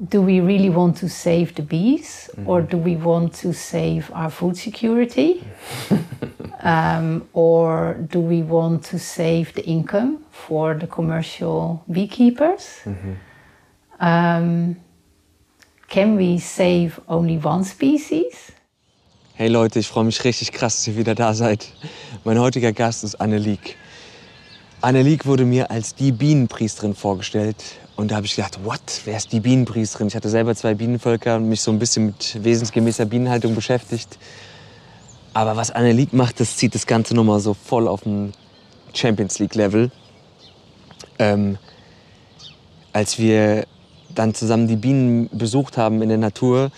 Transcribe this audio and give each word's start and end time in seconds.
do 0.00 0.20
we 0.20 0.40
really 0.40 0.70
want 0.70 0.96
to 0.96 1.08
save 1.08 1.54
the 1.54 1.62
bees 1.62 2.28
or 2.46 2.60
do 2.60 2.76
we 2.76 2.96
want 2.96 3.32
to 3.32 3.52
save 3.52 4.10
our 4.12 4.30
food 4.30 4.56
security? 4.56 5.44
um, 6.62 7.28
or 7.32 7.94
do 8.10 8.18
we 8.20 8.42
want 8.42 8.84
to 8.84 8.98
save 8.98 9.54
the 9.54 9.64
income 9.64 10.24
for 10.30 10.74
the 10.74 10.86
commercial 10.86 11.84
beekeepers? 11.90 12.80
Um, 14.00 14.76
can 15.88 16.16
we 16.16 16.38
save 16.38 16.98
only 17.08 17.38
one 17.38 17.64
species? 17.64 18.52
Hey 19.36 19.48
Leute, 19.48 19.80
ich 19.80 19.88
freue 19.88 20.04
mich 20.04 20.22
richtig 20.24 20.52
krass, 20.52 20.76
dass 20.76 20.88
ihr 20.88 20.96
wieder 20.96 21.14
da 21.14 21.34
seid. 21.34 21.72
Mein 22.24 22.38
heutiger 22.38 22.72
Gast 22.72 23.04
ist 23.04 23.20
Anneliek. 23.20 23.76
Anneliek 24.80 25.26
wurde 25.26 25.44
mir 25.44 25.70
als 25.70 25.94
die 25.94 26.12
Bienenpriesterin 26.12 26.94
vorgestellt. 26.94 27.78
Und 27.96 28.10
da 28.10 28.16
habe 28.16 28.26
ich 28.26 28.34
gedacht, 28.34 28.58
what? 28.64 28.80
Wer 29.04 29.16
ist 29.16 29.32
die 29.32 29.40
Bienenpriesterin? 29.40 30.08
Ich 30.08 30.16
hatte 30.16 30.28
selber 30.28 30.54
zwei 30.56 30.74
Bienenvölker 30.74 31.36
und 31.36 31.48
mich 31.48 31.60
so 31.60 31.70
ein 31.70 31.78
bisschen 31.78 32.06
mit 32.06 32.42
wesensgemäßer 32.42 33.04
Bienenhaltung 33.04 33.54
beschäftigt. 33.54 34.18
Aber 35.32 35.56
was 35.56 35.70
Anneliek 35.70 36.12
macht, 36.12 36.40
das 36.40 36.56
zieht 36.56 36.74
das 36.74 36.86
Ganze 36.86 37.14
nochmal 37.14 37.40
so 37.40 37.54
voll 37.54 37.86
auf 37.86 38.04
ein 38.04 38.32
Champions 38.92 39.38
League-Level. 39.38 39.92
Ähm, 41.18 41.58
als 42.92 43.18
wir 43.18 43.64
dann 44.12 44.34
zusammen 44.34 44.66
die 44.66 44.76
Bienen 44.76 45.28
besucht 45.32 45.76
haben 45.76 46.02
in 46.02 46.08
der 46.08 46.18
Natur, 46.18 46.70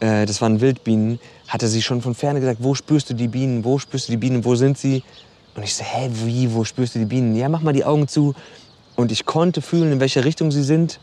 äh, 0.00 0.26
das 0.26 0.42
waren 0.42 0.60
Wildbienen, 0.60 1.20
hatte 1.48 1.68
sie 1.68 1.82
schon 1.82 2.02
von 2.02 2.14
ferne 2.14 2.40
gesagt, 2.40 2.62
wo 2.62 2.74
spürst 2.74 3.08
du 3.08 3.14
die 3.14 3.28
Bienen, 3.28 3.64
wo 3.64 3.78
spürst 3.78 4.08
du 4.08 4.12
die 4.12 4.18
Bienen, 4.18 4.44
wo 4.44 4.54
sind 4.54 4.76
sie? 4.76 5.02
Und 5.54 5.62
ich 5.62 5.74
so, 5.74 5.84
hä, 5.84 6.10
wie, 6.24 6.52
wo 6.52 6.64
spürst 6.64 6.94
du 6.94 6.98
die 6.98 7.04
Bienen? 7.04 7.34
Ja, 7.36 7.48
mach 7.48 7.60
mal 7.60 7.72
die 7.72 7.84
Augen 7.84 8.08
zu. 8.08 8.34
Und 8.96 9.12
ich 9.12 9.24
konnte 9.24 9.62
fühlen, 9.62 9.92
in 9.92 10.00
welche 10.00 10.24
Richtung 10.24 10.50
sie 10.50 10.62
sind. 10.62 11.00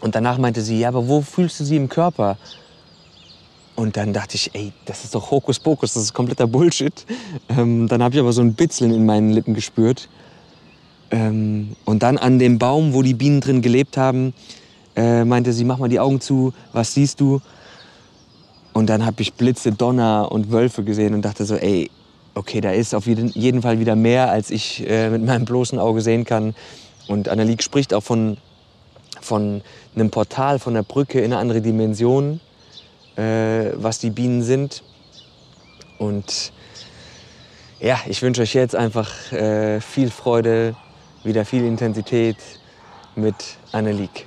Und 0.00 0.14
danach 0.14 0.38
meinte 0.38 0.60
sie, 0.60 0.80
ja, 0.80 0.88
aber 0.88 1.08
wo 1.08 1.20
fühlst 1.20 1.60
du 1.60 1.64
sie 1.64 1.76
im 1.76 1.88
Körper? 1.88 2.36
Und 3.76 3.96
dann 3.96 4.12
dachte 4.12 4.36
ich, 4.36 4.50
ey, 4.54 4.72
das 4.86 5.04
ist 5.04 5.14
doch 5.14 5.30
Hokuspokus, 5.30 5.94
das 5.94 6.02
ist 6.04 6.14
kompletter 6.14 6.46
Bullshit. 6.46 7.04
Ähm, 7.48 7.88
dann 7.88 8.02
habe 8.02 8.14
ich 8.14 8.20
aber 8.20 8.32
so 8.32 8.40
ein 8.40 8.54
Bitzeln 8.54 8.92
in 8.92 9.04
meinen 9.04 9.30
Lippen 9.30 9.54
gespürt. 9.54 10.08
Ähm, 11.10 11.76
und 11.84 12.02
dann 12.02 12.18
an 12.18 12.38
dem 12.38 12.58
Baum, 12.58 12.94
wo 12.94 13.02
die 13.02 13.14
Bienen 13.14 13.40
drin 13.40 13.62
gelebt 13.62 13.96
haben, 13.96 14.32
äh, 14.96 15.24
meinte 15.24 15.52
sie, 15.52 15.64
mach 15.64 15.78
mal 15.78 15.88
die 15.88 16.00
Augen 16.00 16.20
zu, 16.20 16.52
was 16.72 16.94
siehst 16.94 17.20
du? 17.20 17.40
Und 18.72 18.88
dann 18.88 19.06
habe 19.06 19.22
ich 19.22 19.34
Blitze, 19.34 19.72
Donner 19.72 20.32
und 20.32 20.50
Wölfe 20.50 20.82
gesehen 20.82 21.14
und 21.14 21.22
dachte 21.22 21.44
so, 21.44 21.54
ey, 21.54 21.90
okay, 22.34 22.60
da 22.60 22.72
ist 22.72 22.94
auf 22.94 23.06
jeden, 23.06 23.62
Fall 23.62 23.78
wieder 23.78 23.96
mehr, 23.96 24.30
als 24.30 24.50
ich 24.50 24.86
äh, 24.88 25.10
mit 25.10 25.24
meinem 25.24 25.44
bloßen 25.44 25.78
Auge 25.78 26.00
sehen 26.00 26.24
kann. 26.24 26.54
Und 27.08 27.28
Anneliek 27.28 27.62
spricht 27.62 27.94
auch 27.94 28.02
von, 28.02 28.38
von 29.20 29.62
einem 29.94 30.10
Portal, 30.10 30.58
von 30.58 30.74
einer 30.74 30.82
Brücke 30.82 31.20
in 31.20 31.26
eine 31.26 31.38
andere 31.38 31.60
Dimension, 31.60 32.40
äh, 33.16 33.70
was 33.74 33.98
die 33.98 34.10
Bienen 34.10 34.42
sind. 34.42 34.82
Und 35.98 36.52
ja, 37.80 37.98
ich 38.06 38.22
wünsche 38.22 38.42
euch 38.42 38.54
jetzt 38.54 38.74
einfach 38.74 39.32
äh, 39.32 39.80
viel 39.80 40.10
Freude, 40.10 40.74
wieder 41.24 41.44
viel 41.44 41.64
Intensität 41.64 42.36
mit 43.14 43.34
Anneliek. 43.72 44.26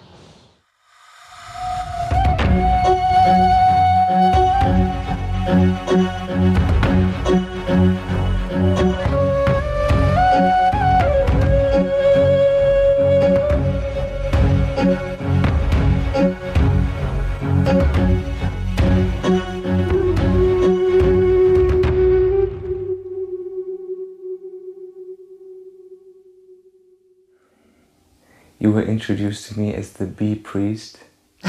You 28.59 28.71
were 28.73 28.83
introduced 28.83 29.47
to 29.47 29.59
me 29.59 29.73
as 29.73 29.93
the 29.93 30.05
bee 30.05 30.35
priest. 30.35 30.99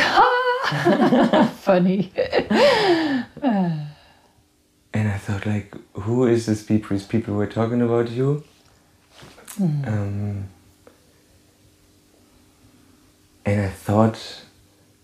Funny. 1.60 2.12
And 4.92 5.08
I 5.08 5.18
thought, 5.18 5.46
like, 5.46 5.72
who 5.92 6.26
is 6.26 6.46
this 6.46 6.64
bee 6.64 6.78
priest? 6.78 7.08
People 7.08 7.34
were 7.34 7.46
talking 7.46 7.80
about 7.80 8.10
you. 8.10 8.42
Um, 9.60 10.48
and 13.44 13.60
I 13.60 13.68
thought, 13.68 14.42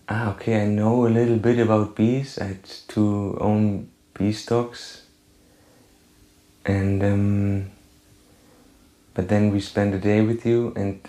ah, 0.09 0.31
okay, 0.31 0.61
I 0.61 0.65
know 0.65 1.07
a 1.07 1.09
little 1.09 1.37
bit 1.37 1.59
about 1.59 1.95
bees. 1.95 2.37
I 2.37 2.45
had 2.47 2.63
two 2.89 3.37
own 3.39 3.89
bee 4.13 4.33
stocks. 4.33 5.03
And, 6.65 7.01
um, 7.01 7.71
but 9.13 9.29
then 9.29 9.51
we 9.51 9.61
spent 9.61 9.95
a 9.95 9.99
day 9.99 10.19
with 10.21 10.45
you 10.45 10.73
and 10.75 10.99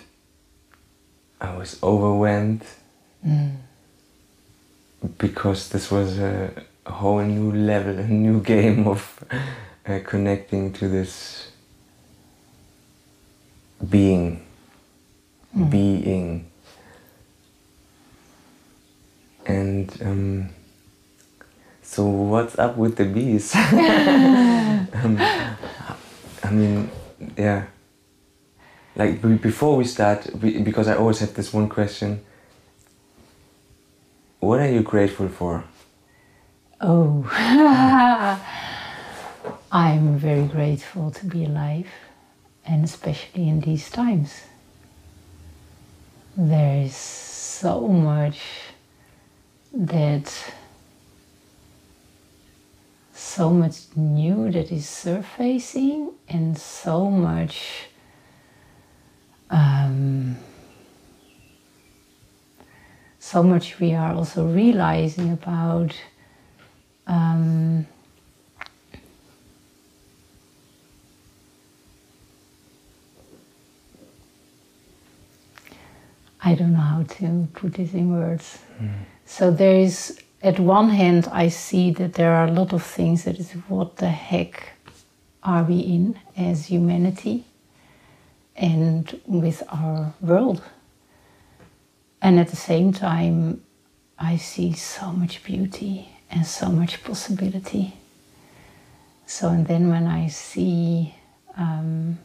I 1.41 1.55
was 1.55 1.81
overwhelmed 1.81 2.63
because 5.17 5.69
this 5.69 5.89
was 5.89 6.19
a, 6.19 6.51
a 6.85 6.91
whole 6.91 7.21
new 7.21 7.51
level, 7.51 7.97
a 7.97 8.07
new 8.07 8.41
game 8.53 8.87
of 8.87 9.23
uh, 9.87 9.99
connecting 10.05 10.73
to 10.73 10.89
this 10.89 11.51
being, 13.89 14.45
being. 15.69 16.45
And 19.45 20.01
um, 20.01 20.49
so, 21.81 22.05
what's 22.05 22.59
up 22.59 22.77
with 22.77 22.97
the 22.97 23.05
bees? 23.05 23.55
um, 23.55 25.17
I 26.43 26.49
mean, 26.51 26.91
yeah. 27.37 27.65
Like 28.99 29.21
be- 29.21 29.35
before 29.35 29.77
we 29.77 29.85
start, 29.85 30.27
we, 30.41 30.61
because 30.61 30.89
I 30.89 30.97
always 30.97 31.19
have 31.19 31.33
this 31.33 31.53
one 31.53 31.69
question. 31.69 32.19
What 34.41 34.59
are 34.59 34.69
you 34.69 34.81
grateful 34.81 35.29
for? 35.29 35.63
Oh, 36.81 37.23
I'm 39.71 40.17
very 40.17 40.45
grateful 40.47 41.11
to 41.11 41.25
be 41.25 41.45
alive, 41.45 41.87
and 42.65 42.83
especially 42.83 43.47
in 43.47 43.61
these 43.61 43.89
times. 43.89 44.41
There 46.35 46.83
is 46.83 46.95
so 46.95 47.87
much 47.87 48.41
that, 49.71 50.53
so 53.13 53.49
much 53.49 53.95
new 53.95 54.51
that 54.51 54.73
is 54.73 54.89
surfacing, 54.89 56.11
and 56.27 56.57
so 56.57 57.09
much. 57.09 57.88
Um, 59.49 60.37
so 63.19 63.43
much 63.43 63.79
we 63.79 63.93
are 63.93 64.13
also 64.13 64.45
realizing 64.47 65.31
about 65.33 65.95
um, 67.07 67.85
I 76.41 76.55
don't 76.55 76.73
know 76.73 76.79
how 76.79 77.03
to 77.03 77.47
put 77.53 77.73
this 77.73 77.93
in 77.93 78.11
words. 78.11 78.59
So 79.25 79.51
there 79.51 79.75
is, 79.75 80.19
at 80.41 80.59
one 80.59 80.89
hand, 80.89 81.27
I 81.31 81.49
see 81.49 81.91
that 81.91 82.13
there 82.13 82.33
are 82.33 82.47
a 82.47 82.51
lot 82.51 82.73
of 82.73 82.81
things 82.81 83.25
that 83.25 83.37
is 83.37 83.51
what 83.67 83.97
the 83.97 84.09
heck 84.09 84.71
are 85.43 85.63
we 85.63 85.79
in 85.79 86.19
as 86.37 86.67
humanity 86.67 87.45
and 88.59 89.19
with 89.25 89.63
our 89.69 90.13
world. 90.21 90.61
And 92.21 92.39
at 92.39 92.49
the 92.49 92.57
same 92.57 92.91
time, 92.91 93.63
I 94.19 94.35
see 94.35 94.73
so 94.73 95.13
much 95.13 95.43
beauty 95.43 96.09
and 96.29 96.45
so 96.45 96.67
much 96.69 97.01
possibility. 97.03 97.93
So, 99.25 99.47
and 99.49 99.65
then 99.65 99.89
when 99.89 100.05
I 100.05 100.27
see 100.27 101.15
um, 101.55 102.19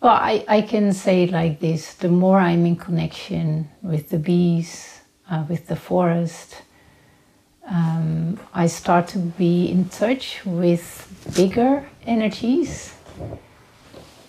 well, 0.00 0.12
I, 0.12 0.44
I 0.46 0.62
can 0.62 0.92
say 0.92 1.26
like 1.26 1.60
this 1.60 1.94
the 1.94 2.08
more 2.08 2.38
I'm 2.38 2.66
in 2.66 2.76
connection 2.76 3.70
with 3.82 4.10
the 4.10 4.18
bees, 4.18 5.00
uh, 5.30 5.44
with 5.48 5.68
the 5.68 5.76
forest, 5.76 6.62
um, 7.70 8.40
I 8.54 8.66
start 8.66 9.08
to 9.08 9.18
be 9.18 9.66
in 9.66 9.88
touch 9.88 10.44
with 10.44 11.06
bigger 11.36 11.88
energies. 12.06 12.94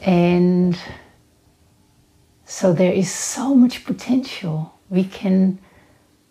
And 0.01 0.77
so 2.45 2.73
there 2.73 2.91
is 2.91 3.11
so 3.11 3.55
much 3.55 3.85
potential. 3.85 4.73
We 4.89 5.03
can 5.03 5.59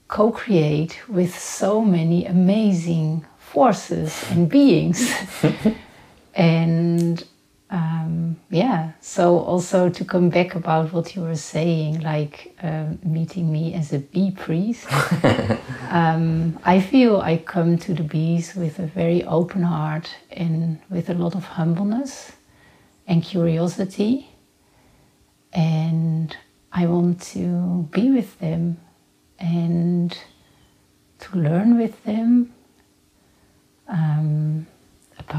co 0.08 0.30
create 0.30 1.08
with 1.08 1.38
so 1.38 1.82
many 1.82 2.26
amazing 2.26 3.24
forces 3.38 4.24
and 4.30 4.48
beings. 4.48 5.10
and 6.34 7.24
um, 7.70 8.40
yeah, 8.50 8.92
so 9.00 9.38
also 9.40 9.90
to 9.90 10.04
come 10.04 10.30
back 10.30 10.54
about 10.54 10.92
what 10.92 11.14
you 11.14 11.22
were 11.22 11.36
saying, 11.36 12.00
like 12.00 12.56
um, 12.62 12.98
meeting 13.04 13.52
me 13.52 13.74
as 13.74 13.92
a 13.92 13.98
bee 13.98 14.30
priest, 14.30 14.86
um, 15.90 16.58
I 16.64 16.80
feel 16.80 17.20
I 17.20 17.36
come 17.36 17.76
to 17.78 17.92
the 17.92 18.02
bees 18.02 18.54
with 18.54 18.78
a 18.78 18.86
very 18.86 19.22
open 19.24 19.62
heart 19.62 20.08
and 20.30 20.80
with 20.88 21.10
a 21.10 21.14
lot 21.14 21.34
of 21.34 21.44
humbleness 21.44 22.32
and 23.06 23.22
curiosity. 23.22 24.30
And 25.52 26.34
I 26.72 26.86
want 26.86 27.20
to 27.32 27.86
be 27.90 28.10
with 28.10 28.38
them 28.38 28.78
and 29.38 30.16
to 31.18 31.36
learn 31.36 31.76
with 31.76 32.02
them 32.04 32.54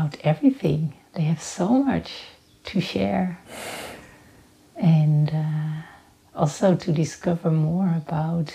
about 0.10 0.26
everything. 0.26 0.94
They 1.14 1.24
have 1.24 1.42
so 1.42 1.70
much 1.84 2.12
to 2.66 2.82
share. 2.82 3.40
And 4.76 5.30
uh, 5.30 5.82
also 6.36 6.76
to 6.76 6.92
discover 6.92 7.52
more 7.52 7.94
about 7.96 8.54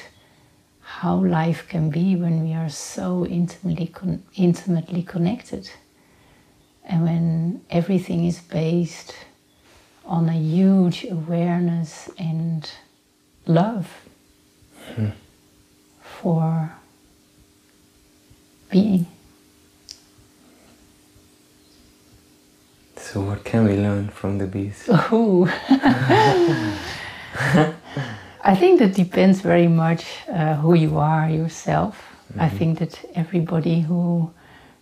how 0.81 1.17
life 1.17 1.67
can 1.69 1.91
be 1.91 2.17
when 2.17 2.45
we 2.45 2.55
are 2.55 2.69
so 2.69 3.27
intimately 3.27 3.87
con- 3.87 4.23
intimately 4.37 5.03
connected. 5.03 5.71
And 6.85 7.05
when 7.05 7.61
everything 7.71 8.27
is 8.27 8.41
based 8.41 9.15
on 10.05 10.29
a 10.29 10.35
huge 10.37 11.05
awareness 11.05 12.11
and 12.19 12.71
love 13.47 13.91
hmm. 14.95 15.09
for 16.03 16.73
being 18.71 19.07
So, 23.15 23.21
what 23.21 23.45
can 23.45 23.63
we 23.67 23.77
learn 23.77 24.09
from 24.09 24.39
the 24.39 24.47
bees? 24.49 24.89
Oh. 25.13 25.47
I 28.43 28.57
think 28.57 28.81
that 28.81 28.95
depends 28.95 29.41
very 29.41 29.69
much 29.69 30.05
uh, 30.29 30.57
who 30.57 30.75
you 30.75 30.99
are 30.99 31.31
yourself. 31.31 31.95
Mm-hmm. 31.95 32.41
I 32.41 32.49
think 32.49 32.81
that 32.81 33.05
everybody 33.15 33.83
who 33.83 34.33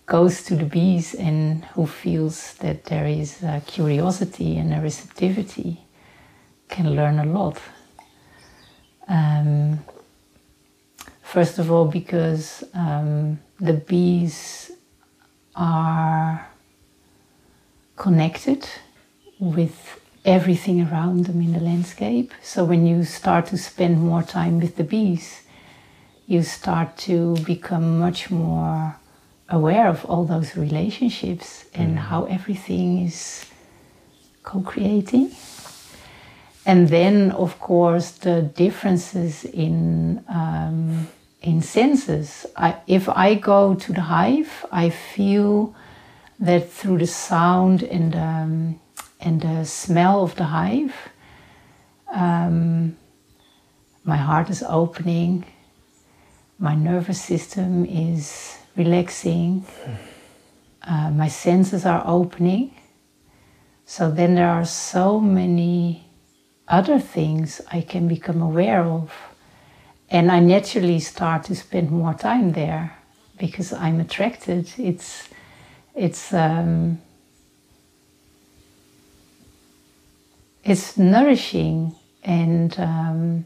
goes 0.07 0.41
to 0.45 0.55
the 0.55 0.65
bees 0.65 1.13
and 1.13 1.63
who 1.75 1.85
feels 1.85 2.55
that 2.55 2.85
there 2.85 3.05
is 3.05 3.43
a 3.43 3.61
curiosity 3.67 4.57
and 4.57 4.73
a 4.73 4.81
receptivity 4.81 5.85
can 6.69 6.95
learn 6.95 7.19
a 7.19 7.25
lot. 7.25 7.61
Um, 9.07 9.77
first 11.21 11.59
of 11.59 11.71
all, 11.71 11.85
because 11.85 12.63
um, 12.73 13.39
the 13.59 13.73
bees 13.73 14.71
are 15.55 16.47
connected 18.03 18.61
with 19.39 19.75
everything 20.25 20.77
around 20.87 21.25
them 21.27 21.39
in 21.41 21.53
the 21.53 21.65
landscape. 21.71 22.33
So 22.41 22.65
when 22.65 22.85
you 22.85 23.05
start 23.05 23.45
to 23.51 23.57
spend 23.57 23.93
more 24.11 24.23
time 24.23 24.59
with 24.59 24.75
the 24.75 24.83
bees, 24.83 25.43
you 26.27 26.43
start 26.43 26.97
to 27.09 27.37
become 27.53 27.99
much 27.99 28.29
more 28.29 28.97
aware 29.47 29.87
of 29.87 30.03
all 30.09 30.25
those 30.25 30.57
relationships 30.57 31.63
and 31.73 31.97
mm. 31.97 32.01
how 32.09 32.25
everything 32.25 33.05
is 33.07 33.45
co 34.49 34.59
creating. 34.59 35.31
And 36.65 36.89
then, 36.89 37.31
of 37.45 37.51
course, 37.59 38.11
the 38.27 38.41
differences 38.65 39.45
in, 39.45 39.75
um, 40.27 41.07
in 41.41 41.61
senses. 41.61 42.45
I, 42.57 42.69
if 42.85 43.07
I 43.07 43.35
go 43.35 43.75
to 43.75 43.93
the 43.93 44.05
hive, 44.15 44.65
I 44.71 44.89
feel 44.89 45.73
that 46.39 46.71
through 46.71 46.97
the 46.99 47.07
sound 47.07 47.83
and 47.83 48.15
um, 48.15 48.79
and 49.19 49.41
the 49.41 49.65
smell 49.65 50.23
of 50.23 50.35
the 50.35 50.43
hive, 50.43 50.93
um, 52.13 52.97
my 54.03 54.17
heart 54.17 54.49
is 54.49 54.63
opening, 54.67 55.45
my 56.59 56.75
nervous 56.75 57.21
system 57.21 57.85
is 57.85 58.57
relaxing, 58.75 59.65
uh, 60.81 61.09
my 61.11 61.29
senses 61.29 61.85
are 61.85 62.03
opening. 62.05 62.75
So 63.85 64.11
then 64.11 64.35
there 64.35 64.49
are 64.49 64.65
so 64.65 65.19
many 65.19 66.05
other 66.67 66.99
things 66.99 67.61
I 67.71 67.81
can 67.81 68.07
become 68.07 68.41
aware 68.41 68.83
of. 68.83 69.11
And 70.09 70.31
I 70.31 70.39
naturally 70.39 70.99
start 70.99 71.45
to 71.45 71.55
spend 71.55 71.91
more 71.91 72.13
time 72.13 72.53
there 72.53 72.97
because 73.37 73.73
I'm 73.73 73.99
attracted. 73.99 74.71
It's 74.77 75.29
it's 75.95 76.33
um, 76.33 76.99
it's 80.63 80.97
nourishing 80.97 81.95
and 82.23 82.79
um, 82.79 83.45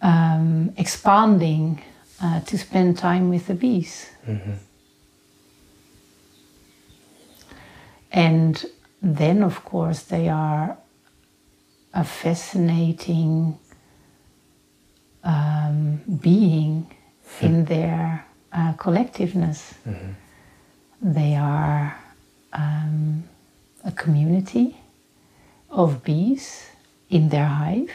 um, 0.00 0.72
expanding 0.76 1.82
uh, 2.22 2.40
to 2.40 2.58
spend 2.58 2.98
time 2.98 3.28
with 3.28 3.46
the 3.46 3.54
bees. 3.54 4.10
Mm-hmm. 4.26 4.52
And 8.12 8.64
then, 9.02 9.42
of 9.42 9.64
course, 9.64 10.04
they 10.04 10.28
are 10.28 10.78
a 11.92 12.04
fascinating 12.04 13.58
um, 15.24 16.00
being 16.20 16.90
in 17.40 17.54
hmm. 17.60 17.64
their 17.64 18.24
uh, 18.52 18.74
collectiveness. 18.74 19.74
Mm-hmm. 19.86 20.12
They 21.04 21.36
are 21.36 21.94
um, 22.54 23.24
a 23.84 23.92
community 23.92 24.78
of 25.68 26.02
bees 26.02 26.66
in 27.10 27.28
their 27.28 27.44
hive. 27.44 27.90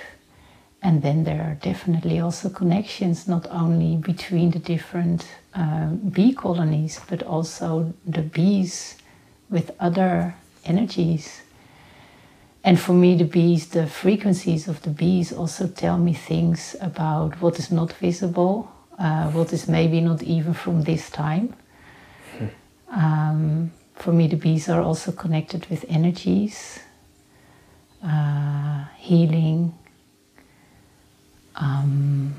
And 0.84 1.02
then 1.02 1.24
there 1.24 1.42
are 1.42 1.56
definitely 1.56 2.20
also 2.20 2.50
connections 2.50 3.28
not 3.28 3.48
only 3.50 3.98
between 3.98 4.52
the 4.52 4.60
different 4.60 5.28
um, 5.56 5.98
bee 5.98 6.34
colonies, 6.36 7.02
but 7.10 7.24
also 7.24 7.92
the 8.06 8.22
bees 8.22 8.96
with 9.50 9.72
other 9.80 10.36
energies. 10.64 11.42
And 12.64 12.80
for 12.80 12.94
me, 12.94 13.16
the 13.16 13.26
bees, 13.26 13.70
the 13.70 13.88
frequencies 13.88 14.68
of 14.68 14.84
the 14.84 14.92
bees 14.92 15.34
also 15.34 15.68
tell 15.68 15.98
me 15.98 16.14
things 16.14 16.76
about 16.80 17.42
what 17.42 17.58
is 17.58 17.72
not 17.72 17.92
visible, 17.94 18.72
uh, 19.00 19.32
what 19.32 19.52
is 19.52 19.68
maybe 19.68 20.00
not 20.00 20.22
even 20.22 20.54
from 20.54 20.84
this 20.84 21.10
time. 21.10 21.56
Um, 22.92 23.72
for 23.96 24.12
me, 24.12 24.28
the 24.28 24.36
bees 24.36 24.70
are 24.70 24.82
also 24.82 25.12
connected 25.12 25.66
with 25.70 25.86
energies, 25.90 26.80
uh, 28.04 28.86
healing. 28.98 29.74
Um, 31.56 32.34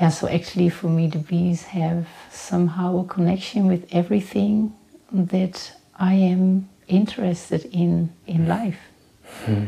yeah, 0.00 0.08
so 0.08 0.28
actually, 0.28 0.70
for 0.70 0.88
me, 0.88 1.06
the 1.06 1.18
bees 1.18 1.62
have 1.64 2.08
somehow 2.30 2.98
a 3.00 3.04
connection 3.04 3.66
with 3.66 3.86
everything 3.92 4.74
that 5.12 5.72
I 5.96 6.14
am 6.14 6.68
interested 6.88 7.66
in 7.66 8.12
in 8.26 8.48
life. 8.48 8.78
Hmm. 9.44 9.66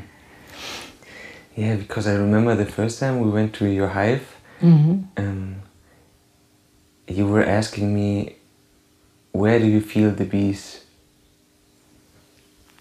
Yeah, 1.55 1.77
because 1.77 2.07
I 2.07 2.15
remember 2.15 2.55
the 2.55 2.67
first 2.67 2.99
time 2.99 3.21
we 3.21 3.31
went 3.31 3.55
to 3.55 3.67
your 3.67 3.89
hive, 3.89 4.25
mm 4.61 4.79
-hmm. 4.79 5.23
um, 5.23 5.55
you 7.09 7.33
were 7.33 7.57
asking 7.59 7.95
me 7.95 8.33
where 9.37 9.59
do 9.59 9.67
you 9.67 9.81
feel 9.81 10.11
the 10.11 10.25
bees? 10.25 10.85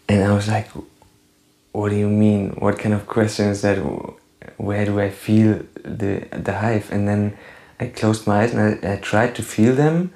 And 0.07 0.23
I 0.23 0.33
was 0.33 0.47
like, 0.47 0.69
what 1.71 1.89
do 1.89 1.95
you 1.95 2.09
mean? 2.09 2.51
What 2.51 2.79
kind 2.79 2.93
of 2.93 3.07
question 3.07 3.47
is 3.47 3.61
that? 3.63 3.77
Where 4.57 4.85
do 4.85 4.99
I 4.99 5.09
feel 5.09 5.63
the, 5.83 6.27
the 6.31 6.53
hive? 6.59 6.91
And 6.91 7.07
then 7.07 7.37
I 7.79 7.87
closed 7.87 8.27
my 8.27 8.43
eyes 8.43 8.53
and 8.53 8.85
I, 8.85 8.93
I 8.93 8.97
tried 8.97 9.35
to 9.35 9.43
feel 9.43 9.75
them. 9.75 10.13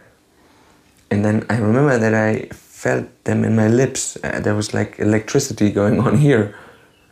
And 1.12 1.26
then 1.26 1.46
I 1.50 1.58
remember 1.58 1.98
that 1.98 2.14
I 2.14 2.48
felt 2.54 3.08
them 3.24 3.44
in 3.44 3.56
my 3.56 3.68
lips. 3.68 4.18
Uh, 4.24 4.40
there 4.40 4.56
was 4.56 4.74
like 4.74 5.00
electricity 5.00 5.72
going 5.72 6.00
on 6.00 6.18
here. 6.18 6.56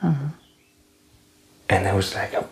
Uh-huh. 0.01 0.29
And 1.69 1.87
I 1.87 1.93
was 1.93 2.15
like, 2.15 2.33
oh. 2.35 2.47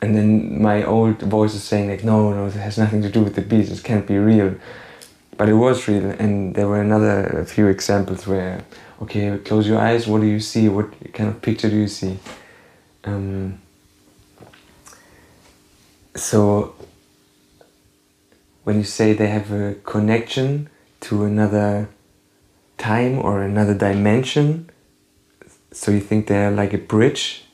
and 0.00 0.14
then 0.14 0.62
my 0.62 0.84
old 0.84 1.20
voice 1.22 1.54
is 1.54 1.64
saying 1.64 1.88
like, 1.88 2.04
no, 2.04 2.32
no, 2.32 2.46
it 2.46 2.52
has 2.52 2.78
nothing 2.78 3.02
to 3.02 3.08
do 3.08 3.22
with 3.24 3.34
the 3.34 3.42
bees. 3.42 3.72
It 3.72 3.82
can't 3.82 4.06
be 4.06 4.18
real 4.18 4.54
but 5.40 5.48
it 5.48 5.54
was 5.54 5.88
real 5.88 6.04
and 6.04 6.54
there 6.54 6.68
were 6.68 6.82
another 6.82 7.46
few 7.46 7.66
examples 7.66 8.26
where 8.26 8.62
okay 9.00 9.38
close 9.38 9.66
your 9.66 9.78
eyes 9.78 10.06
what 10.06 10.20
do 10.20 10.26
you 10.26 10.38
see? 10.38 10.68
What 10.68 10.88
kind 11.14 11.30
of 11.30 11.40
picture 11.40 11.70
do 11.70 11.76
you 11.76 11.88
see? 11.88 12.18
Um, 13.04 13.58
so 16.14 16.74
when 18.64 18.76
you 18.76 18.84
say 18.84 19.14
they 19.14 19.28
have 19.28 19.50
a 19.50 19.76
connection 19.82 20.68
to 21.06 21.24
another 21.24 21.88
time 22.76 23.18
or 23.18 23.40
another 23.42 23.72
dimension 23.72 24.68
so 25.72 25.90
you 25.90 26.00
think 26.00 26.26
they're 26.26 26.50
like 26.50 26.74
a 26.74 26.82
bridge 26.92 27.46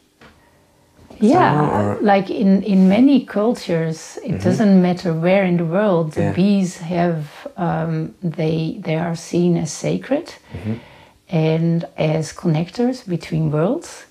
yeah 1.20 1.60
or- 1.60 1.98
like 2.02 2.30
in 2.30 2.62
in 2.62 2.88
many 2.88 3.24
cultures 3.24 4.18
it 4.24 4.42
doesn't 4.44 4.80
matter 4.82 5.12
where 5.14 5.44
in 5.44 5.56
the 5.56 5.64
world 5.64 6.12
the 6.12 6.20
Yeah. 6.22 6.32
bees 6.34 6.76
have 6.78 7.24
um, 7.56 8.14
they 8.22 8.78
they 8.82 8.96
are 8.96 9.16
seen 9.16 9.56
as 9.56 9.70
sacred 9.72 10.34
and 11.28 11.84
as 11.96 12.32
connectors 12.32 13.04
between 13.06 13.50
worlds. 13.50 14.06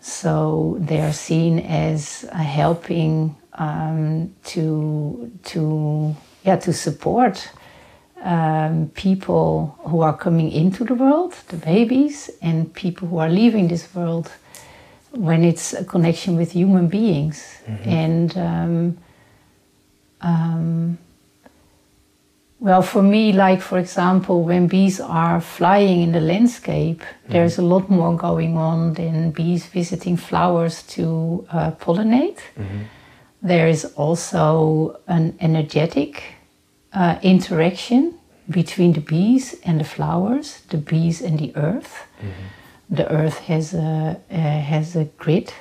So 0.00 0.76
they 0.86 1.00
are 1.00 1.12
seen 1.12 1.58
as 1.60 2.24
uh, 2.30 2.36
helping 2.36 3.34
um, 3.58 4.28
to 4.52 5.30
to 5.52 6.14
yeah 6.44 6.56
to 6.60 6.72
support 6.72 7.50
um, 8.24 8.90
people 8.94 9.74
who 9.88 10.00
are 10.02 10.16
coming 10.16 10.50
into 10.52 10.84
the 10.84 10.94
world, 10.94 11.32
the 11.48 11.56
babies, 11.56 12.30
and 12.42 12.72
people 12.72 13.08
who 13.08 13.18
are 13.18 13.30
leaving 13.30 13.68
this 13.68 13.94
world 13.94 14.30
when 15.16 15.44
it's 15.44 15.72
a 15.72 15.84
connection 15.84 16.36
with 16.36 16.52
human 16.52 16.88
beings. 16.88 17.58
And 17.84 18.36
um, 18.38 18.98
um, 20.20 20.98
well, 22.60 22.82
for 22.82 23.02
me, 23.02 23.32
like 23.32 23.60
for 23.60 23.78
example, 23.78 24.42
when 24.42 24.66
bees 24.68 24.98
are 25.00 25.40
flying 25.40 26.00
in 26.02 26.12
the 26.12 26.20
landscape, 26.20 27.02
there's 27.28 27.58
a 27.58 27.62
lot 27.62 27.90
more 27.90 28.16
going 28.16 28.56
on 28.56 28.94
than 28.94 29.30
bees 29.32 29.66
visiting 29.66 30.16
flowers 30.16 30.82
to 30.96 31.46
uh, 31.50 31.70
pollinate. 31.72 32.38
There 33.42 33.68
is 33.68 33.84
also 33.96 34.98
an 35.06 35.34
energetic 35.40 36.22
uh, 36.94 37.18
interaction 37.22 38.14
between 38.48 38.92
the 38.94 39.00
bees 39.00 39.54
and 39.64 39.78
the 39.80 39.84
flowers, 39.84 40.62
the 40.70 40.78
bees 40.78 41.20
and 41.20 41.38
the 41.38 41.52
earth. 41.56 42.06
The 42.90 43.10
earth 43.10 43.38
has 43.40 43.74
a 43.74 44.20
uh, 44.30 44.34
has 44.34 44.96
a 44.96 45.04
grid, 45.04 45.52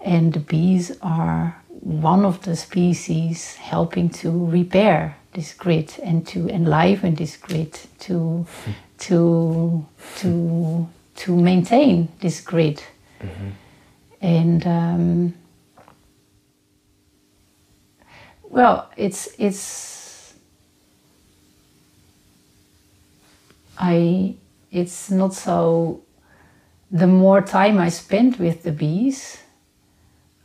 and 0.00 0.32
the 0.32 0.40
bees 0.40 0.96
are 1.02 1.62
one 1.80 2.24
of 2.24 2.42
the 2.42 2.56
species 2.56 3.56
helping 3.56 4.08
to 4.08 4.46
repair 4.46 5.16
this 5.34 5.54
grid 5.54 5.94
and 6.02 6.26
to 6.28 6.48
enliven 6.48 7.14
this 7.14 7.36
grid 7.36 7.78
to 8.00 8.46
to 8.98 9.86
to 10.16 10.88
to 11.16 11.36
maintain 11.36 12.08
this 12.20 12.40
grid. 12.40 12.82
And 14.20 14.66
um, 14.66 15.34
well 18.52 18.90
it's 18.96 19.28
it's 19.38 20.34
i 23.78 24.34
it's 24.70 25.10
not 25.10 25.32
so 25.32 26.00
the 26.92 27.06
more 27.06 27.40
time 27.40 27.78
i 27.78 27.88
spend 27.88 28.36
with 28.36 28.62
the 28.62 28.72
bees 28.72 29.42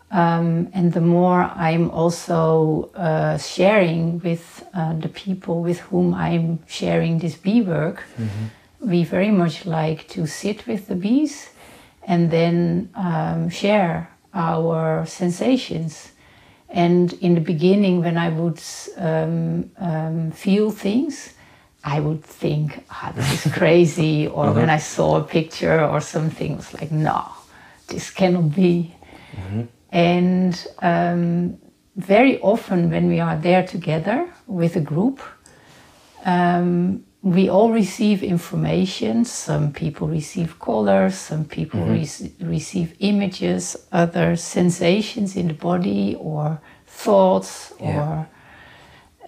um, 0.10 0.70
and 0.74 0.94
the 0.94 1.01
more 1.01 1.42
I'm 1.44 1.92
also 1.92 2.89
uh, 2.96 3.38
sharing 3.38 4.20
with 4.20 4.66
uh, 4.74 4.94
the 4.94 5.10
people 5.10 5.62
with 5.62 5.80
whom 5.80 6.13
I'm 6.13 6.60
sharing 6.68 7.20
this 7.20 7.36
bee 7.36 7.62
work, 7.62 8.04
we 8.80 9.04
very 9.04 9.32
much 9.32 9.66
like 9.66 10.08
to 10.10 10.25
sit 10.25 10.66
with 10.66 10.88
the 10.88 10.96
bees 10.96 11.50
and 12.04 12.32
then 12.32 12.89
um, 12.96 13.50
share 13.50 14.10
our 14.34 15.06
sensations. 15.06 16.12
And 16.70 17.12
in 17.13 17.34
the 17.36 17.42
beginning, 17.42 18.01
when 18.01 18.18
I 18.18 18.30
would 18.30 18.62
um, 18.98 19.70
um, 19.77 20.32
feel 20.32 20.72
things, 20.72 21.34
I 21.84 22.00
would 22.00 22.24
think, 22.24 22.84
ah, 22.89 23.12
this 23.15 23.46
is 23.46 23.51
crazy. 23.53 24.27
Or 24.27 24.51
when 24.51 24.69
I 24.69 24.77
saw 24.77 25.17
a 25.17 25.24
picture 25.24 25.84
or 25.84 26.01
something, 26.01 26.53
it 26.53 26.57
was 26.57 26.74
like, 26.74 26.91
no, 26.91 27.24
this 27.88 28.10
cannot 28.12 28.53
be. 28.55 28.93
And 29.91 30.67
um, 30.81 31.57
very 31.96 32.39
often, 32.41 32.89
when 32.91 33.07
we 33.07 33.19
are 33.19 33.38
there 33.38 33.65
together 33.65 34.27
with 34.48 34.75
a 34.75 34.81
group, 34.81 35.22
um, 36.25 37.03
we 37.22 37.50
all 37.50 37.72
receive 37.72 38.24
information. 38.24 39.25
Some 39.25 39.72
people 39.72 40.07
receive 40.07 40.60
colors, 40.60 41.15
some 41.15 41.46
people 41.46 41.81
rec- 41.86 42.31
receive 42.41 42.96
images, 43.00 43.75
other 43.91 44.36
sensations 44.36 45.36
in 45.36 45.48
the 45.48 45.53
body, 45.53 46.15
or 46.19 46.60
thoughts, 46.86 47.74
Yeah. 47.79 48.01
or 48.01 48.27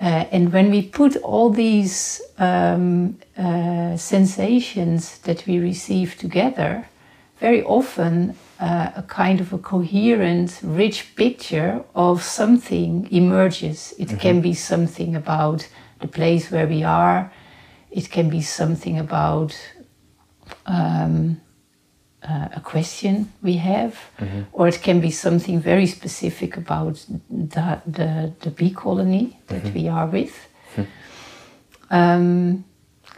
uh, 0.02 0.26
and 0.32 0.54
when 0.54 0.72
we 0.72 0.82
put 0.82 1.18
all 1.18 1.50
these 1.50 2.22
um, 2.38 3.18
uh, 3.38 3.98
sensations 3.98 5.18
that 5.20 5.46
we 5.46 5.60
receive 5.60 6.18
together, 6.18 6.88
very 7.40 7.64
often 7.64 8.36
uh, 8.60 8.92
a 8.96 9.04
kind 9.04 9.42
of 9.42 9.52
a 9.54 9.58
coherent, 9.58 10.60
rich 10.64 11.16
picture 11.16 11.84
of 11.96 12.24
something 12.24 13.08
emerges. 13.12 13.94
It 13.98 14.20
can 14.20 14.42
be 14.42 14.54
something 14.54 15.16
about 15.16 15.68
the 16.00 16.08
place 16.08 16.50
where 16.50 16.68
we 16.68 16.84
are, 16.84 17.32
it 17.92 18.10
can 18.10 18.30
be 18.30 18.42
something 18.42 18.98
about 19.00 19.58
um, 20.66 21.42
uh, 22.24 22.50
a 22.56 22.62
question 22.62 23.32
we 23.42 23.58
have, 23.58 23.98
or 24.52 24.68
it 24.68 24.82
can 24.82 25.00
be 25.00 25.12
something 25.12 25.60
very 25.60 25.88
specific 25.88 26.58
about 26.58 27.06
the, 27.30 27.82
the, 27.86 28.34
the 28.42 28.50
bee 28.50 28.72
colony 28.72 29.40
that 29.48 29.74
we 29.74 29.88
are 29.88 30.06
with. 30.08 30.48
Um, 31.90 32.66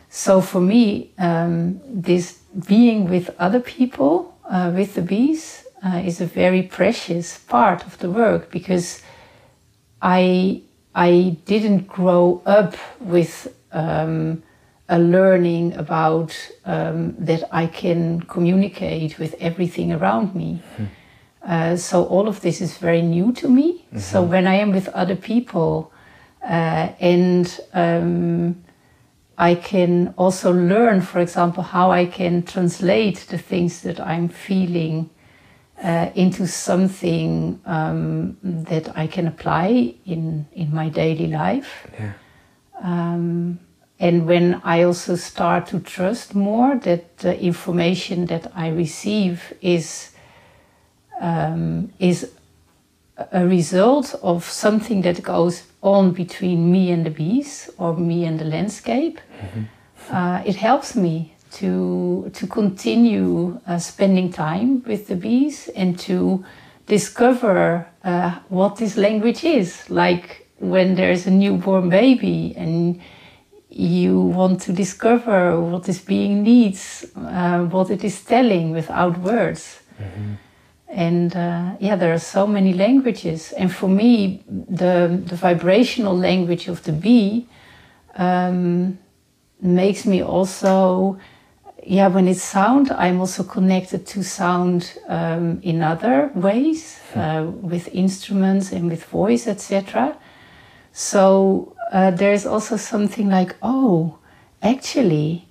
so 0.10 0.42
for 0.42 0.62
me, 0.62 1.12
um, 1.18 1.82
this 1.86 2.40
being 2.68 3.10
with 3.10 3.30
other 3.40 3.60
people, 3.60 4.38
uh, 4.50 4.72
with 4.76 4.94
the 4.96 5.02
bees, 5.02 5.66
uh, 5.84 6.02
is 6.06 6.22
a 6.22 6.26
very 6.26 6.62
precious 6.62 7.38
part 7.38 7.86
of 7.86 7.98
the 8.00 8.10
work 8.10 8.52
because 8.52 9.02
I 10.02 10.62
I 10.94 11.38
didn't 11.46 11.88
grow 11.88 12.42
up 12.46 12.76
with 13.00 13.48
um, 13.72 14.44
a 14.92 15.00
learning 15.00 15.74
about 15.78 16.36
um, 16.66 17.16
that 17.18 17.44
I 17.52 17.66
can 17.66 18.22
communicate 18.22 19.18
with 19.18 19.34
everything 19.40 19.94
around 19.94 20.36
me. 20.36 20.60
Uh, 21.42 21.78
so 21.78 22.04
all 22.04 22.28
of 22.28 22.42
this 22.42 22.62
is 22.62 22.78
very 22.78 23.02
new 23.02 23.32
to 23.32 23.48
me. 23.48 23.86
So 23.98 24.22
when 24.22 24.46
I 24.48 24.56
am 24.56 24.72
with 24.72 24.90
other 24.90 25.16
people 25.16 25.92
uh, 26.44 26.90
and 27.00 27.60
um, 27.74 28.64
I 29.38 29.56
can 29.56 30.14
also 30.18 30.52
learn, 30.52 31.02
for 31.02 31.20
example, 31.20 31.64
how 31.64 31.92
I 31.92 32.06
can 32.06 32.44
translate 32.44 33.26
the 33.30 33.38
things 33.38 33.82
that 33.82 34.00
I'm 34.00 34.28
feeling 34.28 35.10
uh, 35.82 36.10
into 36.16 36.48
something 36.48 37.60
um, 37.66 38.38
that 38.44 38.96
I 38.98 39.08
can 39.08 39.26
apply 39.28 39.96
in, 40.06 40.46
in 40.54 40.76
my 40.76 40.90
daily 40.90 41.28
life. 41.28 41.88
Yeah. 42.00 42.14
Um, 42.84 43.60
and 44.02 44.26
when 44.26 44.60
I 44.64 44.82
also 44.82 45.16
start 45.16 45.68
to 45.68 45.80
trust 45.80 46.34
more 46.34 46.76
that 46.78 47.20
the 47.20 47.40
information 47.40 48.26
that 48.26 48.52
I 48.56 48.70
receive 48.70 49.54
is 49.62 50.10
um, 51.22 51.94
is 52.00 52.32
a 53.32 53.46
result 53.46 54.16
of 54.24 54.44
something 54.44 55.04
that 55.04 55.22
goes 55.22 55.68
on 55.84 56.14
between 56.14 56.72
me 56.72 56.90
and 56.90 57.06
the 57.06 57.12
bees 57.12 57.70
or 57.78 57.96
me 57.96 58.26
and 58.26 58.40
the 58.40 58.46
landscape, 58.46 59.20
uh, 60.10 60.42
it 60.48 60.56
helps 60.56 60.96
me 60.96 61.36
to 61.52 62.32
to 62.34 62.48
continue 62.48 63.60
uh, 63.68 63.78
spending 63.78 64.34
time 64.34 64.82
with 64.88 65.10
the 65.10 65.16
bees 65.16 65.70
and 65.76 66.00
to 66.00 66.44
discover 66.88 67.86
uh, 68.04 68.40
what 68.50 68.78
this 68.78 68.98
language 68.98 69.44
is. 69.44 69.88
Like 69.92 70.48
when 70.58 70.96
there's 70.96 71.28
a 71.28 71.32
newborn 71.32 71.90
baby 71.90 72.56
and 72.58 73.00
you 73.72 74.20
want 74.20 74.60
to 74.62 74.74
discover 74.74 75.60
what 75.60 75.84
this 75.84 76.00
being 76.00 76.44
needs, 76.44 77.06
uh, 77.16 77.64
what 77.64 77.90
it 77.90 78.04
is 78.04 78.22
telling 78.22 78.72
without 78.72 79.18
words. 79.20 79.80
And 80.90 81.34
uh, 81.36 81.72
yeah, 81.80 81.96
there 81.96 82.14
are 82.14 82.20
so 82.20 82.46
many 82.46 82.74
languages. 82.74 83.54
And 83.54 83.74
for 83.74 83.88
me, 83.88 84.44
the, 84.48 85.22
the 85.26 85.38
vibrational 85.38 86.18
language 86.18 86.68
of 86.68 86.84
the 86.84 86.92
bee 86.92 87.48
um, 88.16 89.00
makes 89.62 90.06
me 90.06 90.22
also, 90.22 91.18
yeah, 91.82 92.08
when 92.08 92.28
it's 92.28 92.44
sound, 92.44 92.92
I'm 92.92 93.22
also 93.22 93.44
connected 93.44 94.06
to 94.08 94.24
sound 94.24 95.00
um, 95.08 95.62
in 95.64 95.82
other 95.82 96.30
ways, 96.36 97.00
uh, 97.16 97.46
with 97.48 97.88
instruments 97.94 98.74
and 98.74 98.90
with 98.90 99.06
voice, 99.06 99.48
etc. 99.48 100.18
So 100.92 101.74
uh, 101.92 102.12
there's 102.12 102.46
also 102.46 102.78
something 102.78 103.30
like, 103.30 103.56
oh, 103.62 104.18
actually, 104.62 105.46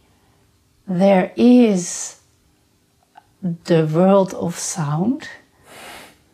there 0.88 1.32
is 1.36 2.20
the 3.64 3.86
world 3.86 4.34
of 4.34 4.58
sound, 4.58 5.28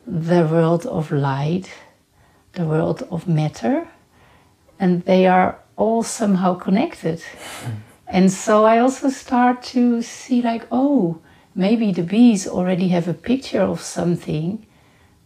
the 0.06 0.46
world 0.46 0.86
of 0.86 1.10
light, 1.10 1.70
the 2.52 2.64
world 2.64 3.06
of 3.10 3.28
matter, 3.28 3.88
and 4.78 5.04
they 5.04 5.26
are 5.26 5.58
all 5.76 6.02
somehow 6.02 6.54
connected. 6.54 7.22
And 8.06 8.32
so 8.32 8.64
I 8.64 8.78
also 8.78 9.10
start 9.10 9.62
to 9.74 10.02
see, 10.02 10.40
like, 10.40 10.66
oh, 10.70 11.18
maybe 11.54 11.92
the 11.92 12.02
bees 12.02 12.46
already 12.46 12.88
have 12.88 13.08
a 13.08 13.14
picture 13.14 13.62
of 13.62 13.80
something 13.80 14.65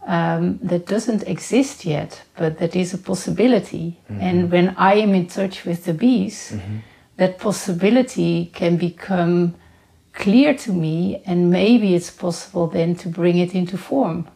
um, 0.07 0.59
that 0.63 0.87
doesn't 0.87 1.23
exist 1.27 1.85
yet, 1.85 2.21
but 2.35 2.57
that 2.57 2.75
is 2.75 2.93
a 2.93 2.97
possibility. 2.97 3.97
And 4.19 4.51
when 4.51 4.75
I 4.77 4.95
am 4.95 5.13
in 5.13 5.27
touch 5.27 5.65
with 5.65 5.85
the 5.85 5.93
bees, 5.93 6.53
that 7.17 7.37
possibility 7.37 8.49
can 8.53 8.77
become 8.77 9.53
clear 10.13 10.53
to 10.55 10.73
me, 10.73 11.21
and 11.25 11.49
maybe 11.49 11.95
it's 11.95 12.09
possible 12.11 12.67
then 12.67 12.95
to 12.95 13.09
bring 13.09 13.37
it 13.37 13.53
into 13.55 13.77
form. 13.77 14.27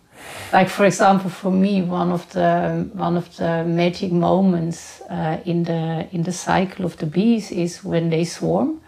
Like 0.54 0.70
for 0.70 0.86
example, 0.86 1.30
for 1.30 1.52
me, 1.52 1.82
one 1.82 2.12
of 2.12 2.32
the 2.32 2.88
one 2.94 3.18
of 3.18 3.36
the 3.38 3.64
magic 3.66 4.12
moments 4.12 5.02
uh, 5.10 5.38
in 5.46 5.64
the 5.64 6.08
in 6.12 6.24
the 6.24 6.32
cycle 6.32 6.86
of 6.86 6.96
the 6.98 7.06
bees 7.06 7.52
is 7.52 7.84
when 7.84 8.10
they 8.10 8.26
swarm, 8.26 8.80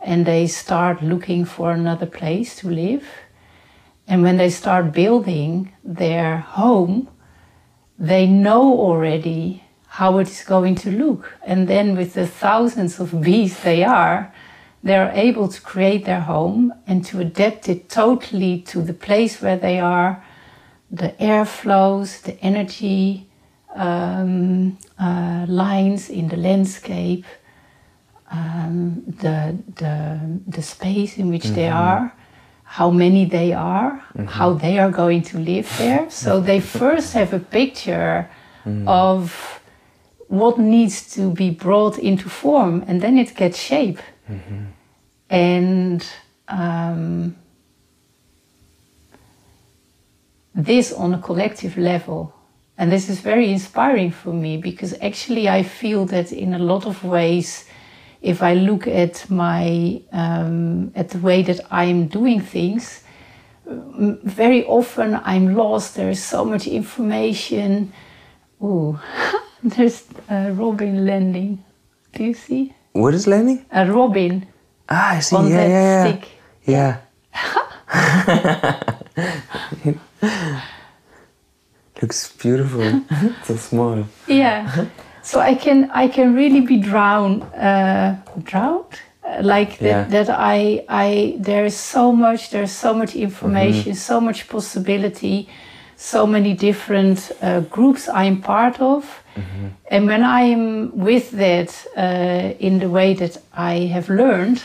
and 0.00 0.26
they 0.26 0.46
start 0.48 1.02
looking 1.02 1.46
for 1.46 1.70
another 1.70 2.06
place 2.06 2.56
to 2.60 2.68
live, 2.68 3.04
and 4.10 4.22
when 4.24 4.36
they 4.38 4.50
start 4.50 4.92
building 4.92 5.72
their 5.84 6.38
home, 6.38 7.08
they 7.96 8.26
know 8.26 8.62
already 8.78 9.62
how 9.86 10.18
it 10.18 10.28
is 10.28 10.42
going 10.44 10.74
to 10.74 10.90
look, 10.90 11.32
and 11.46 11.68
then 11.68 11.96
with 11.96 12.14
the 12.14 12.26
thousands 12.26 12.98
of 12.98 13.20
bees 13.20 13.60
they 13.62 13.84
are, 13.84 14.34
they're 14.82 15.12
able 15.14 15.46
to 15.46 15.60
create 15.60 16.04
their 16.06 16.20
home 16.20 16.72
and 16.86 17.04
to 17.04 17.20
adapt 17.20 17.68
it 17.68 17.88
totally 17.88 18.60
to 18.62 18.82
the 18.82 18.94
place 18.94 19.40
where 19.40 19.58
they 19.58 19.78
are 19.78 20.24
the 20.90 21.20
air 21.22 21.44
flows, 21.44 22.20
the 22.22 22.36
energy 22.40 23.28
um, 23.76 24.76
uh, 24.98 25.46
lines 25.48 26.10
in 26.10 26.26
the 26.28 26.36
landscape, 26.36 27.24
um, 28.32 29.04
the, 29.06 29.56
the, 29.76 30.40
the 30.48 30.62
space 30.62 31.16
in 31.16 31.28
which 31.30 31.44
they 31.44 31.68
are, 31.68 32.12
how 32.70 32.88
many 32.88 33.24
they 33.24 33.52
are, 33.52 34.00
mm-hmm. 34.16 34.26
how 34.26 34.52
they 34.52 34.78
are 34.78 34.92
going 34.92 35.22
to 35.22 35.38
live 35.38 35.68
there. 35.76 36.08
So 36.08 36.38
they 36.38 36.60
first 36.78 37.14
have 37.14 37.32
a 37.32 37.40
picture 37.40 38.30
mm. 38.64 38.86
of 38.86 39.60
what 40.28 40.56
needs 40.56 41.12
to 41.14 41.32
be 41.32 41.50
brought 41.50 41.98
into 41.98 42.28
form, 42.28 42.84
and 42.86 43.00
then 43.00 43.18
it 43.18 43.34
gets 43.34 43.58
shape. 43.58 43.98
Mm-hmm. 44.30 44.64
And 45.30 46.06
um, 46.46 47.34
this 50.54 50.92
on 50.92 51.12
a 51.12 51.18
collective 51.18 51.76
level. 51.76 52.32
And 52.78 52.92
this 52.92 53.08
is 53.08 53.18
very 53.18 53.50
inspiring 53.50 54.12
for 54.12 54.32
me 54.32 54.56
because 54.56 54.94
actually 55.02 55.48
I 55.48 55.64
feel 55.64 56.06
that 56.06 56.30
in 56.30 56.54
a 56.54 56.58
lot 56.60 56.86
of 56.86 57.02
ways, 57.02 57.64
if 58.22 58.42
I 58.42 58.54
look 58.54 58.86
at 58.86 59.28
my 59.30 60.00
um, 60.12 60.92
at 60.94 61.08
the 61.10 61.18
way 61.18 61.42
that 61.42 61.60
I'm 61.70 62.06
doing 62.08 62.40
things, 62.40 63.02
very 63.66 64.64
often 64.64 65.20
I'm 65.24 65.54
lost. 65.56 65.94
There 65.94 66.10
is 66.10 66.22
so 66.22 66.44
much 66.44 66.66
information. 66.66 67.92
Ooh, 68.62 68.98
there's 69.62 70.04
a 70.28 70.52
robin 70.52 71.06
landing. 71.06 71.64
Do 72.12 72.24
you 72.24 72.34
see 72.34 72.74
What 72.92 73.14
is 73.14 73.26
landing? 73.26 73.64
a 73.72 73.86
robin 73.90 74.46
Ah, 74.88 75.16
I 75.16 75.20
see. 75.20 75.36
on 75.36 75.48
yeah, 75.48 75.56
that 75.56 75.68
yeah, 75.70 75.84
yeah. 75.84 76.04
stick? 76.04 76.28
Yeah. 76.66 76.96
Looks 82.02 82.32
beautiful. 82.32 83.02
so 83.44 83.56
small. 83.56 84.04
yeah 84.26 84.86
so 85.22 85.40
i 85.40 85.54
can 85.54 85.90
i 85.94 86.08
can 86.08 86.34
really 86.34 86.60
be 86.60 86.76
drowned 86.76 87.42
uh 87.54 88.14
drowned? 88.44 88.84
Uh, 89.24 89.42
like 89.42 89.78
that, 89.78 89.86
Yeah. 89.86 90.04
that 90.08 90.28
i 90.30 90.84
i 90.88 91.36
there's 91.38 91.76
so 91.76 92.12
much 92.12 92.50
there's 92.50 92.72
so 92.72 92.94
much 92.94 93.14
information 93.14 93.94
so 93.94 94.20
much 94.20 94.48
possibility 94.48 95.46
so 95.96 96.26
many 96.26 96.54
different 96.54 97.30
uh, 97.42 97.60
groups 97.70 98.08
i'm 98.08 98.40
part 98.40 98.80
of. 98.80 99.04
And 99.90 100.06
when 100.06 100.22
i'm 100.22 100.90
with 101.04 101.30
that 101.30 101.86
uh, 101.96 102.54
in 102.58 102.78
the 102.78 102.88
way 102.88 103.14
that 103.14 103.38
i 103.52 103.74
have 103.92 104.08
learned 104.08 104.62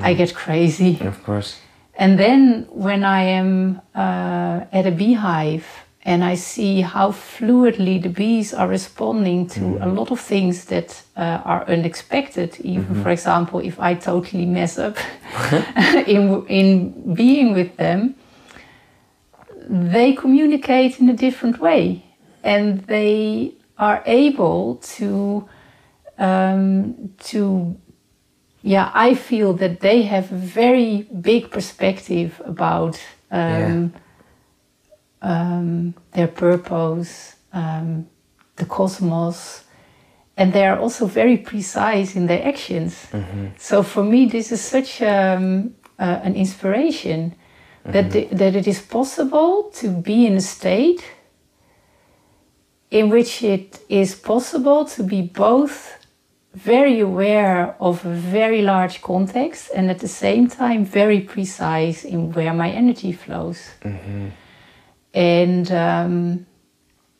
i 0.00 0.14
get 0.14 0.34
crazy. 0.34 0.98
Of 1.00 1.22
course. 1.24 1.56
and 1.98 2.18
then 2.18 2.66
when 2.70 3.04
I 3.04 3.22
am 3.38 3.80
uh, 3.94 4.78
at 4.78 4.86
a 4.86 4.90
beehive 4.90 5.64
and 6.04 6.24
I 6.24 6.34
see 6.34 6.80
how 6.80 7.12
fluidly 7.12 8.02
the 8.02 8.08
bees 8.08 8.52
are 8.52 8.66
responding 8.66 9.46
to 9.50 9.78
a 9.80 9.86
lot 9.86 10.10
of 10.10 10.18
things 10.18 10.64
that 10.64 11.00
uh, 11.16 11.40
are 11.44 11.64
unexpected, 11.68 12.58
even 12.60 13.02
for 13.02 13.10
example, 13.10 13.60
if 13.60 13.78
I 13.78 13.94
totally 13.94 14.46
mess 14.46 14.78
up 14.78 14.96
in, 16.06 16.44
in 16.48 17.14
being 17.14 17.54
with 17.54 17.76
them, 17.76 18.16
they 19.68 20.12
communicate 20.14 20.98
in 20.98 21.08
a 21.08 21.14
different 21.14 21.60
way. 21.60 22.04
And 22.42 22.80
they 22.86 23.54
are 23.78 24.02
able 24.04 24.76
to 24.96 25.48
um, 26.18 27.14
to 27.18 27.76
yeah, 28.62 28.90
I 28.94 29.14
feel 29.14 29.54
that 29.54 29.80
they 29.80 30.02
have 30.02 30.30
a 30.30 30.36
very 30.36 31.02
big 31.20 31.50
perspective 31.50 32.40
about 32.44 33.00
um, 33.30 33.92
um, 35.22 35.94
their 36.12 36.28
purpose, 36.28 37.36
um, 37.52 38.06
the 38.56 38.66
cosmos, 38.66 39.64
and 40.36 40.52
they 40.52 40.66
are 40.66 40.78
also 40.78 41.06
very 41.06 41.36
precise 41.36 42.16
in 42.16 42.26
their 42.26 42.46
actions. 42.46 43.06
So 43.58 43.82
for 43.82 44.02
me, 44.02 44.26
this 44.26 44.52
is 44.52 44.60
such 44.60 45.00
um, 45.02 45.74
uh, 45.98 46.20
an 46.24 46.34
inspiration 46.34 47.34
that 47.84 48.10
the, 48.10 48.24
that 48.32 48.54
it 48.56 48.66
is 48.66 48.80
possible 48.80 49.70
to 49.74 49.88
be 49.88 50.26
in 50.26 50.36
a 50.36 50.40
state 50.40 51.04
in 52.90 53.08
which 53.08 53.42
it 53.42 53.80
is 53.88 54.14
possible 54.14 54.84
to 54.84 55.02
be 55.02 55.22
both 55.22 55.98
very 56.54 57.00
aware 57.00 57.74
of 57.80 58.04
a 58.04 58.10
very 58.10 58.60
large 58.62 59.00
context 59.00 59.70
and 59.74 59.90
at 59.90 59.98
the 59.98 60.08
same 60.08 60.46
time 60.46 60.84
very 60.84 61.20
precise 61.20 62.04
in 62.04 62.32
where 62.32 62.52
my 62.52 62.70
energy 62.70 63.12
flows. 63.12 63.70
And 65.14 65.70
um, 65.70 66.46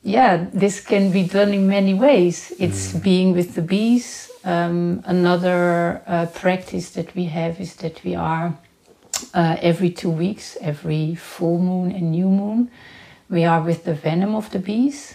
yeah, 0.03 0.47
this 0.53 0.81
can 0.81 1.13
be 1.13 1.25
done 1.25 1.53
in 1.53 1.67
many 1.67 1.95
ways. 1.95 2.53
It's 2.59 2.93
being 2.93 3.33
with 3.33 3.55
the 3.55 3.63
bees. 3.63 4.31
Um, 4.45 5.03
another 5.07 6.03
uh, 6.07 6.27
practice 6.27 6.91
that 6.91 7.15
we 7.15 7.27
have 7.27 7.61
is 7.61 7.77
that 7.77 8.03
we 8.03 8.15
are 8.17 8.59
uh, 9.35 9.57
every 9.61 9.91
two 9.91 10.11
weeks, 10.11 10.57
every 10.61 11.15
full 11.15 11.59
moon 11.59 11.93
and 11.93 12.11
new 12.11 12.29
moon, 12.29 12.71
we 13.31 13.45
are 13.45 13.63
with 13.63 13.85
the 13.85 13.95
venom 13.95 14.35
of 14.35 14.51
the 14.51 14.59
bees. 14.59 15.15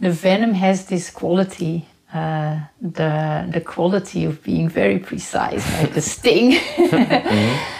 The 0.00 0.10
venom 0.10 0.54
has 0.54 0.86
this 0.86 1.10
quality, 1.10 1.86
uh, 2.12 2.60
the 2.80 3.48
the 3.52 3.60
quality 3.60 4.24
of 4.24 4.42
being 4.42 4.68
very 4.68 4.98
precise, 4.98 5.64
like 5.80 5.94
the 5.94 6.00
sting. 6.00 6.58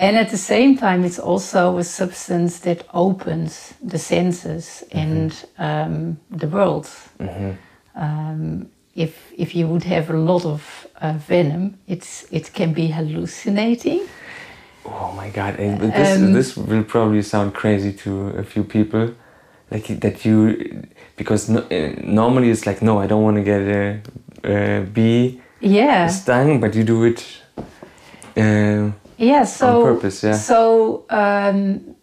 And 0.00 0.16
at 0.16 0.30
the 0.30 0.38
same 0.38 0.78
time, 0.78 1.04
it's 1.04 1.18
also 1.18 1.76
a 1.76 1.84
substance 1.84 2.60
that 2.60 2.86
opens 2.94 3.74
the 3.82 3.98
senses 3.98 4.82
and 4.92 5.30
um, 5.58 6.16
the 6.30 6.46
world. 6.46 6.88
Um, 7.94 8.70
if 8.94 9.12
if 9.36 9.54
you 9.54 9.68
would 9.68 9.84
have 9.84 10.08
a 10.10 10.16
lot 10.16 10.44
of 10.46 10.86
uh, 11.02 11.12
venom, 11.28 11.74
it's 11.86 12.26
it 12.30 12.52
can 12.54 12.72
be 12.72 12.86
hallucinating. 12.88 14.00
Oh 14.86 15.12
my 15.16 15.28
god! 15.30 15.60
And 15.60 15.92
this 15.92 16.16
Um, 16.16 16.32
this 16.32 16.56
will 16.56 16.84
probably 16.84 17.22
sound 17.22 17.52
crazy 17.52 17.92
to 17.92 18.10
a 18.38 18.42
few 18.42 18.64
people, 18.64 19.10
like 19.70 20.00
that 20.00 20.24
you, 20.24 20.56
because 21.16 21.52
no, 21.52 21.60
uh, 21.60 21.92
normally 22.02 22.50
it's 22.50 22.64
like 22.66 22.80
no, 22.84 23.02
I 23.02 23.06
don't 23.06 23.22
want 23.22 23.36
to 23.36 23.42
get 23.42 23.60
a, 23.60 24.00
a 24.44 24.80
bee 24.94 25.40
Yeah. 25.60 26.08
stung, 26.08 26.60
but 26.60 26.74
you 26.74 26.84
do 26.84 27.04
it. 27.04 27.24
Uh, 28.36 28.92
Yeah, 29.20 29.44
so 29.44 29.82
purpose, 29.82 30.22
yeah. 30.26 30.32
So 30.32 31.04
um, 31.10 31.94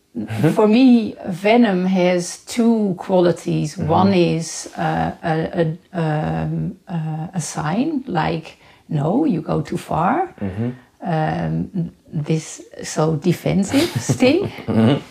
for 0.54 0.68
me, 0.68 1.16
venom 1.28 1.86
has 1.86 2.46
two 2.46 2.94
qualities. 2.98 3.76
Mm-hmm. 3.76 3.88
One 3.92 4.14
is 4.14 4.72
uh, 4.78 5.12
a, 5.24 5.76
a, 5.94 6.00
um, 6.00 6.78
uh, 6.88 7.28
a 7.34 7.42
sign, 7.42 8.04
like 8.08 8.58
no, 8.90 9.26
you 9.26 9.42
go 9.42 9.62
too 9.62 9.78
far. 9.78 10.34
Mm-hmm. 10.40 10.70
Um, 11.02 11.92
this 12.14 12.62
so 12.84 13.16
defensive 13.16 13.90
sting, 14.02 14.48
Mm-hmm. 14.68 15.02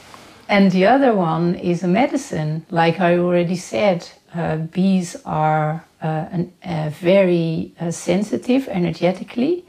and 0.48 0.70
the 0.72 0.86
other 0.86 1.12
one 1.14 1.54
is 1.56 1.82
a 1.82 1.88
medicine. 1.88 2.64
Like 2.70 3.00
I 3.00 3.18
already 3.18 3.56
said, 3.56 4.08
uh, 4.34 4.56
bees 4.56 5.16
are 5.24 5.84
uh, 6.02 6.06
an, 6.32 6.52
uh, 6.64 6.90
very 7.00 7.72
uh, 7.80 7.90
sensitive 7.90 8.68
energetically. 8.68 9.64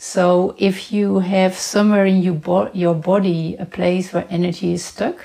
So 0.00 0.54
if 0.58 0.92
you 0.92 1.18
have 1.18 1.54
somewhere 1.54 2.06
in 2.06 2.22
your, 2.22 2.34
bo- 2.34 2.70
your 2.72 2.94
body 2.94 3.56
a 3.58 3.66
place 3.66 4.12
where 4.12 4.24
energy 4.30 4.72
is 4.72 4.84
stuck, 4.84 5.16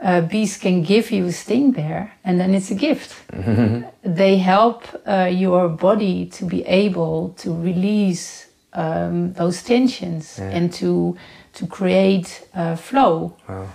uh, 0.00 0.20
bees 0.22 0.58
can 0.58 0.82
give 0.82 1.12
you 1.12 1.26
a 1.26 1.32
sting 1.32 1.72
there, 1.72 2.12
and 2.24 2.40
then 2.40 2.54
it's 2.54 2.70
a 2.72 2.74
gift. 2.74 3.14
They 4.02 4.38
help 4.38 4.82
uh, 5.06 5.28
your 5.30 5.68
body 5.68 6.26
to 6.38 6.44
be 6.44 6.62
able 6.66 7.34
to 7.42 7.54
release 7.54 8.48
um, 8.72 9.32
those 9.34 9.62
tensions 9.62 10.38
and 10.40 10.72
to 10.74 11.16
to 11.52 11.66
create 11.68 12.48
uh, 12.54 12.74
flow. 12.76 13.36
wow. 13.48 13.68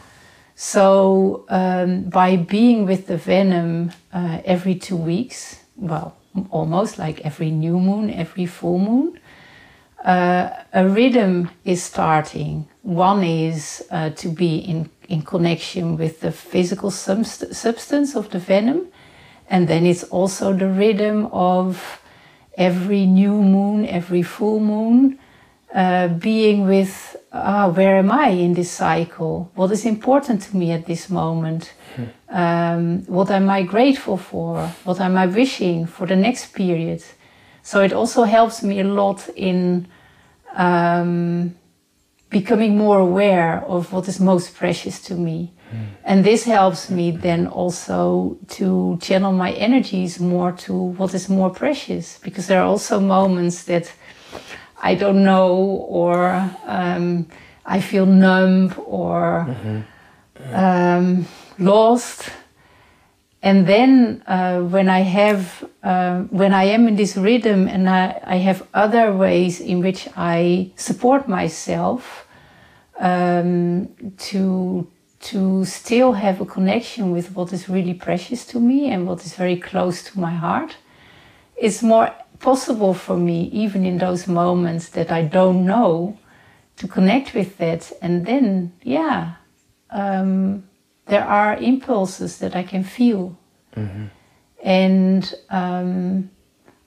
So 0.56 1.46
um, 1.48 2.04
by 2.10 2.36
being 2.36 2.86
with 2.86 3.08
the 3.08 3.16
venom 3.16 3.92
uh, 4.14 4.42
every 4.44 4.76
two 4.76 4.98
weeks, 4.98 5.56
well, 5.78 6.12
almost 6.52 6.98
like 7.00 7.22
every 7.26 7.50
new 7.52 7.80
moon, 7.80 8.10
every 8.10 8.46
full 8.46 8.78
moon, 8.80 9.18
uh, 10.04 10.50
a 10.74 10.88
rhythm 10.88 11.50
is 11.66 11.84
starting. 11.84 12.68
One 12.84 13.24
is 13.24 13.86
uh, 13.92 14.12
to 14.12 14.30
be 14.30 14.58
in, 14.58 14.90
in 15.08 15.22
connection 15.22 15.98
with 15.98 16.22
the 16.22 16.32
physical 16.32 16.90
subst- 16.90 17.54
substance 17.54 18.16
of 18.16 18.30
the 18.30 18.40
venom, 18.40 18.88
and 19.50 19.68
then 19.68 19.86
it's 19.86 20.04
also 20.06 20.54
the 20.54 20.70
rhythm 20.70 21.28
of 21.32 22.02
every 22.58 23.06
new 23.06 23.42
moon, 23.42 23.86
every 23.88 24.22
full 24.22 24.60
moon, 24.60 25.20
uh, 25.74 26.08
being 26.08 26.68
with 26.68 27.16
uh, 27.32 27.72
where 27.72 27.98
am 27.98 28.12
I 28.12 28.30
in 28.30 28.54
this 28.54 28.72
cycle? 28.72 29.52
What 29.56 29.72
is 29.72 29.86
important 29.86 30.42
to 30.44 30.58
me 30.58 30.72
at 30.72 30.86
this 30.86 31.10
moment? 31.10 31.74
Hmm. 31.96 32.04
Um, 32.30 33.06
what 33.06 33.30
am 33.30 33.50
I 33.50 33.64
grateful 33.64 34.18
for? 34.18 34.66
What 34.84 35.00
am 35.00 35.18
I 35.18 35.28
wishing 35.28 35.86
for 35.86 36.08
the 36.08 36.16
next 36.16 36.54
period? 36.54 37.04
So 37.70 37.82
it 37.82 37.94
also 37.94 38.24
helps 38.24 38.64
me 38.64 38.80
a 38.80 38.84
lot 38.84 39.30
in 39.36 39.88
um, 40.56 41.54
becoming 42.32 42.76
more 42.76 42.98
aware 42.98 43.64
of 43.68 43.94
what 43.94 44.08
is 44.08 44.20
most 44.20 44.56
precious 44.56 45.00
to 45.04 45.14
me. 45.14 45.54
Mm. 45.72 45.86
And 46.04 46.24
this 46.24 46.46
helps 46.46 46.90
me 46.90 47.12
then 47.12 47.46
also 47.46 48.38
to 48.58 48.98
channel 49.04 49.34
my 49.34 49.52
energies 49.52 50.20
more 50.20 50.52
to 50.66 50.74
what 50.74 51.14
is 51.14 51.30
more 51.30 51.52
precious 51.52 52.18
because 52.24 52.48
there 52.48 52.60
are 52.60 52.66
also 52.66 53.00
moments 53.00 53.66
that 53.66 53.94
I 54.82 54.96
don't 54.96 55.24
know 55.24 55.54
or 55.90 56.50
um, 56.66 57.28
I 57.68 57.82
feel 57.82 58.08
numb 58.08 58.74
or 58.88 59.46
mm-hmm. 59.48 60.56
um, 60.56 61.28
lost. 61.60 62.32
And 63.42 63.66
then 63.66 64.22
uh, 64.28 64.60
when 64.62 64.90
I 64.90 65.00
have, 65.00 65.64
uh, 65.82 66.22
when 66.24 66.54
I 66.54 66.66
am 66.66 66.88
in 66.88 66.96
this 66.96 67.16
rhythm 67.16 67.68
and 67.68 67.90
I, 67.90 68.22
I 68.26 68.36
have 68.38 68.68
other 68.74 69.16
ways 69.16 69.62
in 69.62 69.80
which 69.82 70.10
I 70.18 70.72
support 70.76 71.28
myself 71.28 72.28
um, 73.00 73.88
to 74.18 74.88
to 75.20 75.66
still 75.66 76.14
have 76.14 76.40
a 76.40 76.46
connection 76.46 77.12
with 77.12 77.36
what 77.36 77.52
is 77.52 77.68
really 77.68 77.94
precious 77.94 78.46
to 78.46 78.60
me 78.60 78.90
and 78.90 79.06
what 79.06 79.26
is 79.26 79.34
very 79.36 79.58
close 79.58 80.02
to 80.04 80.20
my 80.20 80.34
heart, 80.34 80.78
it's 81.58 81.84
more 81.84 82.14
possible 82.40 82.94
for 82.94 83.18
me, 83.18 83.50
even 83.52 83.86
in 83.86 83.98
those 83.98 84.28
moments 84.28 84.90
that 84.90 85.12
I 85.12 85.24
don't 85.24 85.66
know, 85.66 86.18
to 86.78 86.88
connect 86.88 87.34
with 87.34 87.58
that. 87.58 87.92
And 88.02 88.26
then, 88.26 88.72
yeah, 88.82 89.34
um, 89.90 90.64
there 91.10 91.26
are 91.26 91.58
impulses 91.58 92.38
that 92.38 92.56
I 92.56 92.64
can 92.64 92.84
feel. 92.84 93.38
Mm-hmm. 93.76 94.06
And 94.64 95.34
um, 95.50 96.30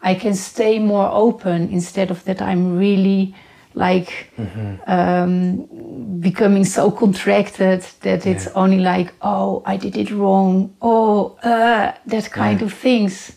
I 0.02 0.14
can 0.14 0.34
stay 0.34 0.78
more 0.78 1.08
open 1.12 1.68
instead 1.70 2.10
of 2.10 2.24
that 2.24 2.42
I'm 2.42 2.78
really 2.78 3.34
like 3.74 4.30
mm-hmm. 4.36 4.74
um, 4.86 6.20
becoming 6.20 6.64
so 6.64 6.90
contracted 6.90 7.82
that 8.00 8.26
it's 8.26 8.46
yeah. 8.46 8.52
only 8.54 8.80
like, 8.80 9.14
oh, 9.22 9.62
I 9.64 9.76
did 9.76 9.96
it 9.96 10.10
wrong, 10.10 10.74
oh, 10.82 11.38
uh, 11.42 11.92
that 12.06 12.30
kind 12.30 12.60
yeah. 12.60 12.66
of 12.66 12.72
things. 12.74 13.36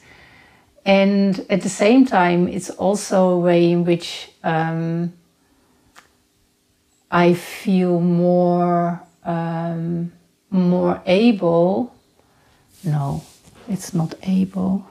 And 0.86 1.45
at 1.50 1.62
the 1.62 1.69
same 1.69 2.06
time, 2.06 2.48
it's 2.48 2.69
also 2.69 3.30
a 3.30 3.39
way 3.39 3.71
in 3.71 3.86
which 3.86 4.30
um, 4.43 5.13
I 7.10 7.34
feel 7.34 8.00
more 8.00 9.02
um, 9.24 10.12
more 10.56 11.02
able. 11.06 11.94
No, 12.84 13.24
it's 13.68 13.94
not 13.94 14.15
able. 14.24 14.86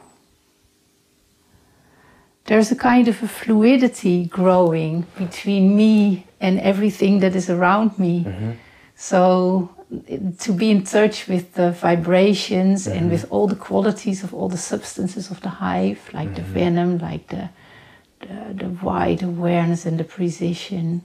There's 2.46 2.70
a 2.70 2.77
kind 2.77 3.09
of 3.09 3.22
a 3.22 3.29
fluidity 3.29 4.27
growing 4.27 5.07
between 5.16 5.77
me 5.77 6.27
and 6.40 6.61
everything 6.61 7.20
that 7.20 7.35
is 7.35 7.48
around 7.48 7.98
me. 7.98 8.24
Mm-hmm. 8.24 8.50
So 8.96 9.70
to 10.38 10.53
be 10.53 10.70
in 10.70 10.85
touch 10.85 11.27
with 11.29 11.55
the 11.55 11.70
vibrations 11.72 12.87
mm-hmm. 12.87 12.98
and 12.98 13.11
with 13.11 13.27
all 13.31 13.46
the 13.46 13.57
qualities 13.57 14.22
of 14.22 14.35
all 14.35 14.48
the 14.48 14.59
substances 14.59 15.31
of 15.31 15.40
the 15.40 15.48
hive, 15.48 16.00
like 16.12 16.29
mm-hmm. 16.29 16.35
the 16.35 16.42
venom, 16.42 16.98
like 16.98 17.29
the, 17.29 17.48
the, 18.20 18.64
the 18.64 18.68
wide 18.83 19.22
awareness 19.22 19.87
and 19.87 19.98
the 19.98 20.05
precision, 20.05 21.03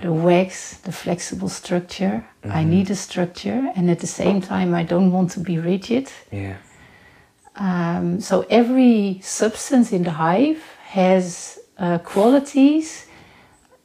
the 0.00 0.12
wax, 0.12 0.78
the 0.78 0.92
flexible 0.92 1.48
structure. 1.48 2.24
I 2.44 2.48
mm-hmm. 2.48 2.70
need 2.70 2.90
a 2.90 2.96
structure, 2.96 3.70
and 3.76 3.90
at 3.90 4.00
the 4.00 4.06
same 4.06 4.40
time, 4.40 4.74
I 4.74 4.82
don't 4.82 5.12
want 5.12 5.30
to 5.32 5.40
be 5.40 5.58
rigid. 5.58 6.10
Yeah. 6.30 6.56
Um, 7.56 8.20
so 8.20 8.46
every 8.48 9.20
substance 9.22 9.92
in 9.92 10.04
the 10.04 10.12
hive 10.12 10.62
has 10.84 11.58
uh, 11.78 11.98
qualities 11.98 13.06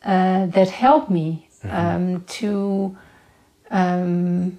uh, 0.05 0.45
that 0.47 0.69
help 0.69 1.09
me 1.09 1.49
mm-hmm. 1.63 1.75
um, 1.75 2.23
to 2.23 2.97
um, 3.69 4.57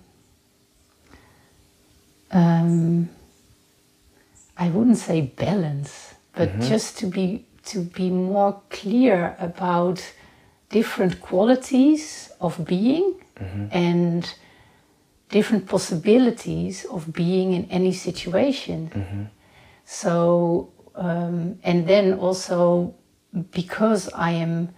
um, 2.30 3.08
I 4.56 4.68
wouldn't 4.68 4.98
say 4.98 5.22
balance, 5.22 6.14
but 6.34 6.48
mm-hmm. 6.50 6.62
just 6.62 6.98
to 6.98 7.06
be 7.06 7.44
to 7.66 7.80
be 7.80 8.10
more 8.10 8.60
clear 8.70 9.36
about 9.38 10.02
different 10.70 11.20
qualities 11.20 12.30
of 12.40 12.64
being 12.64 13.14
mm-hmm. 13.36 13.66
and 13.70 14.34
different 15.28 15.66
possibilities 15.66 16.84
of 16.86 17.12
being 17.12 17.52
in 17.52 17.64
any 17.70 17.92
situation. 17.92 18.90
Mm-hmm. 18.94 19.22
So, 19.84 20.72
um, 20.94 21.58
and 21.62 21.86
then 21.86 22.14
also 22.14 22.94
because 23.50 24.08
I 24.14 24.32
am 24.32 24.70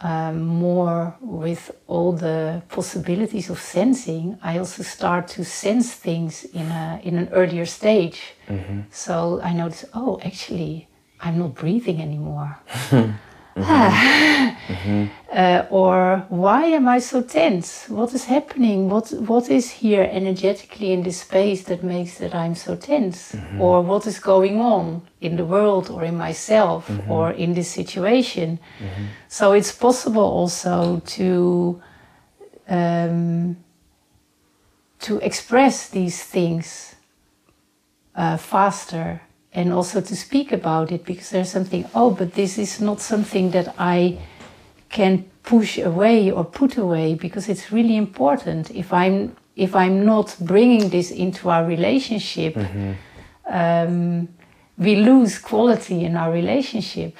um, 0.00 0.46
more 0.46 1.16
with 1.20 1.70
all 1.86 2.12
the 2.12 2.62
possibilities 2.68 3.50
of 3.50 3.60
sensing, 3.60 4.38
I 4.42 4.58
also 4.58 4.82
start 4.82 5.28
to 5.28 5.44
sense 5.44 5.92
things 5.92 6.44
in 6.44 6.66
a 6.70 7.00
in 7.02 7.16
an 7.16 7.28
earlier 7.32 7.66
stage. 7.66 8.20
Mm-hmm. 8.48 8.80
So 8.90 9.40
I 9.42 9.52
notice, 9.52 9.84
oh, 9.94 10.20
actually, 10.24 10.88
I'm 11.20 11.38
not 11.38 11.54
breathing 11.54 12.00
anymore. 12.00 12.58
mm-hmm. 14.68 15.06
uh, 15.32 15.64
or 15.70 16.26
why 16.28 16.64
am 16.66 16.88
I 16.88 16.98
so 17.00 17.22
tense? 17.22 17.88
What 17.88 18.14
is 18.14 18.24
happening? 18.24 18.88
What 18.88 19.10
what 19.12 19.50
is 19.50 19.70
here 19.70 20.08
energetically 20.10 20.92
in 20.92 21.02
this 21.02 21.20
space 21.20 21.64
that 21.64 21.82
makes 21.82 22.18
that 22.18 22.34
I'm 22.34 22.54
so 22.54 22.76
tense? 22.76 23.32
Mm-hmm. 23.32 23.60
Or 23.60 23.82
what 23.82 24.06
is 24.06 24.18
going 24.18 24.60
on 24.60 25.02
in 25.20 25.36
the 25.36 25.44
world 25.44 25.90
or 25.90 26.04
in 26.04 26.16
myself 26.16 26.88
mm-hmm. 26.88 27.10
or 27.10 27.30
in 27.32 27.54
this 27.54 27.70
situation? 27.70 28.58
Mm-hmm. 28.78 29.04
So 29.28 29.52
it's 29.52 29.72
possible 29.72 30.24
also 30.24 31.00
to 31.16 31.82
um, 32.68 33.56
to 35.00 35.18
express 35.18 35.88
these 35.88 36.22
things 36.22 36.96
uh, 38.14 38.36
faster 38.36 39.22
and 39.58 39.72
also 39.72 40.00
to 40.00 40.14
speak 40.14 40.52
about 40.52 40.92
it 40.92 41.02
because 41.04 41.28
there's 41.30 41.50
something 41.50 41.84
oh 41.94 42.10
but 42.10 42.28
this 42.34 42.58
is 42.58 42.80
not 42.80 43.00
something 43.00 43.50
that 43.50 43.68
i 43.78 44.18
can 44.88 45.24
push 45.42 45.78
away 45.78 46.30
or 46.30 46.44
put 46.44 46.76
away 46.76 47.14
because 47.14 47.48
it's 47.48 47.72
really 47.72 47.96
important. 47.96 48.70
If 48.70 48.92
i'm 48.92 49.36
if 49.56 49.74
i'm 49.74 50.04
not 50.04 50.36
bringing 50.40 50.90
this 50.90 51.10
into 51.10 51.42
our 51.54 51.64
relationship 51.64 52.54
mm-hmm. 52.54 52.92
um, 53.60 54.28
we 54.78 54.96
lose 54.96 55.38
quality 55.38 56.04
in 56.04 56.16
our 56.16 56.30
relationship. 56.30 57.16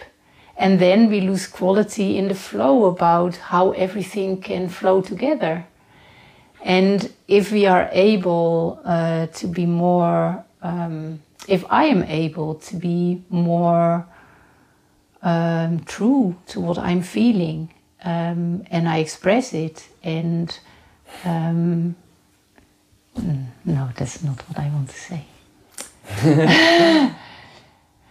And 0.57 0.79
then 0.79 1.09
we 1.09 1.21
lose 1.21 1.47
quality 1.47 2.19
in 2.19 2.29
the 2.29 2.35
flow 2.35 2.85
about 2.87 3.37
how 3.37 3.73
everything 3.73 4.41
can 4.41 4.69
flow 4.69 5.01
together. 5.01 5.65
And 6.65 7.13
if 7.29 7.53
we 7.53 7.67
are 7.67 7.89
able 7.93 8.81
uh, 8.85 9.27
to 9.27 9.47
be 9.47 9.67
more 9.67 10.45
um, 10.63 11.21
if 11.49 11.65
I 11.71 11.85
am 11.87 12.03
able 12.05 12.55
to 12.55 12.77
be 12.77 13.23
more 13.31 14.07
um, 15.23 15.81
true 15.81 16.37
to 16.49 16.61
what 16.61 16.79
I'm 16.79 17.03
feeling 17.03 17.73
um, 18.05 18.65
and 18.71 18.89
I 18.89 18.99
express 18.99 19.53
it, 19.53 19.89
and 20.03 20.57
um, 21.25 21.97
mm, 23.17 23.47
no, 23.65 23.89
that's 23.97 24.23
not 24.23 24.37
what 24.49 24.59
I 24.59 24.69
want 24.69 24.89
to 24.91 24.97
say. 24.97 25.25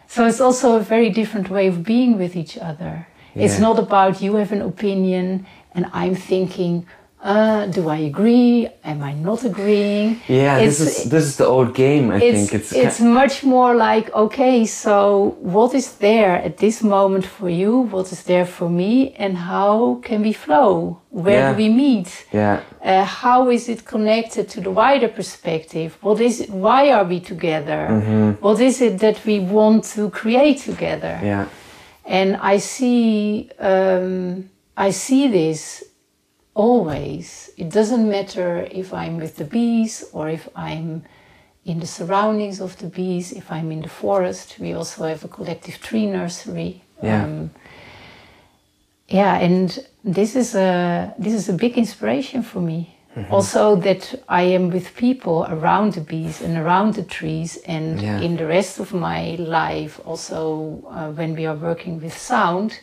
so 0.08 0.26
it's 0.28 0.42
also 0.42 0.76
a 0.76 0.82
very 0.82 1.10
different 1.10 1.50
way 1.50 1.68
of 1.68 1.84
being 1.84 2.18
with 2.18 2.36
each 2.36 2.58
other. 2.58 3.08
Yeah. 3.34 3.46
It's 3.46 3.60
not 3.60 3.80
about 3.80 4.22
you 4.22 4.36
have 4.36 4.52
an 4.52 4.62
opinion 4.62 5.46
and 5.74 5.86
I'm 5.94 6.16
thinking, 6.16 6.88
uh, 7.24 7.66
do 7.66 7.90
I 7.90 7.98
agree? 7.98 8.68
Am 8.84 9.02
I 9.02 9.14
not 9.14 9.44
agreeing? 9.44 10.20
Yeah, 10.28 10.58
It's- 10.60 10.78
this 10.78 10.80
is 11.00 11.10
this 11.10 11.24
is 11.26 11.36
the 11.38 11.46
old 11.46 11.74
game. 11.74 12.12
I 12.12 12.18
it's 12.22 12.38
think. 12.38 12.54
It's 12.54 12.72
it's 12.74 13.00
much 13.00 13.44
more 13.44 13.74
like 13.76 14.14
okay 14.14 14.66
so 14.66 15.36
what 15.42 15.74
is 15.74 15.88
there 15.98 16.36
at 16.46 16.58
this 16.58 16.82
moment 16.82 17.26
for 17.26 17.50
you? 17.50 17.88
What 17.92 18.12
is 18.12 18.24
there 18.24 18.46
for 18.46 18.70
me? 18.70 19.14
And 19.18 19.38
how 19.38 20.00
can 20.04 20.22
we 20.22 20.34
flow? 20.34 20.98
Where 21.10 21.40
Yeah. 21.40 21.52
do 21.52 21.58
we 21.64 21.70
meet? 21.70 22.26
Yeah, 22.32 22.60
uh, 22.86 23.04
how 23.04 23.50
is 23.50 23.68
it 23.68 23.84
connected 23.86 24.48
to 24.50 24.62
the 24.62 24.70
wider 24.70 25.08
perspective? 25.10 25.90
What 26.02 26.20
is 26.22 26.40
it 26.40 26.50
why 26.50 26.92
are 26.92 27.06
we 27.06 27.20
together? 27.20 28.36
What 28.42 28.60
is 28.60 28.80
it 28.82 29.00
that 29.00 29.18
we 29.26 29.40
want 29.40 29.84
to 29.96 30.10
create 30.10 30.60
together? 30.66 31.20
Yeah, 31.24 31.46
and 32.06 32.38
I 32.54 32.60
see 32.60 33.50
um, 33.60 34.50
I 34.78 34.92
see 34.92 35.28
this 35.28 35.84
always. 36.58 37.52
It 37.58 37.70
doesn't 37.70 38.10
matter 38.10 38.68
if 38.72 38.92
I'm 38.94 39.18
with 39.18 39.36
the 39.36 39.46
bees 39.46 40.04
or 40.12 40.28
if 40.30 40.50
I'm 40.56 41.04
in 41.66 41.80
the 41.80 41.88
surroundings 41.88 42.60
of 42.60 42.78
the 42.78 42.88
bees, 42.88 43.32
if 43.32 43.52
I'm 43.52 43.72
in 43.72 43.82
the 43.82 43.90
forest. 43.90 44.58
We 44.60 44.74
also 44.74 45.06
have 45.06 45.24
a 45.24 45.28
collective 45.28 45.80
tree 45.80 46.06
nursery. 46.06 46.82
Yeah. 47.04 47.24
Um, 47.26 47.50
yeah, 49.08 49.38
and 49.40 49.88
this 50.04 50.36
is 50.36 50.56
a 50.56 51.14
this 51.20 51.34
is 51.34 51.50
a 51.50 51.54
big 51.54 51.78
inspiration 51.78 52.44
for 52.44 52.62
me. 52.62 52.94
Also, 53.32 53.76
that 53.78 54.14
I 54.30 54.44
am 54.44 54.70
with 54.70 54.96
people 54.96 55.44
around 55.50 55.94
the 55.94 56.02
bees 56.02 56.40
and 56.42 56.56
around 56.56 56.94
the 56.94 57.04
trees, 57.04 57.58
and 57.66 58.00
Yeah. 58.00 58.22
in 58.22 58.38
the 58.38 58.46
rest 58.46 58.80
of 58.80 58.94
my 58.94 59.36
life, 59.40 60.00
also 60.06 60.84
uh, 60.92 61.10
when 61.18 61.36
we 61.36 61.48
are 61.48 61.56
working 61.58 62.00
with 62.02 62.16
sound, 62.16 62.80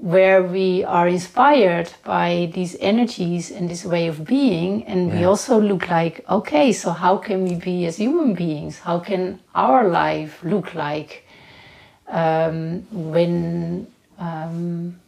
where 0.00 0.42
we 0.42 0.84
are 0.84 1.08
inspired 1.08 1.90
by 2.04 2.50
these 2.54 2.76
energies 2.80 3.50
and 3.50 3.68
this 3.68 3.84
way 3.84 4.06
of 4.06 4.24
being, 4.24 4.84
and 4.84 5.12
we 5.12 5.24
also 5.24 5.60
look 5.60 5.88
like, 5.90 6.24
okay, 6.28 6.72
so 6.72 6.90
how 6.90 7.16
can 7.16 7.44
we 7.44 7.56
be 7.56 7.84
as 7.86 7.96
human 7.96 8.34
beings? 8.34 8.78
How 8.78 9.00
can 9.00 9.40
our 9.54 9.88
life 9.88 10.42
look 10.44 10.74
like 10.74 11.26
um, 12.06 12.86
when? 12.92 13.86
Um, 14.18 15.00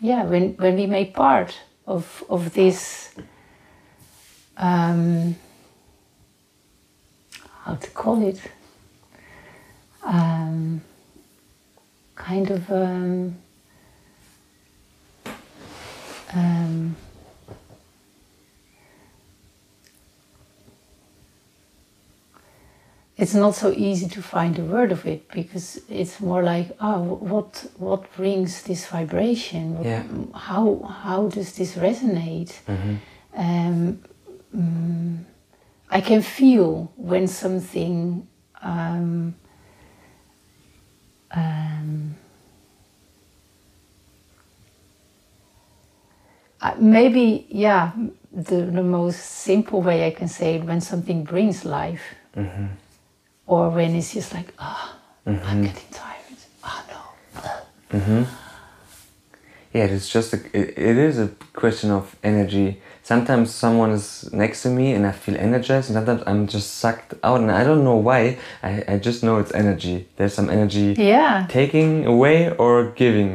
yeah, 0.00 0.24
when, 0.24 0.54
when 0.54 0.76
we 0.76 0.86
make 0.86 1.14
part 1.14 1.54
of, 1.86 2.24
of 2.30 2.54
this, 2.54 3.14
um, 4.56 5.36
how 7.64 7.74
to 7.74 7.90
call 7.90 8.26
it, 8.26 8.40
um, 10.02 10.80
kind 12.20 12.50
of 12.50 12.70
um, 12.70 13.36
um, 16.34 16.96
it's 23.16 23.34
not 23.34 23.54
so 23.54 23.72
easy 23.72 24.08
to 24.08 24.22
find 24.22 24.58
a 24.58 24.62
word 24.62 24.92
of 24.92 25.06
it 25.06 25.28
because 25.30 25.80
it's 25.88 26.20
more 26.20 26.42
like 26.42 26.68
oh 26.80 27.02
what 27.32 27.66
what 27.76 28.02
brings 28.16 28.62
this 28.62 28.86
vibration? 28.86 29.76
What- 29.76 29.86
Yeah. 29.86 30.04
how 30.34 30.64
how 31.04 31.28
does 31.28 31.52
this 31.58 31.74
resonate? 31.76 32.52
Um, 33.36 33.98
mm, 34.56 35.18
I 35.90 36.00
can 36.00 36.22
feel 36.22 36.92
when 36.96 37.26
something 37.28 38.26
um, 38.62 39.34
um, 41.32 42.16
maybe 46.78 47.46
yeah 47.50 47.92
the, 48.32 48.56
the 48.62 48.82
most 48.82 49.18
simple 49.20 49.80
way 49.82 50.06
I 50.06 50.10
can 50.10 50.28
say 50.28 50.56
it 50.56 50.64
when 50.64 50.80
something 50.80 51.24
brings 51.24 51.64
life 51.64 52.02
or 53.46 53.70
when 53.70 53.94
it's 53.94 54.12
just 54.12 54.32
like 54.34 54.52
ah 54.58 54.96
I'm 55.26 55.62
getting 55.62 55.88
tired 55.90 56.38
oh 56.64 56.84
no 56.90 57.98
Mhm. 57.98 58.26
yeah. 59.74 59.84
It's 59.86 60.08
just 60.08 60.32
a, 60.32 60.36
it, 60.56 60.78
it 60.78 60.96
is 60.96 61.18
a 61.18 61.28
question 61.52 61.90
of 61.90 62.14
energy. 62.22 62.80
Sometimes 63.10 63.46
someone 63.64 63.90
is 63.90 64.06
next 64.32 64.62
to 64.62 64.68
me 64.78 64.86
and 64.96 65.02
I 65.04 65.10
feel 65.24 65.36
energized, 65.48 65.86
and 65.90 65.96
sometimes 65.98 66.22
I'm 66.30 66.42
just 66.46 66.68
sucked 66.82 67.12
out, 67.28 67.40
and 67.40 67.50
I 67.60 67.62
don't 67.68 67.82
know 67.88 68.00
why. 68.08 68.20
I, 68.62 68.72
I 68.92 68.94
just 69.08 69.18
know 69.24 69.34
it's 69.42 69.54
energy. 69.62 69.96
There's 70.16 70.34
some 70.40 70.48
energy 70.58 70.94
yeah 71.12 71.46
taking 71.60 71.90
away 72.14 72.36
or 72.62 72.74
giving, 73.02 73.30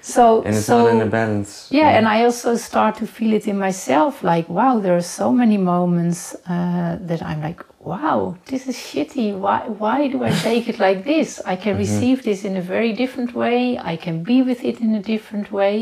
so 0.00 0.22
and 0.46 0.54
it's 0.54 0.66
so 0.66 0.76
not 0.78 0.94
in 0.94 1.00
a 1.08 1.10
balance. 1.18 1.50
Yeah, 1.78 1.96
and 1.96 2.04
I 2.06 2.18
also 2.28 2.50
start 2.68 2.92
to 3.00 3.06
feel 3.16 3.32
it 3.38 3.44
in 3.52 3.58
myself 3.58 4.22
like, 4.32 4.46
wow, 4.58 4.72
there 4.84 4.96
are 5.00 5.08
so 5.22 5.26
many 5.42 5.58
moments 5.74 6.20
uh, 6.46 6.98
that 7.08 7.20
I'm 7.28 7.40
like, 7.48 7.60
wow, 7.90 8.36
this 8.50 8.62
is 8.70 8.76
shitty. 8.76 9.26
Why, 9.44 9.60
why 9.82 9.98
do 10.12 10.18
I 10.22 10.30
take 10.30 10.64
it 10.72 10.78
like 10.78 11.00
this? 11.12 11.28
I 11.52 11.56
can 11.56 11.74
receive 11.84 12.22
this 12.22 12.44
in 12.44 12.54
a 12.56 12.64
very 12.74 12.92
different 13.02 13.34
way. 13.34 13.76
I 13.92 13.96
can 13.96 14.22
be 14.22 14.38
with 14.42 14.60
it 14.70 14.76
in 14.80 14.94
a 14.94 15.02
different 15.02 15.50
way. 15.50 15.74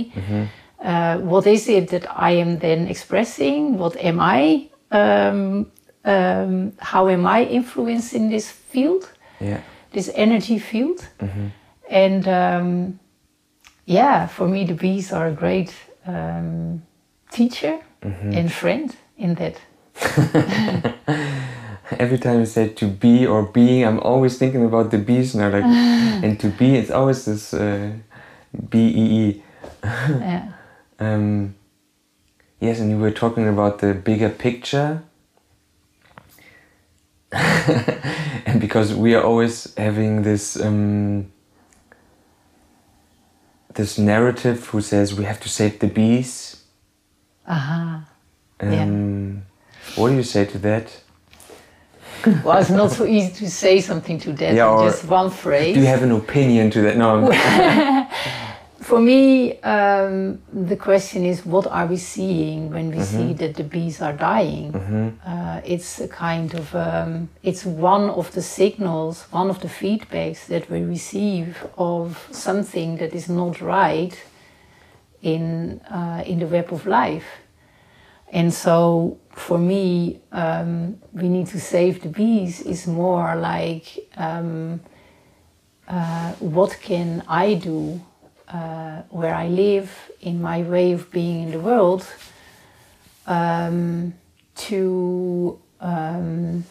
Uh, 0.82 1.18
what 1.18 1.46
is 1.46 1.68
it 1.68 1.88
that 1.88 2.06
I 2.16 2.32
am 2.32 2.58
then 2.58 2.86
expressing? 2.86 3.78
What 3.78 3.96
am 3.96 4.20
I? 4.20 4.68
Um, 4.90 5.70
um, 6.04 6.72
how 6.78 7.08
am 7.08 7.26
I 7.26 7.44
influencing 7.44 8.30
this 8.30 8.50
field? 8.50 9.10
yeah, 9.40 9.60
this 9.92 10.10
energy 10.14 10.58
field. 10.58 11.06
And 11.90 12.28
um, 12.28 13.00
yeah, 13.86 14.26
for 14.26 14.46
me, 14.46 14.64
the 14.64 14.74
bees 14.74 15.12
are 15.12 15.28
a 15.28 15.32
great 15.32 15.74
um, 16.06 16.82
teacher 17.32 17.78
and 18.02 18.52
friend 18.52 18.94
in 19.16 19.34
that. 19.36 19.56
Every 21.98 22.18
time 22.18 22.40
you 22.40 22.46
say 22.46 22.68
to 22.68 22.86
be 22.86 23.26
or 23.26 23.44
being, 23.44 23.84
I'm 23.84 23.98
always 24.00 24.36
thinking 24.36 24.64
about 24.64 24.90
the 24.90 24.98
bees 24.98 25.34
now. 25.34 25.48
Like, 25.48 25.64
and 26.24 26.38
to 26.40 26.48
be, 26.48 26.76
it's 26.76 26.90
always 26.90 27.24
this 27.24 27.54
uh, 27.54 27.92
B 28.68 28.78
E 28.78 29.20
E. 29.20 29.42
yeah. 29.84 30.52
Um, 30.98 31.54
yes, 32.60 32.80
and 32.80 32.90
you 32.90 32.98
were 32.98 33.10
talking 33.10 33.48
about 33.48 33.78
the 33.78 33.94
bigger 33.94 34.28
picture. 34.28 35.02
and 37.32 38.60
because 38.60 38.94
we 38.94 39.14
are 39.14 39.22
always 39.22 39.74
having 39.76 40.22
this 40.22 40.58
um, 40.60 41.30
this 43.74 43.98
narrative 43.98 44.66
who 44.68 44.80
says 44.80 45.14
we 45.14 45.24
have 45.24 45.40
to 45.40 45.48
save 45.48 45.78
the 45.78 45.86
bees. 45.86 46.64
Aha. 47.46 48.08
Um, 48.60 49.42
What 49.96 50.08
do 50.10 50.16
you 50.16 50.22
say 50.22 50.44
to 50.46 50.58
that? 50.58 51.02
Well, 52.44 52.58
it's 52.58 52.70
not 52.70 52.90
so 52.90 53.06
easy 53.06 53.32
to 53.44 53.50
say 53.50 53.80
something 53.80 54.18
to 54.20 54.32
that 54.32 54.54
Yeah, 54.54 54.80
in 54.80 54.88
just 54.88 55.04
one 55.04 55.30
phrase. 55.30 55.74
Do 55.74 55.80
you 55.80 55.86
have 55.86 56.02
an 56.02 56.10
opinion 56.10 56.70
to 56.72 56.82
that? 56.82 56.96
No. 56.96 57.30
For 58.88 59.00
me, 59.00 59.60
um, 59.60 60.40
the 60.50 60.74
question 60.74 61.22
is 61.22 61.44
what 61.44 61.66
are 61.66 61.84
we 61.84 61.98
seeing 61.98 62.70
when 62.70 62.90
we 62.90 63.02
see 63.02 63.34
that 63.34 63.54
the 63.54 63.62
bees 63.62 64.00
are 64.00 64.14
dying? 64.14 64.74
Uh, 65.26 65.60
it's 65.62 66.00
a 66.00 66.08
kind 66.08 66.54
of, 66.54 66.74
um, 66.74 67.28
it's 67.42 67.66
one 67.66 68.08
of 68.08 68.32
the 68.32 68.40
signals, 68.40 69.24
one 69.30 69.50
of 69.50 69.60
the 69.60 69.68
feedbacks 69.68 70.46
that 70.46 70.70
we 70.70 70.80
receive 70.80 71.66
of 71.76 72.26
something 72.30 72.96
that 72.96 73.12
is 73.12 73.28
not 73.28 73.60
right 73.60 74.18
in, 75.20 75.82
uh, 75.90 76.22
in 76.24 76.38
the 76.38 76.46
web 76.46 76.72
of 76.72 76.86
life. 76.86 77.28
And 78.32 78.54
so 78.54 79.18
for 79.32 79.58
me, 79.58 80.22
um, 80.32 80.98
we 81.12 81.28
need 81.28 81.48
to 81.48 81.60
save 81.60 82.00
the 82.00 82.08
bees 82.08 82.62
is 82.62 82.86
more 82.86 83.36
like 83.36 83.98
um, 84.16 84.80
uh, 85.86 86.32
what 86.40 86.78
can 86.80 87.22
I 87.28 87.52
do 87.52 88.00
uh, 88.52 89.02
where 89.10 89.34
I 89.34 89.48
live 89.48 89.90
in 90.20 90.40
my 90.40 90.62
way 90.62 90.92
of 90.92 91.10
being 91.10 91.42
in 91.44 91.50
the 91.52 91.60
world 91.60 92.06
um, 93.26 94.14
to 94.56 95.58
um, 95.80 96.64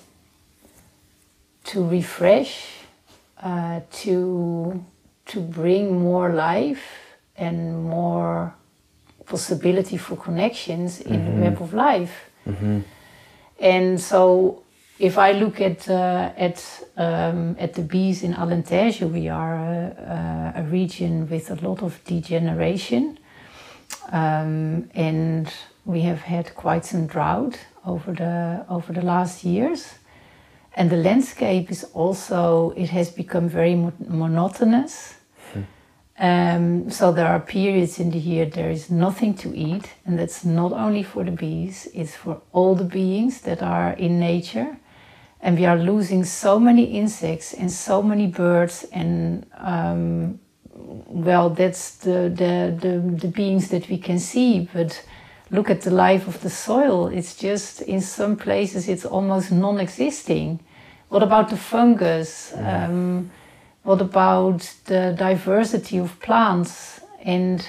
to 1.65 1.87
refresh, 1.87 2.67
uh, 3.41 3.81
to 3.91 4.83
to 5.27 5.39
bring 5.39 5.99
more 5.99 6.33
life 6.33 6.83
and 7.35 7.83
more 7.83 8.53
possibility 9.25 9.97
for 9.97 10.15
connections 10.15 11.01
in 11.01 11.25
the 11.25 11.41
web 11.41 11.61
of 11.61 11.73
life. 11.73 12.29
And 13.59 13.99
so, 13.99 14.63
if 14.99 15.17
I 15.17 15.31
look 15.31 15.61
at 15.61 15.89
uh, 15.89 16.31
at 16.37 16.83
um, 16.97 17.55
at 17.59 17.73
the 17.73 17.81
bees 17.81 18.23
in 18.23 18.33
Alentejo, 18.33 19.11
we 19.11 19.29
are 19.29 19.55
a, 19.55 20.53
a, 20.55 20.63
region 20.63 21.29
with 21.29 21.51
a 21.51 21.55
lot 21.67 21.83
of 21.83 22.03
degeneration, 22.03 23.19
um, 24.11 24.89
and 24.95 25.53
we 25.85 26.01
have 26.01 26.21
had 26.21 26.55
quite 26.55 26.85
some 26.85 27.05
drought 27.05 27.59
over 27.85 28.11
the 28.11 28.65
over 28.69 28.93
the 28.93 29.03
last 29.03 29.43
years. 29.43 29.93
And 30.75 30.91
the 30.91 30.97
landscape 30.97 31.71
is 31.71 31.83
also 31.93 32.73
it 32.75 32.89
has 32.89 33.09
become 33.09 33.49
very 33.49 33.75
mo- 33.75 33.93
monotonous. 34.07 35.15
Um, 36.19 36.89
so 36.89 37.11
there 37.11 37.27
are 37.27 37.39
periods 37.39 37.99
in 37.99 38.09
the 38.09 38.17
year 38.17 38.45
there 38.45 38.71
is 38.71 38.89
nothing 38.89 39.35
to 39.35 39.55
eat, 39.55 39.93
and 40.03 40.17
that's 40.17 40.43
not 40.43 40.73
only 40.73 41.03
for 41.03 41.23
the 41.23 41.31
bees, 41.31 41.87
it's 41.93 42.15
for 42.15 42.41
all 42.53 42.73
the 42.73 42.83
beings 42.83 43.41
that 43.41 43.61
are 43.61 43.91
in 43.93 44.19
nature. 44.19 44.77
And 45.47 45.57
we 45.57 45.65
are 45.65 45.77
losing 45.77 46.25
so 46.25 46.59
many 46.59 46.83
insects 46.83 47.53
and 47.53 47.71
so 47.71 48.03
many 48.03 48.27
birds, 48.27 48.85
and 48.91 49.45
um, 49.53 50.41
well, 50.73 51.49
that's 51.49 51.95
the, 51.99 52.27
the, 52.27 52.77
the, 52.77 52.99
the 52.99 53.29
beings 53.29 53.69
that 53.69 53.87
we 53.87 53.97
can 53.97 54.19
see, 54.19 54.67
but 54.73 55.01
look 55.49 55.69
at 55.69 55.83
the 55.83 55.89
life 55.89 56.27
of 56.27 56.41
the 56.41 56.49
soil. 56.49 57.07
It's 57.07 57.33
just 57.33 57.81
in 57.83 58.01
some 58.01 58.35
places 58.35 58.89
it's 58.89 59.05
almost 59.05 59.49
non-existing. 59.49 60.59
What 61.07 61.23
about 61.23 61.47
the 61.49 61.55
fungus? 61.55 62.51
Um, 62.57 63.31
what 63.83 64.01
about 64.01 64.69
the 64.83 65.15
diversity 65.17 65.97
of 65.97 66.19
plants 66.19 66.99
and 67.23 67.65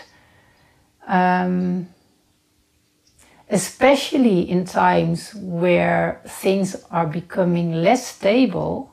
um, 1.07 1.87
especially 3.51 4.41
in 4.51 4.65
times 4.65 5.35
where 5.35 6.21
things 6.27 6.77
are 6.91 7.07
becoming 7.07 7.73
less 7.83 8.07
stable 8.07 8.91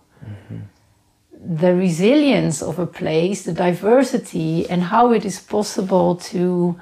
the 1.47 1.75
resilience 1.75 2.61
of 2.63 2.79
a 2.79 2.87
place 2.87 3.43
the 3.43 3.53
diversity 3.53 4.67
and 4.69 4.81
how 4.83 5.11
it 5.11 5.25
is 5.25 5.39
possible 5.39 6.15
to 6.15 6.75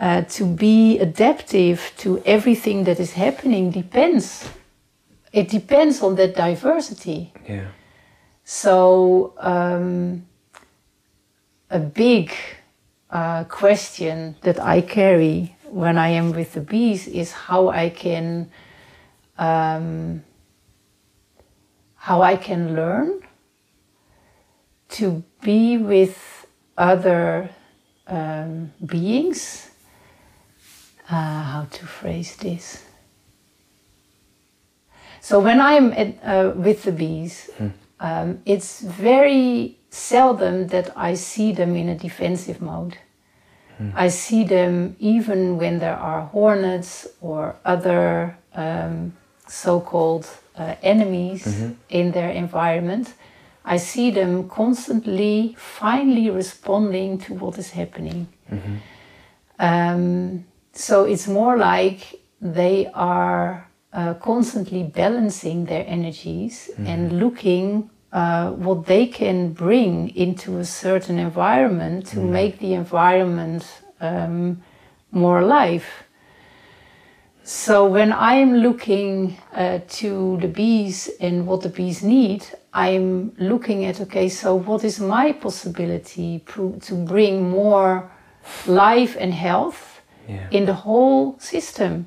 uh, 0.00 0.22
to 0.22 0.44
be 0.44 0.98
adaptive 0.98 1.92
to 1.96 2.22
everything 2.26 2.84
that 2.84 3.00
is 3.00 3.12
happening 3.12 3.70
depends 3.70 4.48
it 5.32 5.48
depends 5.48 6.02
on 6.02 6.14
that 6.16 6.34
diversity 6.36 7.32
Yeah. 7.48 7.68
so, 8.44 9.32
um, 9.38 10.26
a 11.70 11.78
big 11.78 12.30
uh, 13.10 13.44
question 13.44 14.36
that 14.42 14.58
I 14.60 14.80
carry 14.82 15.56
when 15.74 15.98
I 15.98 16.10
am 16.10 16.30
with 16.30 16.52
the 16.52 16.60
bees 16.60 17.08
is 17.08 17.32
how 17.32 17.68
I 17.68 17.88
can 17.88 18.48
um, 19.36 20.22
how 21.96 22.22
I 22.22 22.36
can 22.36 22.76
learn 22.76 23.20
to 24.90 25.24
be 25.42 25.76
with 25.76 26.46
other 26.78 27.50
um, 28.06 28.72
beings. 28.86 29.70
Uh, 31.10 31.42
how 31.42 31.66
to 31.70 31.86
phrase 31.86 32.36
this? 32.36 32.84
So 35.20 35.40
when 35.40 35.60
I'm 35.60 35.92
at, 35.92 36.22
uh, 36.22 36.52
with 36.54 36.84
the 36.84 36.92
bees, 36.92 37.50
um, 37.98 38.40
it's 38.46 38.80
very 38.80 39.78
seldom 39.90 40.68
that 40.68 40.96
I 40.96 41.14
see 41.14 41.52
them 41.52 41.74
in 41.74 41.88
a 41.88 41.98
defensive 41.98 42.60
mode. 42.60 42.96
I 43.94 44.08
see 44.08 44.44
them 44.44 44.96
even 44.98 45.58
when 45.58 45.78
there 45.78 45.96
are 45.96 46.22
hornets 46.26 47.08
or 47.20 47.56
other 47.64 48.36
um, 48.54 49.12
so 49.48 49.80
called 49.80 50.26
uh, 50.56 50.74
enemies 50.82 51.46
in 51.88 52.12
their 52.12 52.30
environment. 52.30 53.14
I 53.64 53.78
see 53.78 54.10
them 54.10 54.48
constantly, 54.48 55.56
finally 55.58 56.30
responding 56.30 57.18
to 57.20 57.34
what 57.34 57.58
is 57.58 57.70
happening. 57.70 58.28
Um, 59.58 60.44
so 60.72 61.04
it's 61.04 61.26
more 61.26 61.56
like 61.56 62.20
they 62.40 62.90
are 62.94 63.68
uh, 63.92 64.14
constantly 64.14 64.82
balancing 64.82 65.64
their 65.66 65.84
energies 65.86 66.70
and 66.78 67.18
looking 67.18 67.90
uh, 68.14 68.52
what 68.52 68.86
they 68.86 69.06
can 69.08 69.52
bring 69.52 70.08
into 70.16 70.58
a 70.58 70.64
certain 70.64 71.18
environment 71.18 72.06
to 72.06 72.20
make 72.20 72.60
the 72.60 72.72
environment 72.72 73.66
um, 74.00 74.62
more 75.10 75.40
alive. 75.40 75.84
So 77.42 77.86
when 77.86 78.12
I'm 78.12 78.54
looking 78.54 79.36
uh, 79.52 79.80
to 80.00 80.38
the 80.40 80.46
bees 80.46 81.10
and 81.20 81.44
what 81.46 81.62
the 81.62 81.68
bees 81.68 82.04
need, 82.04 82.46
I'm 82.72 83.32
looking 83.36 83.84
at 83.84 84.00
okay, 84.00 84.28
so 84.28 84.54
what 84.54 84.84
is 84.84 85.00
my 85.00 85.32
possibility 85.32 86.38
to 86.46 86.94
bring 86.94 87.50
more 87.50 88.10
life 88.66 89.16
and 89.20 89.34
health 89.34 90.00
Yeah. 90.28 90.48
in 90.50 90.64
the 90.66 90.74
whole 90.74 91.36
system? 91.38 92.06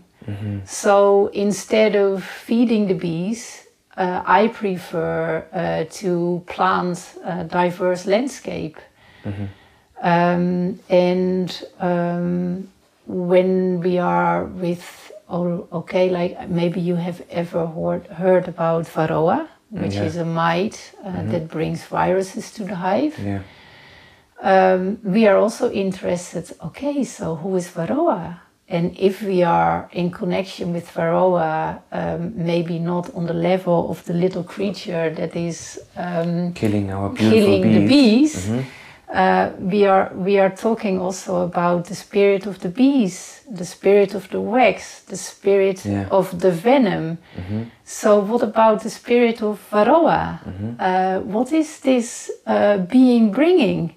So 0.65 1.27
instead 1.33 1.95
of 1.95 2.23
feeding 2.23 2.87
the 2.87 2.95
bees, 2.95 3.66
uh, 3.97 4.21
I 4.25 4.47
prefer 4.49 5.45
uh, 5.53 5.85
to 5.99 6.43
plant 6.45 6.99
a 7.25 7.43
diverse 7.43 8.05
landscape. 8.05 8.77
Um, 10.03 10.79
and 10.89 11.49
um, 11.79 12.67
when 13.07 13.79
we 13.81 13.97
are 13.97 14.45
with, 14.45 15.11
oh, 15.29 15.67
okay, 15.71 16.09
like 16.09 16.49
maybe 16.49 16.79
you 16.79 16.95
have 16.95 17.21
ever 17.31 17.65
heard, 17.65 18.05
heard 18.07 18.47
about 18.47 18.85
Varroa, 18.85 19.47
which 19.69 19.95
Yeah. 19.95 20.05
is 20.05 20.17
a 20.17 20.25
mite 20.25 20.93
uh, 21.03 21.23
that 21.31 21.47
brings 21.47 21.83
viruses 21.85 22.51
to 22.53 22.63
the 22.63 22.75
hive. 22.75 23.15
Yeah. 23.19 23.41
Um, 24.39 24.99
we 25.03 25.27
are 25.27 25.37
also 25.37 25.71
interested, 25.71 26.55
okay, 26.61 27.03
so 27.03 27.35
who 27.35 27.55
is 27.55 27.67
Varroa? 27.67 28.37
And 28.69 28.97
if 28.99 29.21
we 29.21 29.43
are 29.43 29.89
in 29.93 30.11
connection 30.11 30.73
with 30.73 30.91
Varroa, 30.93 31.79
um, 31.91 32.33
maybe 32.35 32.79
not 32.79 33.13
on 33.15 33.25
the 33.25 33.33
level 33.33 33.89
of 33.89 34.03
the 34.03 34.13
little 34.13 34.43
creature 34.43 35.09
that 35.15 35.35
is 35.35 35.79
um, 35.95 36.51
Killing 36.53 36.91
our 36.91 37.09
beautiful 37.09 37.39
killing 37.39 37.61
the 37.61 37.87
bees. 37.87 38.35
Mm-hmm. 38.35 38.61
Uh, 39.09 39.51
we 39.59 39.85
are 39.85 40.11
we 40.15 40.37
are 40.37 40.49
talking 40.49 40.99
also 40.99 41.43
about 41.43 41.85
the 41.85 41.95
spirit 41.95 42.45
of 42.45 42.59
the 42.59 42.67
bees, 42.67 43.41
the 43.49 43.63
spirit 43.63 44.13
of 44.13 44.27
the 44.31 44.41
wax, 44.41 45.01
the 45.03 45.15
spirit 45.15 45.85
Yeah. 45.85 46.07
of 46.11 46.37
the 46.41 46.51
venom. 46.51 47.17
So 47.85 48.19
what 48.19 48.43
about 48.43 48.83
the 48.83 48.89
spirit 48.89 49.41
of 49.41 49.59
Varroa? 49.71 50.39
Uh, 50.77 51.21
what 51.21 51.53
is 51.53 51.79
this 51.79 52.29
uh, 52.45 52.79
being 52.79 53.31
bringing? 53.31 53.93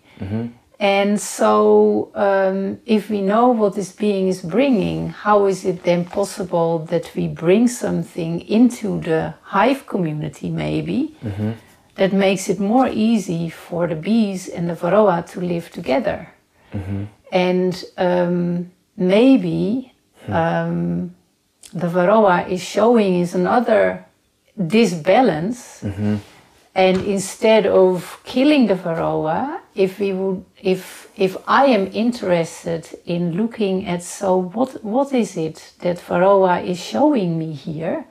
And 0.80 1.20
so, 1.20 2.10
um, 2.14 2.78
if 2.86 3.10
we 3.10 3.20
know 3.20 3.48
what 3.48 3.74
this 3.74 3.92
being 3.92 4.28
is 4.28 4.40
bringing, 4.40 5.10
how 5.10 5.44
is 5.44 5.66
it 5.66 5.82
then 5.82 6.06
possible 6.06 6.78
that 6.86 7.14
we 7.14 7.28
bring 7.28 7.68
something 7.68 8.40
into 8.48 8.98
the 9.00 9.34
hive 9.42 9.86
community, 9.86 10.48
maybe, 10.48 11.14
that 11.96 12.12
makes 12.14 12.48
it 12.48 12.58
more 12.58 12.88
easy 12.88 13.50
for 13.50 13.86
the 13.88 13.94
bees 13.94 14.48
and 14.48 14.70
the 14.70 14.74
varroa 14.74 15.22
to 15.32 15.40
live 15.42 15.70
together? 15.70 16.26
And 17.30 17.84
um, 17.98 18.70
maybe 18.96 19.92
um, 20.28 21.14
the 21.74 21.88
varroa 21.88 22.48
is 22.48 22.62
showing 22.62 23.20
is 23.20 23.34
another 23.34 24.06
disbalance. 24.56 25.84
And 26.74 26.98
instead 27.02 27.66
of 27.66 28.20
killing 28.24 28.68
the 28.68 28.74
varroa, 28.74 29.60
if 29.74 29.98
we 29.98 30.12
would, 30.12 30.44
if 30.62 31.10
if 31.16 31.36
I 31.48 31.66
am 31.66 31.88
interested 31.92 32.86
in 33.04 33.32
looking 33.32 33.86
at 33.86 34.02
so 34.02 34.36
what 34.36 34.84
what 34.84 35.12
is 35.12 35.36
it 35.36 35.72
that 35.80 35.98
varroa 35.98 36.64
is 36.64 36.78
showing 36.78 37.38
me 37.38 37.52
here, 37.52 38.04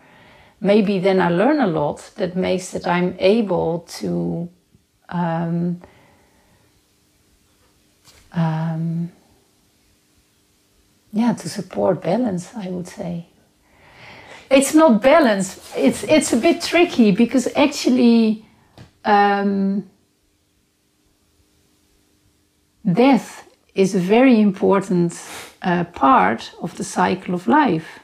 maybe 0.59 0.99
then 0.99 1.21
I 1.21 1.29
learn 1.29 1.59
a 1.61 1.67
lot 1.67 2.11
that 2.17 2.35
makes 2.35 2.71
that 2.71 2.85
I'm 2.85 3.15
able 3.19 3.79
to 3.99 4.49
um, 5.07 5.81
um, 8.33 9.11
yeah 11.13 11.33
to 11.33 11.47
support 11.49 12.01
balance. 12.01 12.53
I 12.55 12.67
would 12.67 12.87
say 12.87 13.27
it's 14.51 14.73
not 14.73 15.01
balance. 15.01 15.73
It's 15.77 16.03
it's 16.03 16.33
a 16.33 16.37
bit 16.37 16.61
tricky 16.61 17.11
because 17.11 17.47
actually. 17.55 18.45
Um, 19.05 19.89
death 22.85 23.47
is 23.75 23.95
a 23.95 23.99
very 23.99 24.39
important 24.39 25.19
uh, 25.61 25.83
part 25.85 26.51
of 26.61 26.75
the 26.77 26.83
cycle 26.83 27.33
of 27.33 27.47
life. 27.47 27.99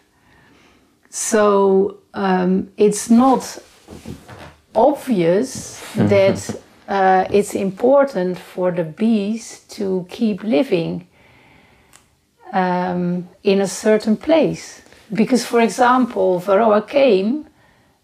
So 1.09 1.97
um, 2.13 2.71
it's 2.77 3.09
not 3.09 3.57
obvious 4.73 5.81
that 5.95 6.61
uh, 6.87 7.25
it's 7.29 7.53
important 7.55 8.37
for 8.37 8.71
the 8.71 8.83
bees 8.83 9.61
to 9.69 10.05
keep 10.09 10.43
living 10.43 11.07
um, 12.53 13.27
in 13.43 13.61
a 13.61 13.67
certain 13.67 14.17
place. 14.17 14.81
Because, 15.13 15.45
for 15.45 15.61
example, 15.61 16.41
Varroa 16.41 16.87
came 16.87 17.47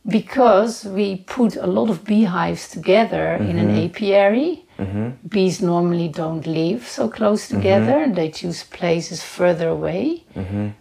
because 0.07 0.83
we 0.83 1.17
put 1.17 1.55
a 1.55 1.67
lot 1.67 1.89
of 1.89 2.03
beehives 2.03 2.67
together 2.69 3.33
in 3.35 3.57
an 3.57 3.69
mm-hmm. 3.69 3.85
apiary. 3.85 4.65
Mm-hmm. 4.79 5.27
Bees 5.27 5.61
normally 5.61 6.07
don't 6.07 6.47
live 6.47 6.87
so 6.87 7.07
close 7.07 7.45
mm-hmm. 7.45 7.57
together; 7.57 8.07
they 8.11 8.31
choose 8.31 8.63
places 8.63 9.23
further 9.23 9.69
away, 9.69 10.23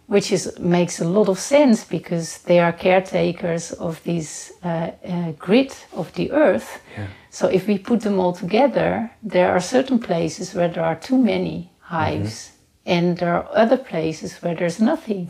which 0.06 0.32
is 0.32 0.58
makes 0.58 1.00
a 1.00 1.04
lot 1.04 1.28
of 1.28 1.38
sense 1.38 1.84
because 1.84 2.38
they 2.38 2.60
are 2.60 2.72
caretakers 2.72 3.72
of 3.72 4.02
this 4.04 4.52
uh, 4.64 4.92
uh, 5.06 5.32
grid 5.32 5.74
of 5.92 6.12
the 6.14 6.32
earth. 6.32 6.80
So 7.28 7.46
if 7.48 7.66
we 7.66 7.78
put 7.78 8.00
them 8.00 8.18
all 8.18 8.32
together, 8.32 9.10
there 9.22 9.52
are 9.52 9.60
certain 9.60 9.98
places 9.98 10.54
where 10.54 10.68
there 10.68 10.84
are 10.84 10.96
too 10.96 11.18
many 11.18 11.70
hives, 11.80 12.52
and 12.86 13.18
there 13.18 13.34
are 13.34 13.48
other 13.52 13.76
places 13.76 14.42
where 14.42 14.54
there's 14.54 14.80
nothing. 14.80 15.28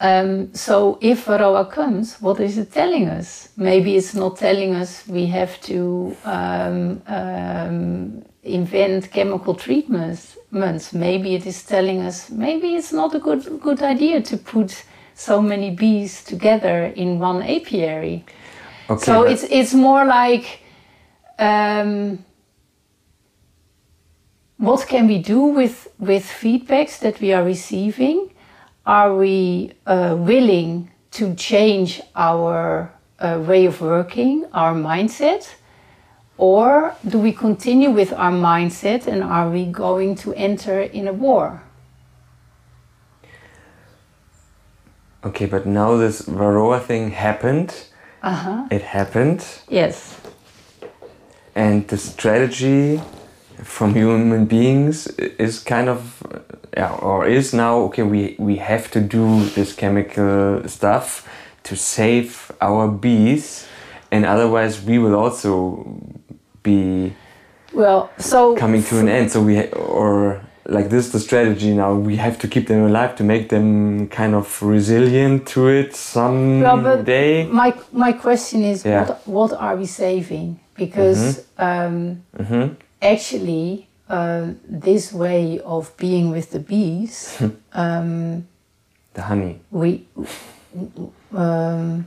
Um, 0.00 0.54
so 0.54 0.98
if 1.02 1.26
Varroa 1.26 1.70
comes, 1.70 2.16
what 2.22 2.40
is 2.40 2.56
it 2.56 2.72
telling 2.72 3.08
us? 3.08 3.50
Maybe 3.58 3.96
it's 3.96 4.14
not 4.14 4.38
telling 4.38 4.74
us 4.74 5.06
we 5.06 5.26
have 5.26 5.60
to 5.62 6.16
um, 6.24 7.02
um, 7.06 8.24
invent 8.42 9.10
chemical 9.10 9.54
treatments. 9.54 10.38
Maybe 10.94 11.34
it 11.34 11.46
is 11.46 11.62
telling 11.62 12.00
us 12.00 12.30
maybe 12.30 12.76
it's 12.76 12.92
not 12.92 13.14
a 13.14 13.18
good 13.18 13.60
good 13.60 13.82
idea 13.82 14.22
to 14.22 14.36
put 14.38 14.84
so 15.14 15.42
many 15.42 15.70
bees 15.70 16.24
together 16.24 16.86
in 16.96 17.18
one 17.18 17.42
apiary. 17.42 18.24
Okay, 18.88 19.04
so 19.04 19.24
it's 19.24 19.44
it's 19.44 19.74
more 19.74 20.06
like 20.06 20.60
um, 21.38 22.24
what 24.56 24.88
can 24.88 25.06
we 25.06 25.18
do 25.18 25.40
with 25.40 25.88
with 25.98 26.24
feedbacks 26.24 26.98
that 27.00 27.20
we 27.20 27.34
are 27.34 27.44
receiving? 27.44 28.30
Are 28.90 29.14
we 29.14 29.74
uh, 29.86 30.16
willing 30.18 30.90
to 31.12 31.32
change 31.36 32.00
our 32.16 32.92
uh, 33.20 33.40
way 33.46 33.66
of 33.66 33.80
working, 33.80 34.46
our 34.52 34.74
mindset? 34.74 35.48
Or 36.36 36.96
do 37.06 37.16
we 37.20 37.30
continue 37.30 37.90
with 37.90 38.12
our 38.12 38.32
mindset 38.32 39.06
and 39.06 39.22
are 39.22 39.48
we 39.48 39.66
going 39.66 40.16
to 40.16 40.34
enter 40.34 40.80
in 40.80 41.06
a 41.06 41.12
war? 41.12 41.62
Okay, 45.22 45.46
but 45.46 45.66
now 45.66 45.96
this 45.96 46.22
Varroa 46.22 46.82
thing 46.82 47.12
happened. 47.12 47.72
Uh 48.24 48.34
huh. 48.34 48.66
It 48.72 48.82
happened, 48.82 49.46
Yes. 49.68 50.20
and 51.54 51.86
the 51.86 51.96
strategy 51.96 53.00
from 53.62 53.94
human 53.94 54.46
beings 54.46 55.06
is 55.38 55.60
kind 55.60 55.88
of, 55.88 56.22
yeah, 56.76 56.92
or 56.94 57.26
is 57.26 57.52
now 57.52 57.78
okay. 57.86 58.02
We 58.02 58.36
we 58.38 58.56
have 58.56 58.90
to 58.92 59.00
do 59.00 59.44
this 59.54 59.72
chemical 59.74 60.62
stuff 60.68 61.26
to 61.64 61.76
save 61.76 62.50
our 62.60 62.88
bees, 62.88 63.66
and 64.10 64.24
otherwise 64.24 64.82
we 64.82 64.98
will 64.98 65.14
also 65.14 65.84
be 66.62 67.12
Well, 67.72 68.10
so 68.18 68.56
coming 68.56 68.82
to 68.84 68.98
an 68.98 69.08
end. 69.08 69.30
So 69.30 69.42
we 69.42 69.66
or 69.72 70.40
like 70.66 70.88
this 70.88 71.06
is 71.06 71.12
the 71.12 71.20
strategy 71.20 71.74
now. 71.74 71.94
We 71.94 72.16
have 72.16 72.38
to 72.38 72.48
keep 72.48 72.66
them 72.66 72.86
alive 72.86 73.14
to 73.16 73.24
make 73.24 73.48
them 73.48 74.08
kind 74.08 74.34
of 74.34 74.62
resilient 74.62 75.46
to 75.54 75.68
it 75.68 75.90
Well, 76.14 76.76
but 76.82 76.98
someday. 76.98 77.46
my 77.46 77.74
my 77.92 78.12
question 78.12 78.62
is 78.64 78.84
Yeah. 78.84 79.06
what 79.06 79.20
what 79.26 79.52
are 79.52 79.76
we 79.76 79.86
saving? 79.86 80.58
Because 80.76 81.42
um, 81.58 82.22
Mhm. 82.38 82.76
Actually, 83.02 83.88
uh, 84.08 84.48
this 84.68 85.12
way 85.12 85.60
of 85.64 85.96
being 85.96 86.30
with 86.30 86.50
the 86.50 86.58
bees, 86.60 87.38
um, 87.72 88.46
The 89.14 89.22
honey. 89.22 89.60
we 89.70 90.06
um, 91.34 92.06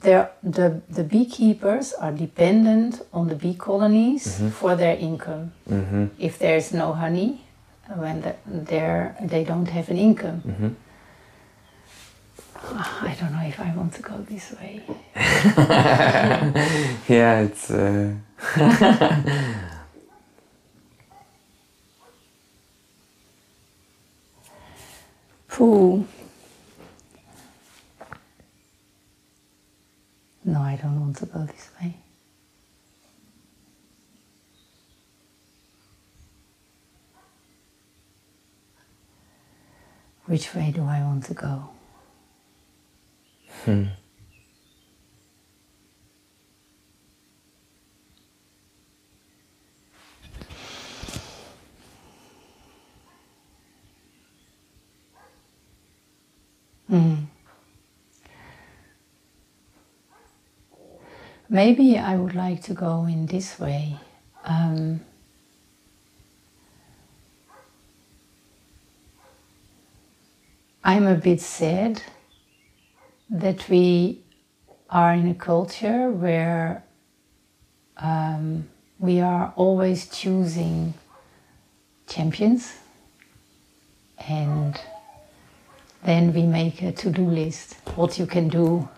there 0.00 0.30
the 0.42 0.80
the 0.88 1.02
beekeepers 1.04 1.92
are 1.92 2.12
dependent 2.12 3.00
on 3.12 3.28
the 3.28 3.34
bee 3.34 3.54
colonies 3.54 4.40
for 4.58 4.76
their 4.76 4.96
income. 4.96 5.50
hmm 5.68 6.06
If 6.18 6.38
there 6.38 6.56
is 6.56 6.72
no 6.72 6.92
honey, 6.92 7.40
when 7.96 8.20
the, 8.22 8.34
they 9.36 9.44
don't 9.44 9.68
have 9.68 9.90
an 9.90 9.96
income. 9.98 10.42
Mhm. 10.46 10.74
I 13.08 13.14
don't 13.20 13.32
know 13.32 13.46
if 13.48 13.58
I 13.60 13.72
want 13.76 13.92
to 13.94 14.02
go 14.02 14.16
this 14.28 14.52
way. 14.60 14.82
Yeah, 17.08 17.40
it's. 17.46 17.70
Uh, 17.70 18.12
Pooh. 25.48 26.06
No, 30.44 30.60
I 30.60 30.76
don't 30.76 31.00
want 31.00 31.16
to 31.16 31.26
go 31.26 31.40
this 31.40 31.70
way. 31.80 31.96
Which 40.26 40.54
way 40.54 40.70
do 40.74 40.82
I 40.82 41.00
want 41.00 41.24
to 41.24 41.34
go? 41.34 41.70
hmm. 43.64 43.84
Mm. 56.90 57.26
Maybe 61.50 61.98
I 61.98 62.16
would 62.16 62.34
like 62.34 62.62
to 62.64 62.74
go 62.74 63.04
in 63.06 63.26
this 63.26 63.58
way. 63.58 63.96
Um, 64.44 65.00
I'm 70.84 71.06
a 71.06 71.14
bit 71.14 71.40
sad 71.40 72.02
that 73.30 73.68
we 73.68 74.22
are 74.88 75.12
in 75.12 75.28
a 75.28 75.34
culture 75.34 76.10
where 76.10 76.84
um, 77.98 78.68
we 78.98 79.20
are 79.20 79.52
always 79.56 80.08
choosing 80.08 80.94
champions 82.06 82.74
and 84.26 84.80
then 86.04 86.32
we 86.32 86.42
make 86.42 86.82
a 86.82 86.92
to-do 86.92 87.24
list 87.24 87.76
what 87.96 88.18
you 88.18 88.26
can 88.26 88.48
do 88.48 88.88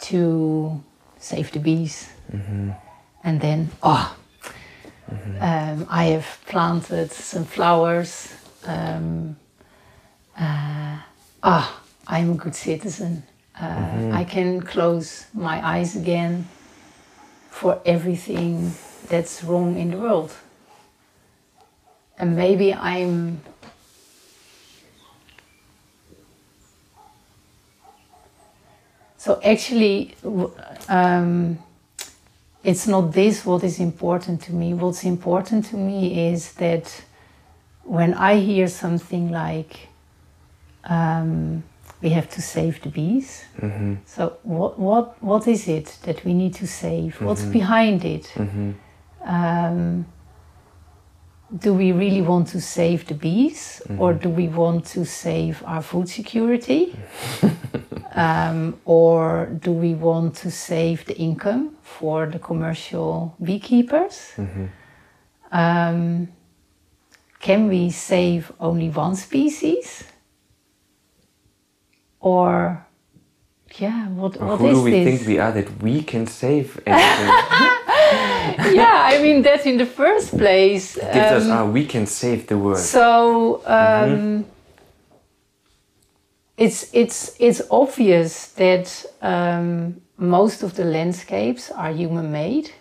to 0.00 0.82
save 1.18 1.52
the 1.52 1.58
bees. 1.60 2.08
And 3.24 3.40
then 3.40 3.70
oh 3.82 4.16
um, 5.40 5.86
i 5.88 6.04
have 6.04 6.38
planted 6.46 7.10
some 7.12 7.44
flowers 7.44 8.34
um, 8.66 9.36
uh, 10.38 10.98
ah 11.42 11.80
i'm 12.06 12.32
a 12.32 12.34
good 12.34 12.54
citizen. 12.54 13.22
Uh, 13.60 14.10
i 14.12 14.24
can 14.24 14.60
close 14.60 15.26
my 15.34 15.66
eyes 15.66 15.96
again 15.96 16.46
for 17.50 17.80
everything 17.84 18.72
that's 19.08 19.42
wrong 19.42 19.76
in 19.76 19.90
the 19.90 19.96
world. 19.96 20.32
And 22.18 22.36
maybe 22.36 22.74
i'm 22.74 23.40
So 29.18 29.40
actually, 29.44 30.14
um, 30.88 31.58
it's 32.62 32.86
not 32.86 33.12
this 33.12 33.44
what 33.44 33.64
is 33.64 33.80
important 33.80 34.42
to 34.42 34.52
me. 34.52 34.74
What's 34.74 35.04
important 35.04 35.66
to 35.66 35.76
me 35.76 36.28
is 36.32 36.52
that 36.54 37.02
when 37.82 38.14
I 38.14 38.38
hear 38.38 38.68
something 38.68 39.30
like 39.30 39.88
um, 40.84 41.64
we 42.00 42.10
have 42.10 42.28
to 42.30 42.42
save 42.42 42.80
the 42.82 42.90
bees. 42.90 43.44
hmm 43.60 43.94
So 44.06 44.36
what 44.44 44.78
what 44.78 45.22
what 45.22 45.48
is 45.48 45.66
it 45.68 45.98
that 46.02 46.24
we 46.24 46.32
need 46.32 46.54
to 46.54 46.66
save? 46.66 47.20
What's 47.20 47.44
behind 47.44 48.04
it? 48.04 48.26
hmm 48.28 48.72
Um, 49.26 50.04
do 51.50 51.74
we 51.74 51.92
really 51.92 52.22
want 52.22 52.48
to 52.52 52.60
save 52.60 53.06
the 53.06 53.14
bees, 53.14 53.82
or 53.98 54.12
do 54.12 54.28
we 54.28 54.48
want 54.48 54.84
to 54.94 55.04
save 55.04 55.62
our 55.64 55.82
food 55.82 56.08
security? 56.08 56.94
um, 58.14 58.80
or 58.84 59.46
do 59.60 59.72
we 59.72 59.94
want 59.94 60.34
to 60.36 60.50
save 60.50 61.04
the 61.06 61.16
income 61.16 61.76
for 61.82 62.26
the 62.26 62.38
commercial 62.38 63.34
beekeepers? 63.42 64.32
Um, 65.50 66.28
can 67.40 67.68
we 67.68 67.90
save 67.90 68.52
only 68.60 68.90
one 68.90 69.14
species? 69.16 70.04
Or, 72.20 72.84
yeah, 73.76 74.08
what, 74.08 74.36
Or 74.40 74.46
what 74.46 74.58
who 74.60 74.66
is 74.68 74.78
do 74.78 74.82
we 74.82 74.90
this? 74.90 75.04
think 75.18 75.28
we 75.28 75.38
are 75.38 75.52
that 75.52 75.82
we 75.82 76.02
can 76.02 76.26
save 76.26 76.80
anything? 76.86 77.28
yeah, 78.74 79.02
I 79.06 79.20
mean, 79.22 79.42
that 79.42 79.66
in 79.66 79.76
the 79.78 79.86
first 79.86 80.36
place. 80.36 80.96
Gives 80.96 81.06
us, 81.16 81.44
um, 81.44 81.52
ah, 81.52 81.64
we 81.70 81.84
can 81.86 82.06
save 82.06 82.46
the 82.48 82.58
world. 82.58 82.78
So 82.78 83.62
um, 83.66 84.44
it's 86.58 86.90
it's 86.92 87.36
it's 87.38 87.62
obvious 87.70 88.48
that 88.54 89.06
um, 89.22 90.00
most 90.16 90.62
of 90.62 90.74
the 90.74 90.84
landscapes 90.84 91.70
are 91.70 91.92
human 91.92 92.32
made, 92.32 92.72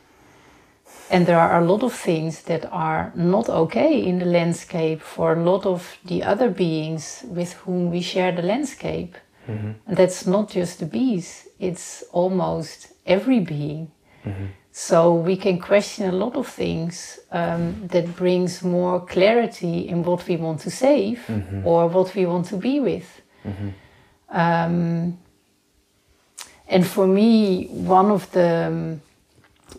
and 1.11 1.25
there 1.27 1.39
are 1.39 1.61
a 1.61 1.65
lot 1.65 1.83
of 1.83 1.93
things 1.93 2.41
that 2.43 2.65
are 2.71 3.11
not 3.15 3.49
okay 3.49 4.03
in 4.03 4.19
the 4.19 4.25
landscape 4.25 5.01
for 5.01 5.33
a 5.33 5.43
lot 5.43 5.65
of 5.65 5.97
the 6.05 6.23
other 6.23 6.49
beings 6.49 7.23
with 7.27 7.53
whom 7.53 7.91
we 7.91 8.01
share 8.01 8.31
the 8.31 8.41
landscape. 8.41 9.15
And 9.87 9.97
that's 9.97 10.25
not 10.25 10.49
just 10.49 10.79
the 10.79 10.85
bees; 10.85 11.47
it's 11.59 12.03
almost 12.11 12.87
every 13.05 13.39
being. 13.39 13.91
So 14.71 15.13
we 15.13 15.37
can 15.37 15.59
question 15.59 16.09
a 16.09 16.11
lot 16.11 16.35
of 16.35 16.47
things 16.47 17.19
um, 17.31 17.87
that 17.87 18.15
brings 18.15 18.61
more 18.63 18.99
clarity 19.05 19.87
in 19.87 20.03
what 20.03 20.27
we 20.27 20.37
want 20.37 20.59
to 20.61 20.69
save 20.69 21.19
or 21.65 21.87
what 21.87 22.13
we 22.15 22.25
want 22.25 22.47
to 22.47 22.57
be 22.57 22.79
with. 22.79 23.21
Um, 24.29 25.17
and 26.67 26.85
for 26.85 27.07
me, 27.07 27.67
one 27.67 28.11
of 28.11 28.29
the 28.31 28.99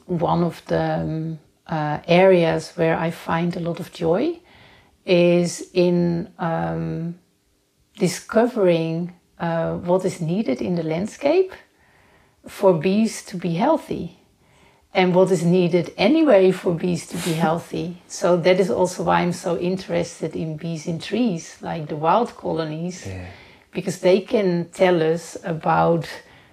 one 0.06 0.42
of 0.42 0.62
the 0.66 1.36
uh, 1.66 1.98
areas 2.06 2.72
where 2.76 2.96
I 2.96 3.10
find 3.10 3.56
a 3.56 3.60
lot 3.60 3.80
of 3.80 3.92
joy 3.92 4.38
is 5.04 5.68
in 5.72 6.28
um, 6.38 7.18
discovering 7.98 9.14
uh, 9.38 9.74
what 9.76 10.04
is 10.04 10.20
needed 10.20 10.60
in 10.60 10.74
the 10.76 10.82
landscape 10.82 11.52
for 12.46 12.72
bees 12.72 13.22
to 13.24 13.36
be 13.36 13.54
healthy 13.54 14.18
and 14.94 15.14
what 15.14 15.30
is 15.30 15.44
needed 15.44 15.92
anyway 15.96 16.50
for 16.50 16.74
bees 16.74 17.06
to 17.06 17.16
be 17.18 17.32
healthy. 17.46 18.02
So 18.08 18.36
that 18.38 18.58
is 18.60 18.70
also 18.70 19.02
why 19.04 19.20
I'm 19.20 19.32
so 19.32 19.58
interested 19.58 20.34
in 20.34 20.56
bees 20.56 20.86
in 20.86 20.98
trees, 20.98 21.58
like 21.60 21.88
the 21.88 21.96
wild 21.96 22.36
colonies, 22.36 23.06
Yeah. 23.06 23.26
Because 23.72 24.00
they 24.00 24.20
can 24.20 24.68
tell 24.72 25.02
us 25.02 25.36
about 25.44 26.08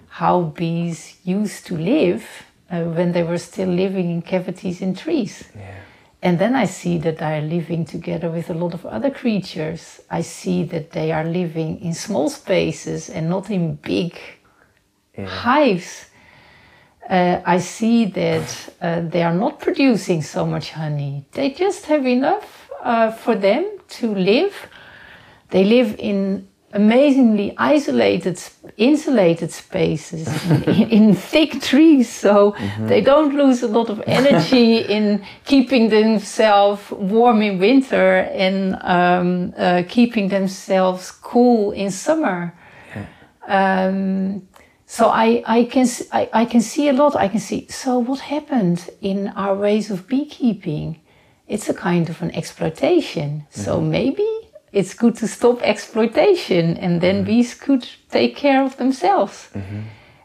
how 0.09 0.41
bees 0.41 1.17
used 1.23 1.65
to 1.67 1.77
live 1.77 2.25
uh, 2.71 2.83
when 2.83 3.11
they 3.11 3.23
were 3.23 3.37
still 3.37 3.69
living 3.69 4.09
in 4.09 4.21
cavities 4.21 4.81
in 4.81 4.95
trees. 4.95 5.43
Yeah. 5.55 5.75
And 6.21 6.39
then 6.39 6.55
I 6.55 6.65
see 6.65 6.97
that 6.99 7.17
they 7.17 7.37
are 7.37 7.41
living 7.41 7.85
together 7.85 8.31
with 8.31 8.49
a 8.49 8.53
lot 8.53 8.73
of 8.73 8.85
other 8.85 9.11
creatures. 9.11 10.01
I 10.09 10.21
see 10.21 10.63
that 10.63 10.91
they 10.91 11.11
are 11.11 11.23
living 11.23 11.79
in 11.81 11.93
small 11.93 12.29
spaces 12.29 13.09
and 13.09 13.29
not 13.29 13.49
in 13.49 13.75
big 13.75 14.17
Yeah. 15.17 15.27
hives. 15.27 16.09
Uh, 17.09 17.39
I 17.45 17.59
see 17.59 18.05
that 18.05 18.73
uh, 18.81 19.01
they 19.01 19.21
are 19.21 19.33
not 19.35 19.59
producing 19.59 20.23
so 20.23 20.45
much 20.45 20.71
honey. 20.71 21.25
They 21.31 21.51
just 21.51 21.85
have 21.85 22.05
enough 22.07 22.71
uh, 22.83 23.11
for 23.11 23.35
them 23.35 23.63
to 23.99 24.15
live. 24.15 24.67
They 25.51 25.63
live 25.63 25.95
in 25.99 26.47
amazingly 26.75 27.53
isolated, 27.57 28.37
insulated 28.77 29.49
spaces 29.51 30.27
in, 30.51 30.63
in 30.97 31.15
thick 31.15 31.61
trees, 31.61 32.09
so 32.09 32.53
they 32.81 33.01
don't 33.01 33.33
lose 33.33 33.63
a 33.63 33.67
lot 33.67 33.89
of 33.89 34.03
energy 34.05 34.77
in 34.97 35.25
keeping 35.45 35.89
themselves 35.89 36.91
warm 36.91 37.41
in 37.41 37.57
winter 37.59 38.17
and 38.33 38.75
um, 38.81 39.53
uh, 39.57 39.83
keeping 39.87 40.27
themselves 40.27 41.11
cool 41.11 41.71
in 41.71 41.89
summer. 41.89 42.53
Um, 43.47 44.47
so 44.87 45.09
I, 45.09 45.43
I 45.45 45.63
can 45.65 45.87
I, 46.11 46.29
I 46.33 46.45
can 46.45 46.61
see 46.61 46.89
a 46.89 46.93
lot. 46.93 47.15
I 47.15 47.27
can 47.27 47.39
see. 47.39 47.67
So 47.69 47.99
what 47.99 48.19
happened 48.19 48.89
in 49.01 49.29
our 49.29 49.55
ways 49.55 49.89
of 49.91 50.07
beekeeping? 50.07 50.99
It's 51.47 51.69
a 51.69 51.73
kind 51.73 52.09
of 52.09 52.21
an 52.21 52.31
exploitation. 52.31 53.45
So 53.49 53.79
maybe 53.79 54.44
it's 54.75 54.93
good 54.93 55.15
to 55.15 55.27
stop 55.27 55.61
exploitation, 55.61 56.77
and 56.77 56.99
then 56.99 57.23
bees 57.23 57.55
could 57.55 57.87
take 58.09 58.35
care 58.35 58.61
of 58.61 58.75
themselves. 58.75 59.49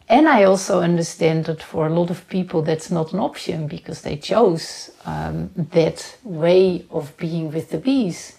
And 0.08 0.26
I 0.28 0.42
also 0.42 0.80
understand 0.80 1.44
that 1.44 1.62
for 1.62 1.86
a 1.86 1.90
lot 1.90 2.10
of 2.10 2.28
people 2.28 2.62
that's 2.62 2.90
not 2.90 3.12
an 3.12 3.20
option 3.20 3.68
because 3.68 4.02
they 4.02 4.16
chose 4.16 4.90
um, 5.06 5.50
that 5.72 6.16
way 6.24 6.84
of 6.90 7.16
being 7.16 7.52
with 7.52 7.70
the 7.70 7.78
bees. 7.78 8.36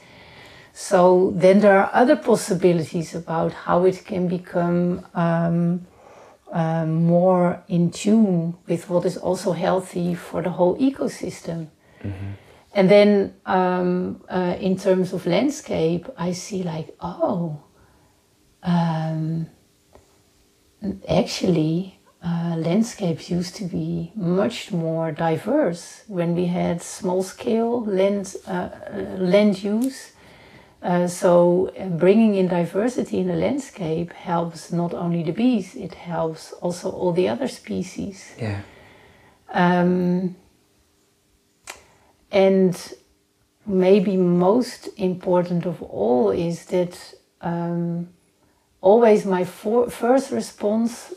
So 0.73 1.31
then 1.33 1.59
there 1.59 1.77
are 1.77 1.89
other 1.93 2.17
possibilities 2.17 3.15
about 3.15 3.53
how 3.53 3.85
it 3.85 4.03
can 4.03 4.27
become 4.27 5.05
um, 5.13 5.87
um, 6.51 7.05
more 7.05 7.63
in 7.69 7.89
tune 7.91 8.55
with 8.67 8.89
what 8.89 9.05
is 9.05 9.15
also 9.15 9.53
healthy 9.53 10.13
for 10.15 10.41
the 10.41 10.49
whole 10.49 10.75
ecosystem. 10.77 11.67
And 12.73 12.89
then 12.89 13.35
um, 13.45 14.23
uh, 14.29 14.55
in 14.59 14.77
terms 14.77 15.13
of 15.13 15.25
landscape, 15.25 16.07
I 16.17 16.31
see 16.31 16.63
like, 16.63 16.95
oh, 17.01 17.61
um, 18.63 19.47
actually, 21.07 21.99
uh, 22.23 22.55
landscapes 22.57 23.29
used 23.29 23.55
to 23.55 23.65
be 23.65 24.11
much 24.15 24.71
more 24.71 25.11
diverse 25.11 26.03
when 26.07 26.35
we 26.35 26.45
had 26.45 26.81
small 26.81 27.23
scale 27.23 27.83
land, 27.83 28.35
uh, 28.47 28.51
uh, 28.51 28.97
land 29.17 29.63
use. 29.63 30.11
Uh, 30.81 31.07
so 31.07 31.71
uh, 31.77 31.85
bringing 31.87 32.35
in 32.35 32.47
diversity 32.47 33.19
in 33.19 33.27
the 33.27 33.35
landscape 33.35 34.13
helps 34.13 34.71
not 34.71 34.93
only 34.93 35.23
the 35.23 35.31
bees, 35.31 35.75
it 35.75 35.93
helps 35.93 36.53
also 36.53 36.89
all 36.89 37.11
the 37.11 37.27
other 37.27 37.47
species. 37.47 38.33
Yeah. 38.39 38.61
Um, 39.53 40.35
and 42.31 42.93
maybe 43.65 44.17
most 44.17 44.89
important 44.97 45.65
of 45.65 45.81
all 45.83 46.31
is 46.31 46.65
that 46.65 46.97
um, 47.41 48.07
always 48.81 49.25
my 49.25 49.43
for- 49.45 49.89
first 49.89 50.31
response 50.31 51.13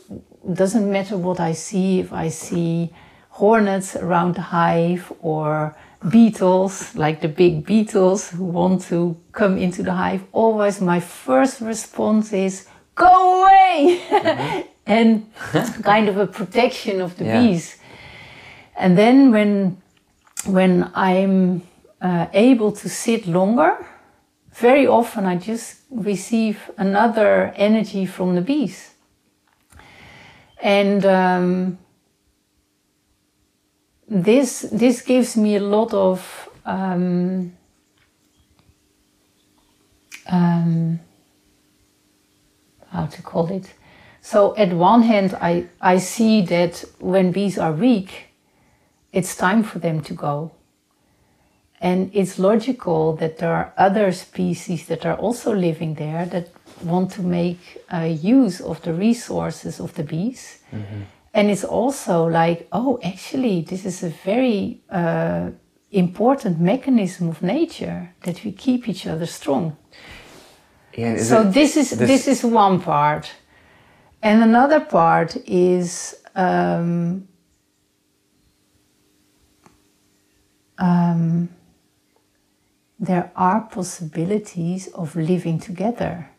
doesn't 0.53 0.91
matter 0.91 1.17
what 1.17 1.39
I 1.39 1.53
see, 1.53 1.99
if 1.99 2.13
I 2.13 2.29
see 2.29 2.93
hornets 3.29 3.95
around 3.95 4.35
the 4.35 4.41
hive 4.41 5.11
or 5.21 5.75
beetles, 6.09 6.95
like 6.95 7.21
the 7.21 7.27
big 7.27 7.65
beetles 7.65 8.29
who 8.29 8.43
want 8.45 8.81
to 8.83 9.17
come 9.31 9.57
into 9.57 9.81
the 9.83 9.93
hive, 9.93 10.23
always 10.31 10.79
my 10.81 10.99
first 10.99 11.61
response 11.61 12.31
is 12.31 12.67
go 12.93 13.41
away 13.43 14.65
and 14.85 15.25
kind 15.83 16.07
of 16.07 16.17
a 16.17 16.27
protection 16.27 17.01
of 17.01 17.17
the 17.17 17.25
Yeah. 17.25 17.41
bees. 17.41 17.77
And 18.77 18.97
then 18.97 19.31
when 19.31 19.81
when 20.45 20.91
I'm 20.93 21.63
uh, 22.01 22.27
able 22.33 22.71
to 22.71 22.89
sit 22.89 23.27
longer, 23.27 23.85
very 24.53 24.87
often 24.87 25.25
I 25.25 25.35
just 25.35 25.81
receive 25.89 26.71
another 26.77 27.53
energy 27.55 28.05
from 28.05 28.35
the 28.35 28.41
bees. 28.41 28.93
And 30.61 31.05
um, 31.05 31.77
this 34.07 34.61
this 34.71 35.01
gives 35.01 35.35
me 35.35 35.55
a 35.55 35.59
lot 35.59 35.93
of 35.93 36.49
um, 36.65 37.53
um, 40.27 40.99
how 42.91 43.05
to 43.05 43.21
call 43.21 43.51
it. 43.51 43.73
So 44.21 44.55
at 44.57 44.73
one 44.73 45.03
hand, 45.03 45.37
I, 45.39 45.67
I 45.79 45.99
see 45.99 46.41
that 46.45 46.83
when 46.99 47.31
bees 47.31 47.59
are 47.59 47.71
weak, 47.71 48.24
it's 49.15 49.35
time 49.35 49.63
for 49.63 49.79
them 49.79 50.01
to 50.01 50.13
go. 50.13 50.51
And 51.81 52.09
it's 52.13 52.37
logical 52.39 53.15
that 53.17 53.37
there 53.37 53.53
are 53.53 53.73
other 53.77 54.11
species 54.11 54.85
that 54.87 55.05
are 55.05 55.15
also 55.15 55.53
living 55.53 55.95
there 55.95 56.25
that 56.25 56.47
want 56.83 57.11
to 57.11 57.21
make 57.21 57.59
uh, 57.93 58.01
use 58.21 58.61
of 58.61 58.81
the 58.81 58.93
resources 58.93 59.79
of 59.79 59.93
the 59.93 60.03
bees. 60.03 60.59
And 61.33 61.49
it's 61.49 61.63
also 61.65 62.27
like, 62.27 62.67
oh, 62.71 62.99
actually, 63.03 63.61
this 63.61 63.85
is 63.85 64.03
a 64.03 64.09
very 64.25 64.81
uh, 64.89 65.49
important 65.91 66.59
mechanism 66.59 67.29
of 67.29 67.41
nature 67.41 68.09
that 68.23 68.43
we 68.43 68.51
keep 68.51 68.87
each 68.89 69.05
other 69.07 69.25
strong. 69.25 69.75
Yeah. 70.97 71.17
so 71.17 71.41
it- 71.41 71.53
this 71.53 71.75
is 71.77 71.89
this, 71.91 72.27
is 72.27 72.43
one 72.43 72.79
part, 72.79 73.29
and 74.21 74.41
another 74.43 74.79
part 74.79 75.35
is 75.45 76.15
um, 76.35 77.27
um, 80.77 81.49
there 82.99 83.31
are 83.35 83.61
possibilities 83.61 84.87
of 84.87 85.15
living 85.15 85.59
together, 85.59 86.29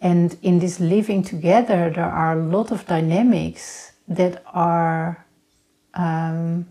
and 0.00 0.36
in 0.42 0.58
this 0.58 0.78
living 0.80 1.22
together, 1.22 1.90
there 1.90 2.04
are 2.04 2.38
a 2.38 2.42
lot 2.42 2.70
of 2.70 2.86
dynamics 2.86 3.92
that 4.08 4.42
are 4.52 5.26
um, 5.94 6.66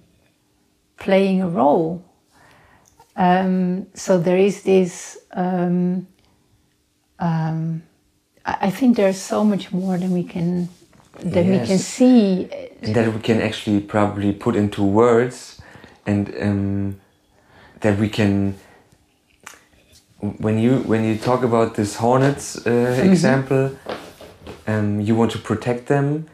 playing 0.98 1.42
a 1.42 1.50
role. 1.50 2.04
Um, 3.16 3.88
so 3.94 4.18
there 4.18 4.38
is 4.38 4.64
this. 4.64 5.18
Um, 5.34 6.08
um, 7.20 7.84
I 8.46 8.70
think 8.70 8.98
there's 8.98 9.20
so 9.20 9.44
much 9.44 9.72
more 9.72 9.98
than 9.98 10.12
we 10.12 10.24
can 10.24 10.70
than 11.20 11.50
we 11.50 11.66
can 11.66 11.80
see. 11.80 12.48
and 12.82 12.96
that 12.96 13.12
we 13.12 13.20
can 13.20 13.42
actually 13.42 13.80
probably 13.80 14.32
put 14.34 14.56
into 14.56 14.84
words 14.84 15.55
and 16.06 16.34
um, 16.42 17.00
that 17.82 17.98
we 18.00 18.10
can 18.10 18.56
when 20.40 20.58
you 20.58 20.78
when 20.80 21.04
you 21.04 21.18
talk 21.18 21.44
about 21.44 21.76
this 21.76 21.96
hornets 21.98 22.66
uh, 22.66 23.00
example 23.04 23.72
um, 24.68 25.00
you 25.02 25.16
want 25.16 25.32
to 25.32 25.38
protect 25.38 25.88
them 25.88 26.26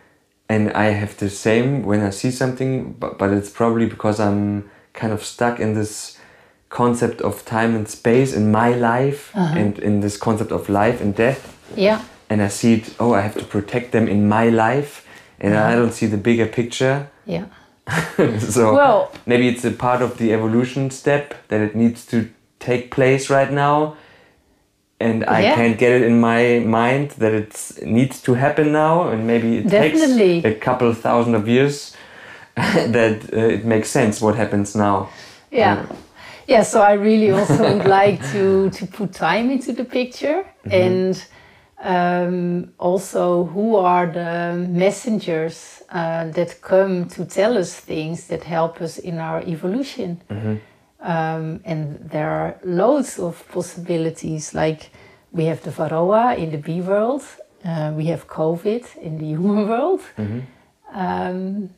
and 0.47 0.71
i 0.73 0.85
have 0.85 1.17
the 1.17 1.29
same 1.29 1.83
when 1.83 2.01
i 2.01 2.09
see 2.09 2.31
something 2.31 2.93
but, 2.93 3.17
but 3.17 3.31
it's 3.31 3.49
probably 3.49 3.85
because 3.85 4.19
i'm 4.19 4.69
kind 4.93 5.11
of 5.13 5.23
stuck 5.23 5.59
in 5.59 5.73
this 5.73 6.17
concept 6.69 7.21
of 7.21 7.43
time 7.45 7.75
and 7.75 7.87
space 7.89 8.33
in 8.33 8.51
my 8.51 8.69
life 8.73 9.31
and 9.35 9.79
in 9.79 9.99
this 10.01 10.17
concept 10.17 10.51
of 10.51 10.69
life 10.69 11.01
and 11.01 11.15
death 11.15 11.57
Yeah, 11.75 12.01
and 12.29 12.41
I 12.41 12.49
see 12.49 12.73
it, 12.75 12.95
oh, 12.99 13.13
I 13.13 13.21
have 13.21 13.35
to 13.35 13.43
protect 13.45 13.91
them 13.91 14.07
in 14.07 14.27
my 14.29 14.49
life. 14.49 15.05
and 15.39 15.53
I 15.55 15.75
don't 15.75 15.91
see 15.93 16.07
the 16.07 16.17
bigger 16.17 16.45
picture. 16.45 17.07
Yeah. 17.25 17.45
so 18.39 18.73
Well- 18.73 19.11
maybe 19.25 19.47
it's 19.47 19.65
a 19.65 19.71
part 19.71 20.01
of 20.01 20.17
the 20.17 20.33
evolution 20.33 20.89
step 20.91 21.33
that 21.47 21.61
it 21.61 21.75
needs 21.75 22.05
to 22.07 22.29
take 22.59 22.89
place 22.91 23.29
right 23.29 23.51
now. 23.51 23.95
And 24.99 25.23
I 25.23 25.41
Yeah. 25.41 25.55
can't 25.55 25.77
get 25.79 25.91
it 25.91 26.01
in 26.03 26.19
my 26.19 26.59
mind 26.59 27.09
that 27.17 27.33
it 27.33 27.79
needs 27.83 28.21
to 28.21 28.33
happen 28.35 28.71
now, 28.71 29.09
and 29.09 29.25
maybe 29.25 29.57
it 29.57 29.67
Definitely. 29.67 30.41
takes 30.41 30.57
a 30.57 30.59
couple 30.59 30.93
thousand 30.93 31.35
of 31.35 31.47
years 31.47 31.95
that 32.55 33.33
uh, 33.33 33.37
it 33.37 33.65
makes 33.65 33.89
sense 33.89 34.21
what 34.21 34.35
happens 34.35 34.75
now. 34.75 35.09
Yeah. 35.51 35.85
Yeah, 36.47 36.63
so 36.63 36.81
I 36.81 36.93
really 36.93 37.31
also 37.31 37.73
would 37.77 37.87
like 38.01 38.19
to, 38.31 38.69
to 38.69 38.85
put 38.85 39.13
time 39.13 39.49
into 39.51 39.73
the 39.73 39.85
picture 39.85 40.43
and 40.69 41.15
um, 41.83 42.71
also 42.77 43.45
who 43.45 43.75
are 43.77 44.05
the 44.05 44.53
messengers 44.69 45.80
uh, 45.91 46.29
that 46.31 46.61
come 46.61 47.05
to 47.09 47.25
tell 47.25 47.57
us 47.57 47.75
things 47.75 48.27
that 48.27 48.43
help 48.43 48.81
us 48.81 48.97
in 48.97 49.17
our 49.19 49.41
evolution. 49.41 50.21
Um, 51.01 51.61
and 51.65 52.09
there 52.09 52.29
are 52.29 52.55
loads 52.63 53.19
of 53.19 53.43
possibilities, 53.51 54.53
like 54.53 54.91
we 55.31 55.45
have 55.45 55.61
the 55.63 55.71
Varroa 55.71 56.37
in 56.37 56.51
the 56.51 56.57
bee 56.57 56.81
world, 56.81 57.23
uh, 57.65 57.91
we 57.95 58.05
have 58.05 58.27
COVID 58.27 58.97
in 58.97 59.17
the 59.17 59.25
human 59.35 59.67
world. 59.67 60.01
Um, 60.93 61.69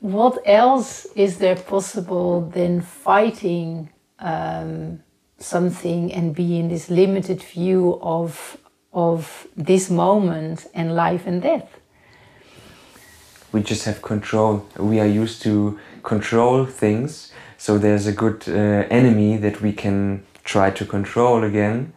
what 0.00 0.38
else 0.44 1.06
is 1.14 1.38
there 1.38 1.56
possible 1.56 2.40
than 2.42 2.80
fighting 2.80 3.90
um, 4.18 5.02
something 5.38 6.12
and 6.12 6.34
be 6.34 6.58
in 6.58 6.68
this 6.68 6.90
limited 6.90 7.42
view 7.42 7.98
of 8.02 8.56
of 8.92 9.46
this 9.56 9.90
moment 9.90 10.66
and 10.74 10.94
life 10.94 11.26
and 11.26 11.42
death? 11.42 11.68
We 13.54 13.62
just 13.62 13.84
have 13.84 14.02
control. 14.02 14.66
We 14.76 14.98
are 14.98 15.06
used 15.06 15.40
to 15.42 15.78
control 16.02 16.66
things, 16.66 17.32
so 17.56 17.78
there's 17.78 18.06
a 18.06 18.12
good 18.12 18.44
uh, 18.48 18.52
enemy 18.90 19.36
that 19.38 19.62
we 19.62 19.72
can 19.72 20.24
try 20.42 20.70
to 20.72 20.84
control 20.84 21.44
again. 21.44 21.92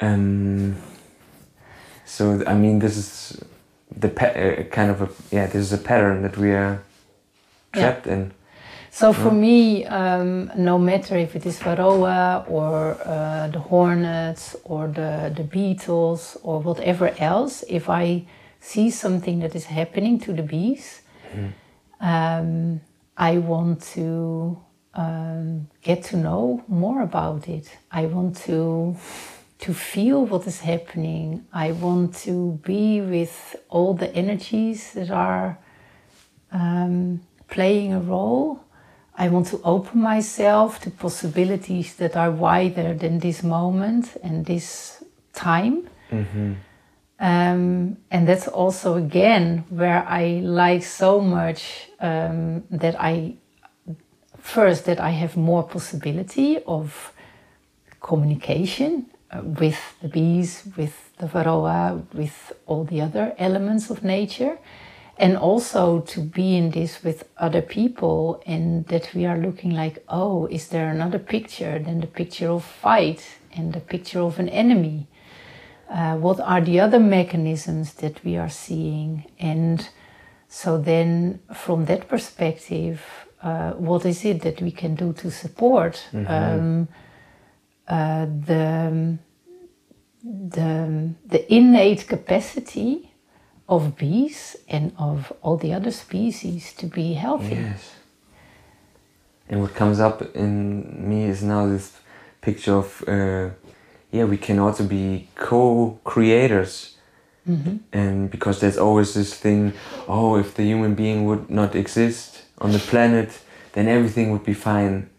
Um, 0.00 0.76
so 2.04 2.42
I 2.46 2.54
mean, 2.54 2.80
this 2.80 2.96
is 2.96 3.42
the 3.96 4.10
uh, 4.10 4.64
kind 4.64 4.90
of 4.90 5.02
a 5.02 5.08
yeah, 5.30 5.46
this 5.46 5.62
is 5.66 5.72
a 5.72 5.78
pattern 5.78 6.22
that 6.22 6.36
we 6.36 6.50
are 6.50 6.82
trapped 7.72 8.06
in. 8.08 8.32
So 8.90 9.12
for 9.12 9.32
me, 9.32 9.84
um, 9.86 10.52
no 10.56 10.78
matter 10.78 11.16
if 11.16 11.34
it 11.34 11.44
is 11.46 11.58
Varroa 11.58 12.48
or 12.48 12.96
uh, 13.04 13.48
the 13.48 13.58
hornets 13.58 14.54
or 14.62 14.86
the, 14.86 15.32
the 15.34 15.42
beetles 15.42 16.36
or 16.44 16.60
whatever 16.60 17.12
else, 17.18 17.64
if 17.68 17.90
I 17.90 18.24
see 18.64 18.90
something 18.90 19.40
that 19.40 19.54
is 19.54 19.66
happening 19.66 20.18
to 20.18 20.32
the 20.32 20.42
bees, 20.42 21.02
um, 22.00 22.80
I 23.16 23.38
want 23.38 23.82
to 23.94 24.58
um, 24.94 25.68
get 25.82 26.02
to 26.04 26.16
know 26.16 26.64
more 26.66 27.02
about 27.02 27.48
it. 27.48 27.66
I 27.90 28.06
want 28.06 28.36
to 28.46 28.96
to 29.58 29.72
feel 29.72 30.26
what 30.26 30.46
is 30.46 30.60
happening. 30.60 31.46
I 31.52 31.72
want 31.72 32.14
to 32.26 32.60
be 32.64 33.00
with 33.00 33.56
all 33.68 33.94
the 33.94 34.10
energies 34.14 34.92
that 34.94 35.10
are 35.10 35.58
um, 36.52 37.20
playing 37.48 37.92
a 37.94 38.00
role. 38.00 38.60
I 39.16 39.28
want 39.28 39.46
to 39.48 39.60
open 39.62 40.00
myself 40.00 40.80
to 40.80 40.90
possibilities 40.90 41.94
that 41.96 42.16
are 42.16 42.30
wider 42.30 42.94
than 42.94 43.20
this 43.20 43.42
moment 43.42 44.16
and 44.22 44.44
this 44.44 45.02
time. 45.32 45.88
Um, 47.24 47.96
and 48.10 48.28
that's 48.28 48.48
also 48.48 48.96
again 48.96 49.64
where 49.70 50.04
I 50.06 50.42
like 50.44 50.82
so 50.82 51.22
much 51.22 51.88
um, 51.98 52.64
that 52.70 53.00
I 53.00 53.36
first 54.38 54.84
that 54.84 55.00
I 55.00 55.08
have 55.08 55.34
more 55.34 55.62
possibility 55.62 56.58
of 56.66 57.14
communication 58.02 59.06
uh, 59.30 59.40
with 59.40 59.80
the 60.02 60.08
bees, 60.08 60.64
with 60.76 61.16
the 61.16 61.26
varroa, 61.26 62.04
with 62.12 62.52
all 62.66 62.84
the 62.84 63.00
other 63.00 63.34
elements 63.38 63.88
of 63.88 64.04
nature, 64.04 64.58
and 65.16 65.34
also 65.38 66.00
to 66.00 66.20
be 66.20 66.58
in 66.58 66.72
this 66.72 67.02
with 67.02 67.26
other 67.38 67.62
people, 67.62 68.42
and 68.44 68.86
that 68.88 69.14
we 69.14 69.24
are 69.24 69.38
looking 69.38 69.70
like, 69.70 70.04
oh, 70.10 70.44
is 70.48 70.68
there 70.68 70.90
another 70.90 71.18
picture 71.18 71.78
than 71.78 72.00
the 72.00 72.06
picture 72.06 72.50
of 72.50 72.62
fight 72.62 73.38
and 73.50 73.72
the 73.72 73.80
picture 73.80 74.20
of 74.20 74.38
an 74.38 74.50
enemy? 74.50 75.06
Uh, 75.94 76.16
what 76.16 76.40
are 76.40 76.60
the 76.60 76.80
other 76.80 76.98
mechanisms 76.98 77.94
that 77.94 78.24
we 78.24 78.36
are 78.36 78.50
seeing? 78.50 79.30
And 79.38 79.88
so 80.48 80.76
then, 80.76 81.38
from 81.54 81.84
that 81.84 82.08
perspective, 82.08 83.00
uh, 83.40 83.72
what 83.72 84.04
is 84.04 84.24
it 84.24 84.42
that 84.42 84.60
we 84.60 84.72
can 84.72 84.96
do 84.96 85.12
to 85.12 85.30
support 85.30 86.04
um, 86.26 86.88
uh, 87.86 88.26
the, 88.26 89.18
the, 90.24 91.10
the 91.26 91.54
innate 91.54 92.08
capacity 92.08 93.12
of 93.68 93.96
bees 93.96 94.56
and 94.68 94.92
of 94.98 95.32
all 95.42 95.56
the 95.56 95.72
other 95.72 95.92
species 95.92 96.72
to 96.72 96.86
be 96.86 97.12
healthy? 97.12 97.54
Yes. 97.54 97.92
And 99.48 99.60
what 99.60 99.76
comes 99.76 100.00
up 100.00 100.34
in 100.34 101.08
me 101.08 101.26
is 101.26 101.44
now 101.44 101.66
this 101.66 101.92
picture 102.40 102.74
of, 102.74 103.04
uh, 103.06 103.50
yeah, 104.14 104.24
we 104.24 104.36
can 104.36 104.60
also 104.60 104.84
be 104.84 105.26
co-creators. 105.34 106.96
And 107.92 108.30
because 108.30 108.60
there's 108.60 108.78
always 108.78 109.12
this 109.14 109.34
thing, 109.34 109.72
oh, 110.06 110.36
if 110.36 110.54
the 110.54 110.62
human 110.62 110.94
being 110.94 111.24
would 111.26 111.50
not 111.50 111.74
exist 111.74 112.42
on 112.58 112.70
the 112.70 112.78
planet, 112.78 113.40
then 113.72 113.88
everything 113.88 114.30
would 114.30 114.44
be 114.44 114.54
fine. 114.54 115.10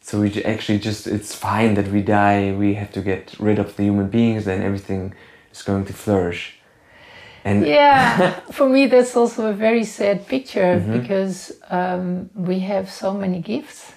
So 0.00 0.20
we 0.20 0.44
actually 0.44 0.78
just, 0.78 1.08
it's 1.08 1.34
fine 1.34 1.74
that 1.74 1.88
we 1.88 2.02
die, 2.02 2.54
we 2.56 2.74
have 2.74 2.92
to 2.92 3.02
get 3.02 3.34
rid 3.40 3.58
of 3.58 3.74
the 3.76 3.82
human 3.82 4.08
beings, 4.08 4.44
then 4.44 4.62
everything 4.62 5.12
is 5.52 5.62
going 5.62 5.84
to 5.86 5.92
flourish. 5.92 6.54
And 7.44 7.66
Yeah, 7.66 8.40
for 8.52 8.68
me, 8.68 8.86
that's 8.86 9.16
also 9.16 9.50
a 9.50 9.54
very 9.54 9.84
sad 9.84 10.28
picture 10.28 10.78
because 10.92 11.52
um, 11.68 12.30
we 12.34 12.60
have 12.60 12.92
so 12.92 13.12
many 13.12 13.40
gifts 13.40 13.92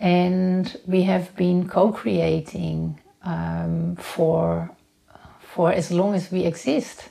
and 0.00 0.76
we 0.86 1.02
have 1.02 1.34
been 1.36 1.68
co 1.68 1.92
creating 1.92 2.98
um, 3.22 3.96
for, 3.96 4.70
for 5.40 5.72
as 5.72 5.90
long 5.90 6.14
as 6.14 6.30
we 6.30 6.44
exist. 6.44 7.08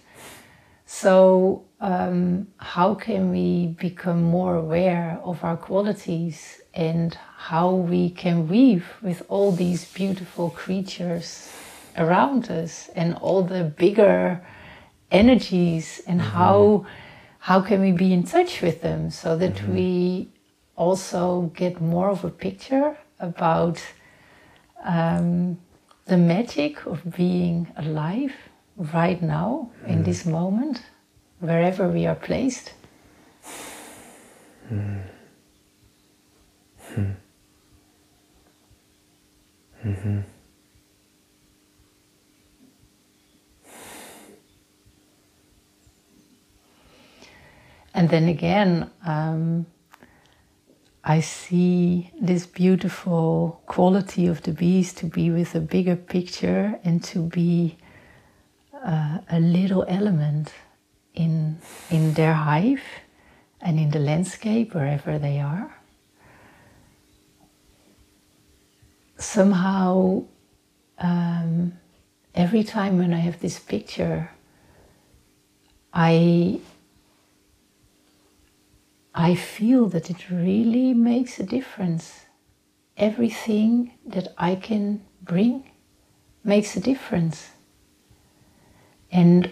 So, 0.85 1.65
um, 1.79 2.47
how 2.57 2.95
can 2.95 3.29
we 3.29 3.67
become 3.79 4.23
more 4.23 4.55
aware 4.55 5.19
of 5.23 5.43
our 5.43 5.57
qualities 5.57 6.61
and 6.73 7.13
how 7.37 7.71
we 7.71 8.09
can 8.09 8.47
weave 8.47 8.87
with 9.01 9.21
all 9.27 9.51
these 9.51 9.85
beautiful 9.93 10.49
creatures 10.49 11.51
around 11.97 12.49
us 12.49 12.89
and 12.95 13.15
all 13.15 13.43
the 13.43 13.63
bigger 13.63 14.41
energies 15.11 16.01
and 16.07 16.21
how 16.21 16.85
how 17.39 17.61
can 17.61 17.79
we 17.79 17.91
be 17.91 18.11
in 18.11 18.23
touch 18.23 18.61
with 18.61 18.81
them 18.81 19.09
so 19.09 19.37
that 19.37 19.65
we 19.69 20.27
also 20.75 21.51
get 21.55 21.79
more 21.79 22.09
of 22.09 22.25
a 22.25 22.29
picture 22.29 22.97
about 23.19 23.81
um, 24.83 25.57
the 26.07 26.17
magic 26.17 26.85
of 26.85 27.15
being 27.15 27.71
alive 27.75 28.33
right 28.77 29.21
now 29.21 29.69
in 29.85 29.99
mm. 29.99 30.05
this 30.05 30.25
moment 30.25 30.81
wherever 31.39 31.87
we 31.87 32.05
are 32.05 32.15
placed. 32.15 32.73
Mm. 34.71 35.01
Mm-hmm. 36.97 37.11
Mm-hmm. 39.85 40.19
And 47.93 48.09
then 48.09 48.27
again, 48.29 48.91
um, 49.05 49.65
I 51.09 51.21
see 51.21 52.11
this 52.19 52.45
beautiful 52.45 53.61
quality 53.65 54.27
of 54.27 54.41
the 54.41 54.51
bees 54.51 54.91
to 54.95 55.05
be 55.05 55.31
with 55.31 55.55
a 55.55 55.61
bigger 55.61 55.95
picture 55.95 56.77
and 56.83 57.01
to 57.05 57.19
be 57.19 57.77
uh, 58.73 59.19
a 59.31 59.39
little 59.39 59.85
element 59.87 60.51
in, 61.13 61.59
in 61.89 62.13
their 62.13 62.33
hive 62.33 62.83
and 63.61 63.79
in 63.79 63.91
the 63.91 63.99
landscape 63.99 64.75
wherever 64.75 65.17
they 65.17 65.39
are. 65.39 65.73
Somehow, 69.17 70.25
um, 70.97 71.71
every 72.35 72.65
time 72.65 72.97
when 72.97 73.13
I 73.13 73.19
have 73.19 73.39
this 73.39 73.59
picture, 73.59 74.29
I 75.93 76.59
I 79.20 79.34
feel 79.34 79.89
that 79.89 80.11
it 80.11 80.30
really 80.30 80.93
makes 80.93 81.39
a 81.39 81.43
difference. 81.43 82.28
Everything 82.97 83.93
that 84.05 84.28
I 84.38 84.53
can 84.55 85.03
bring 85.24 85.72
makes 86.43 86.76
a 86.76 86.80
difference. 86.80 87.49
And 89.11 89.51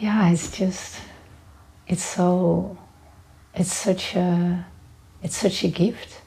yeah, 0.00 0.28
it's 0.30 0.50
just, 0.50 0.96
it's 1.86 2.02
so, 2.02 2.76
it's 3.54 3.72
such 3.72 4.16
a, 4.16 4.66
it's 5.22 5.36
such 5.36 5.62
a 5.62 5.68
gift 5.68 6.21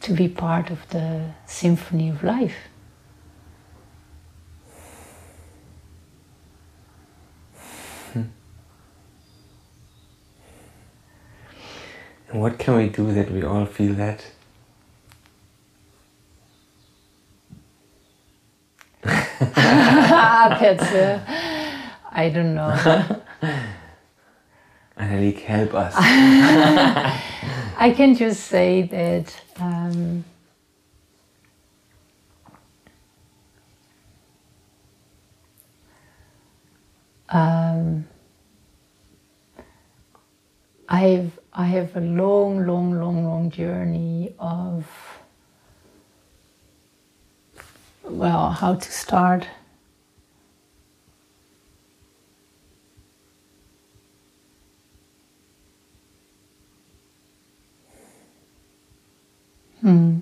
to 0.00 0.12
be 0.12 0.28
part 0.28 0.70
of 0.70 0.88
the 0.90 1.30
symphony 1.46 2.08
of 2.08 2.22
life. 2.22 2.56
And 12.28 12.40
what 12.42 12.58
can 12.58 12.76
we 12.76 12.88
do 12.88 13.12
that 13.12 13.30
we 13.30 13.42
all 13.42 13.66
feel 13.66 13.94
that? 13.94 14.26
That's 19.04 20.82
uh, 20.82 21.20
I 22.10 22.28
don't 22.28 22.54
know. 22.54 23.22
Annelieke, 24.98 25.40
help 25.42 25.74
us. 25.74 25.94
I 25.98 27.92
can 27.96 28.14
just 28.16 28.44
say 28.46 28.82
that 28.82 29.40
um, 29.60 30.24
um, 37.28 38.06
I've 40.88 41.38
I 41.52 41.64
have 41.64 41.96
a 41.96 42.00
long, 42.00 42.66
long, 42.66 43.00
long, 43.00 43.24
long 43.24 43.50
journey 43.50 44.34
of 44.38 44.86
well, 48.04 48.50
how 48.50 48.74
to 48.74 48.92
start. 48.92 49.46
Hmm. 59.86 60.18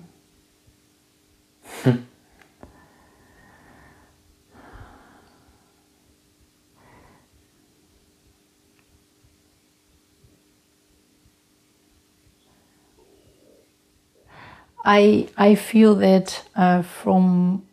I 14.85 15.29
I 15.39 15.55
feel 15.55 15.95
that 15.95 16.43
uh, 16.55 16.83
from 16.83 17.67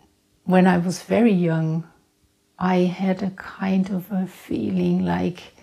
when 0.45 0.67
I 0.67 0.77
was 0.77 1.03
very 1.03 1.33
young, 1.33 1.83
I 2.57 2.77
had 2.85 3.21
a 3.21 3.31
kind 3.31 3.89
of 3.89 4.09
a 4.11 4.27
feeling 4.27 5.03
like 5.03 5.53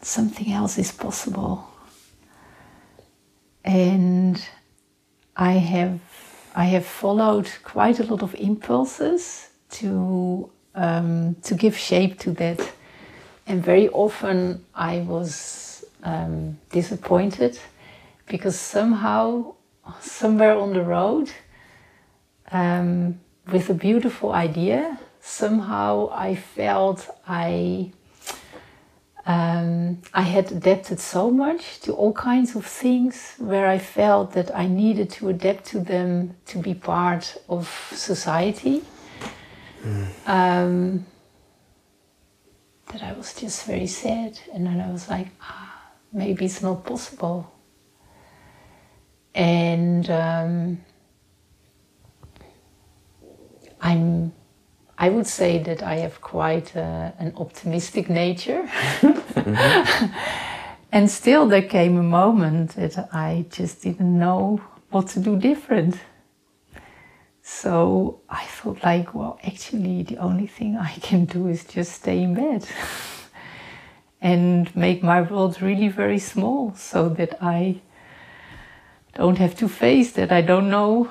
something 0.00 0.50
else 0.52 0.78
is 0.78 0.90
possible, 0.90 1.68
and 3.64 4.42
I 5.36 5.52
have 5.52 6.00
I 6.54 6.64
have 6.66 6.86
followed 6.86 7.50
quite 7.64 7.98
a 7.98 8.04
lot 8.04 8.22
of 8.22 8.34
impulses 8.36 9.48
to 9.70 10.50
um, 10.74 11.34
to 11.42 11.54
give 11.54 11.76
shape 11.76 12.18
to 12.20 12.30
that, 12.32 12.60
and 13.46 13.64
very 13.64 13.88
often 13.88 14.64
I 14.74 15.00
was 15.00 15.84
um, 16.04 16.58
disappointed 16.70 17.58
because 18.26 18.58
somehow 18.58 19.54
somewhere 20.00 20.56
on 20.56 20.72
the 20.72 20.82
road 20.82 21.30
um, 22.52 23.18
with 23.52 23.70
a 23.70 23.74
beautiful 23.74 24.32
idea. 24.32 24.98
Somehow 25.20 26.10
I 26.12 26.34
felt 26.34 27.08
I 27.26 27.90
um, 29.26 30.02
I 30.12 30.22
had 30.22 30.52
adapted 30.52 31.00
so 31.00 31.30
much 31.30 31.80
to 31.80 31.92
all 31.92 32.12
kinds 32.12 32.56
of 32.56 32.66
things 32.66 33.34
where 33.38 33.66
I 33.66 33.78
felt 33.78 34.32
that 34.32 34.54
I 34.54 34.66
needed 34.66 35.10
to 35.10 35.28
adapt 35.28 35.64
to 35.66 35.80
them 35.80 36.36
to 36.46 36.58
be 36.58 36.74
part 36.74 37.36
of 37.48 37.68
society. 37.92 38.82
Mm. 39.82 40.06
Um, 40.26 41.06
that 42.92 43.02
I 43.02 43.12
was 43.12 43.34
just 43.34 43.66
very 43.66 43.86
sad, 43.86 44.38
and 44.52 44.66
then 44.66 44.80
I 44.80 44.90
was 44.90 45.08
like, 45.08 45.28
ah, 45.40 45.90
maybe 46.12 46.44
it's 46.44 46.62
not 46.62 46.84
possible 46.84 47.54
and 49.34 50.08
um, 50.10 50.80
I'm 53.80 54.32
I 54.96 55.08
would 55.08 55.26
say 55.26 55.58
that 55.58 55.82
I 55.82 55.96
have 55.96 56.20
quite 56.20 56.76
a, 56.76 57.12
an 57.18 57.32
optimistic 57.36 58.08
nature. 58.08 58.62
mm-hmm. 59.00 60.06
and 60.92 61.10
still, 61.10 61.48
there 61.48 61.62
came 61.62 61.96
a 61.96 62.02
moment 62.02 62.76
that 62.76 63.08
I 63.12 63.46
just 63.50 63.82
didn't 63.82 64.18
know 64.18 64.60
what 64.90 65.08
to 65.08 65.20
do 65.20 65.36
different. 65.36 65.96
So 67.42 68.20
I 68.30 68.44
thought, 68.44 68.82
like, 68.84 69.14
well, 69.14 69.38
actually, 69.44 70.04
the 70.04 70.18
only 70.18 70.46
thing 70.46 70.76
I 70.76 70.94
can 71.02 71.24
do 71.24 71.48
is 71.48 71.64
just 71.64 71.92
stay 71.92 72.22
in 72.22 72.34
bed 72.34 72.66
and 74.20 74.74
make 74.76 75.02
my 75.02 75.22
world 75.22 75.60
really 75.60 75.88
very 75.88 76.20
small 76.20 76.74
so 76.76 77.08
that 77.10 77.36
I 77.42 77.80
don't 79.14 79.38
have 79.38 79.56
to 79.56 79.68
face 79.68 80.12
that 80.12 80.32
I 80.32 80.40
don't 80.40 80.70
know 80.70 81.10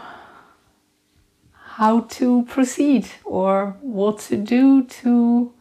how 1.78 2.02
to 2.02 2.44
proceed 2.46 3.08
or 3.26 3.76
what 3.82 4.20
to 4.20 4.38
do 4.38 4.84
to 4.84 5.52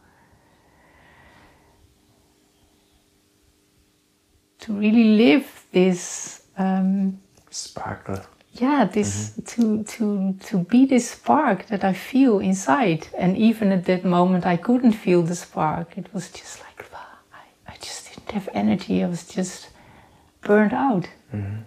to 4.59 4.73
really 4.73 5.17
live 5.17 5.65
this 5.71 6.43
um, 6.57 7.19
sparkle. 7.49 8.21
Yeah, 8.53 8.85
this 8.85 9.31
mm-hmm. 9.31 9.41
to 9.51 9.83
to 9.83 10.33
to 10.49 10.57
be 10.59 10.85
this 10.85 11.09
spark 11.09 11.65
that 11.67 11.83
I 11.83 11.93
feel 11.93 12.39
inside, 12.39 13.07
and 13.17 13.35
even 13.35 13.71
at 13.71 13.85
that 13.85 14.05
moment, 14.05 14.45
I 14.45 14.57
couldn't 14.57 14.93
feel 14.93 15.23
the 15.23 15.35
spark. 15.35 15.97
It 15.97 16.13
was 16.13 16.29
just 16.29 16.59
like 16.59 16.85
I, 17.33 17.73
I 17.73 17.75
just 17.81 18.09
didn't 18.09 18.31
have 18.31 18.49
energy. 18.53 19.03
I 19.03 19.07
was 19.07 19.27
just 19.27 19.69
burned 20.41 20.73
out. 20.73 21.09
Mm-hmm. 21.33 21.61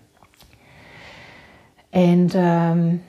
And 1.92 2.36
um, 2.36 3.00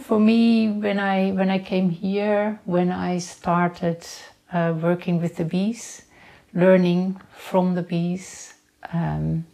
for 0.00 0.18
me, 0.18 0.68
when 0.68 0.98
I 0.98 1.32
when 1.32 1.50
I 1.50 1.58
came 1.58 1.90
here, 1.90 2.60
when 2.64 2.90
I 2.90 3.18
started 3.18 4.06
uh, 4.52 4.74
working 4.80 5.20
with 5.20 5.36
the 5.36 5.44
bees, 5.44 6.02
learning 6.52 7.20
from 7.36 7.74
the 7.74 7.82
bees, 7.82 8.54
um, 8.92 9.46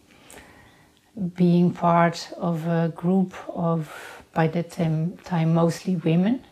being 1.35 1.73
part 1.73 2.33
of 2.37 2.67
a 2.67 2.93
group 2.95 3.35
of 3.49 4.23
by 4.33 4.47
that 4.49 4.71
time, 4.71 5.17
time 5.25 5.55
mostly 5.55 5.97
women, 5.97 6.45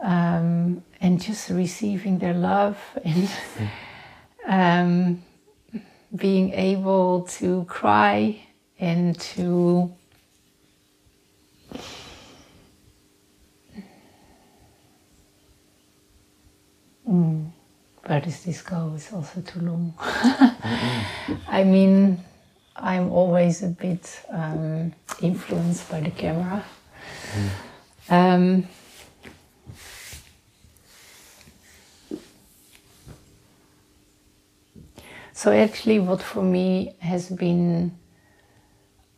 um, 0.00 0.82
and 1.00 1.20
just 1.20 1.50
receiving 1.50 2.18
their 2.18 2.34
love 2.34 2.78
and. 3.04 3.28
Um, 4.46 5.22
being 6.14 6.52
able 6.52 7.22
to 7.22 7.64
cry 7.64 8.40
and 8.80 9.18
to 9.20 9.92
mm, 17.08 17.50
where 18.06 18.20
does 18.20 18.44
this 18.44 18.62
go? 18.62 18.92
It's 18.94 19.12
also 19.12 19.40
too 19.40 19.60
long. 19.60 19.94
I 21.48 21.64
mean, 21.64 22.22
I'm 22.76 23.10
always 23.10 23.62
a 23.62 23.68
bit 23.68 24.24
um, 24.30 24.92
influenced 25.20 25.90
by 25.90 26.00
the 26.00 26.10
camera. 26.10 26.64
Mm. 28.08 28.10
Um, 28.10 28.68
So 35.38 35.52
actually, 35.52 36.00
what 36.00 36.20
for 36.20 36.42
me 36.42 36.96
has 36.98 37.30
been 37.30 37.96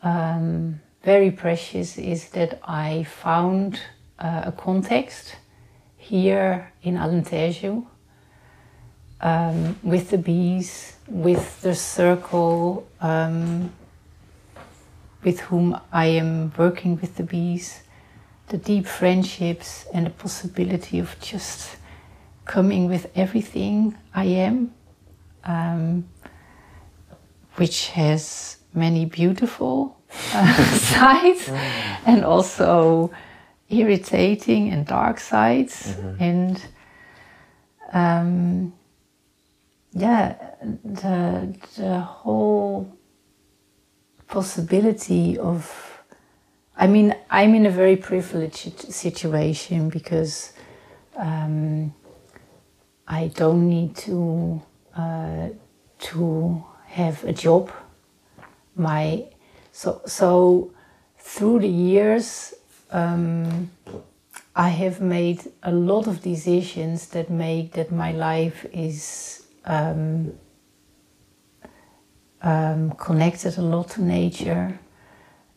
um, 0.03 0.78
very 1.03 1.30
precious 1.30 1.97
is 1.97 2.28
that 2.32 2.61
I 2.62 3.05
found 3.05 3.80
uh, 4.18 4.43
a 4.45 4.53
context 4.53 5.36
here 6.01 6.72
in 6.82 6.96
Alentejo 6.96 7.86
um, 9.20 9.76
with 9.82 10.11
the 10.11 10.18
bees, 10.18 10.96
with 11.07 11.61
the 11.61 11.74
circle 11.74 12.88
um, 13.01 13.70
with 15.22 15.40
whom 15.40 15.78
I 15.92 16.07
am 16.07 16.53
working 16.57 16.98
with 17.01 17.16
the 17.16 17.22
bees, 17.22 17.82
the 18.48 18.57
deep 18.57 18.86
friendships, 18.86 19.86
and 19.92 20.07
the 20.07 20.11
possibility 20.11 20.98
of 20.98 21.14
just 21.20 21.76
coming 22.46 22.88
with 22.88 23.11
everything 23.14 23.94
I 24.14 24.24
am 24.24 24.72
um, 25.44 26.09
which 27.57 27.88
has 27.88 28.57
many 28.74 29.05
beautiful 29.05 29.96
uh, 30.34 30.64
sides 30.76 31.48
and 32.07 32.24
also 32.24 33.11
irritating 33.70 34.72
and 34.72 34.86
dark 34.86 35.20
sides 35.20 35.94
Mm-hmm. 35.96 36.22
and 36.22 36.62
um, 37.92 38.72
yeah 39.92 40.34
the 40.84 41.54
the 41.76 41.98
whole 42.00 42.86
possibility 44.26 45.38
of 45.38 45.62
I 46.76 46.86
mean 46.86 47.14
I'm 47.30 47.54
in 47.54 47.66
a 47.66 47.70
very 47.70 47.96
privileged 47.96 48.92
situation 48.92 49.88
because 49.88 50.52
um, 51.16 51.92
I 53.08 53.28
don't 53.34 53.68
need 53.68 53.96
to 54.06 54.62
uh, 54.96 55.48
to 55.98 56.64
have 56.86 57.24
a 57.24 57.32
job 57.32 57.70
my 58.76 59.24
so 59.72 60.00
so 60.06 60.70
through 61.18 61.60
the 61.60 61.68
years 61.68 62.54
um, 62.91 63.70
I 64.55 64.68
have 64.68 65.01
made 65.01 65.43
a 65.62 65.72
lot 65.72 66.07
of 66.07 66.22
decisions 66.22 67.09
that 67.09 67.30
make 67.30 67.72
that 67.72 67.91
my 67.91 68.12
life 68.12 68.66
is 68.72 69.47
um, 69.64 70.32
um, 72.43 72.93
connected 72.93 73.59
a 73.59 73.62
lot 73.62 73.91
to 73.91 74.03
nature. 74.03 74.78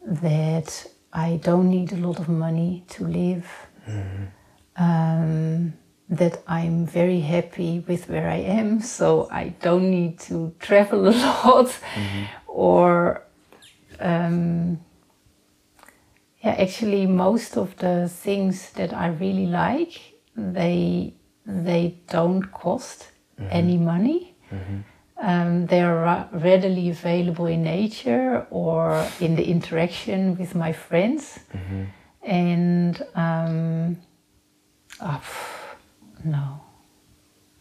That 0.06 0.86
I 1.12 1.40
don't 1.44 1.70
need 1.70 1.94
a 1.94 1.98
lot 1.98 2.20
of 2.20 2.28
money 2.30 2.84
to 2.90 3.06
live. 3.06 3.48
Um, 4.76 5.74
that 6.10 6.44
I'm 6.48 6.86
very 6.86 7.22
happy 7.22 7.80
with 7.88 8.10
where 8.10 8.30
I 8.30 8.38
am, 8.38 8.82
so 8.82 9.28
I 9.32 9.50
don't 9.62 9.90
need 9.90 10.20
to 10.22 10.54
travel 10.60 11.08
a 11.10 11.12
lot 11.12 11.78
or 12.48 13.24
um, 14.00 14.80
yeah, 16.44 16.56
actually, 16.60 17.06
most 17.08 17.58
of 17.58 17.76
the 17.78 18.10
things 18.10 18.72
that 18.72 18.92
I 18.94 19.08
really 19.08 19.46
like, 19.48 20.00
they 20.36 21.14
they 21.46 21.96
don't 22.10 22.44
cost 22.52 23.08
any 23.50 23.78
money. 23.78 24.36
Um, 25.22 25.68
they 25.68 25.82
are 25.82 25.96
ra- 25.96 26.28
readily 26.32 26.90
available 26.90 27.46
in 27.46 27.64
nature 27.64 28.46
or 28.52 29.08
in 29.20 29.36
the 29.36 29.44
interaction 29.44 30.38
with 30.38 30.54
my 30.56 30.74
friends. 30.74 31.40
And 32.22 33.02
um, 33.16 33.98
pff, 35.00 35.76
no, 36.26 36.62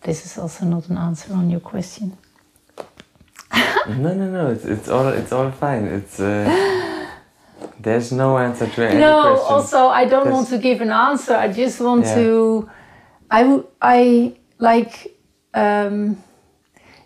this 0.03 0.26
is 0.26 0.39
also 0.39 0.64
not 0.66 0.89
an 0.89 0.99
answer 0.99 1.33
on 1.35 1.51
your 1.51 1.61
question. 1.61 2.16
No, 3.89 4.14
no, 4.14 4.30
no. 4.30 4.51
It's, 4.53 4.64
it's 4.64 4.89
all 4.89 5.09
it's 5.09 5.33
all 5.33 5.51
fine. 5.51 5.85
It's 5.87 6.20
uh, 6.20 6.47
there's 7.80 8.10
no 8.12 8.38
answer 8.38 8.66
to 8.66 8.88
any 8.88 9.00
no 9.00 9.20
question. 9.22 9.54
also 9.54 9.88
i 9.88 10.04
don't 10.04 10.30
want 10.30 10.48
to 10.48 10.58
give 10.58 10.80
an 10.80 10.90
answer 10.90 11.34
i 11.34 11.48
just 11.48 11.80
want 11.80 12.04
Yeah. 12.04 12.14
to 12.14 12.70
i 13.30 13.44
would 13.44 13.66
i 13.80 14.34
like 14.58 15.16
um 15.54 16.16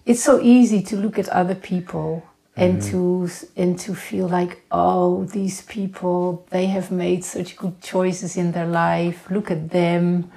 it's 0.04 0.22
so 0.22 0.40
easy 0.40 0.82
to 0.82 0.96
look 0.96 1.18
at 1.18 1.28
other 1.28 1.54
people 1.54 2.22
and 2.56 2.80
Mm-hmm. 2.80 2.90
to 2.90 3.28
and 3.62 3.78
to 3.80 3.94
feel 3.94 4.28
like 4.28 4.62
oh 4.70 5.24
these 5.24 5.60
people 5.62 6.46
they 6.50 6.66
have 6.66 6.90
made 6.90 7.22
such 7.24 7.56
good 7.56 7.80
choices 7.82 8.36
in 8.36 8.52
their 8.52 8.66
life 8.66 9.18
look 9.30 9.50
at 9.50 9.70
them 9.70 10.30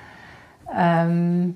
um 0.73 1.55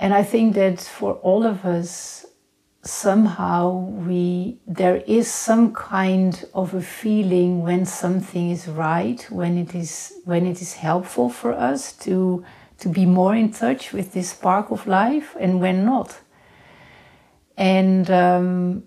And 0.00 0.14
I 0.14 0.22
think 0.22 0.54
that 0.54 0.80
for 0.80 1.12
all 1.16 1.44
of 1.44 1.66
us, 1.66 2.24
somehow 2.82 3.70
we 4.06 4.58
there 4.66 4.96
is 5.06 5.30
some 5.30 5.74
kind 5.74 6.42
of 6.54 6.72
a 6.72 6.80
feeling 6.80 7.60
when 7.62 7.84
something 7.84 8.50
is 8.50 8.66
right, 8.66 9.30
when 9.30 9.58
it 9.58 9.74
is 9.74 10.14
when 10.24 10.46
it 10.46 10.62
is 10.62 10.72
helpful 10.72 11.28
for 11.28 11.52
us 11.52 11.92
to 12.04 12.42
to 12.78 12.88
be 12.88 13.04
more 13.04 13.34
in 13.36 13.52
touch 13.52 13.92
with 13.92 14.14
this 14.14 14.30
spark 14.30 14.70
of 14.70 14.86
life, 14.86 15.36
and 15.38 15.60
when 15.60 15.84
not. 15.84 16.18
And 17.58 18.10
um, 18.10 18.84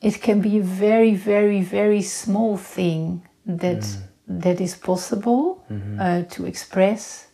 it 0.00 0.22
can 0.22 0.40
be 0.40 0.56
a 0.56 0.62
very, 0.62 1.14
very, 1.14 1.60
very 1.60 2.00
small 2.00 2.56
thing 2.56 3.28
that 3.44 3.84
that 4.26 4.58
is 4.58 4.74
possible 4.74 5.62
uh, 6.00 6.22
to 6.30 6.46
express 6.46 7.28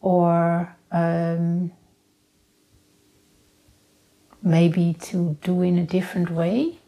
or 0.00 0.76
um, 0.92 1.72
maybe 4.42 4.94
to 5.00 5.36
do 5.42 5.62
in 5.62 5.78
a 5.78 5.84
different 5.84 6.30
way, 6.30 6.78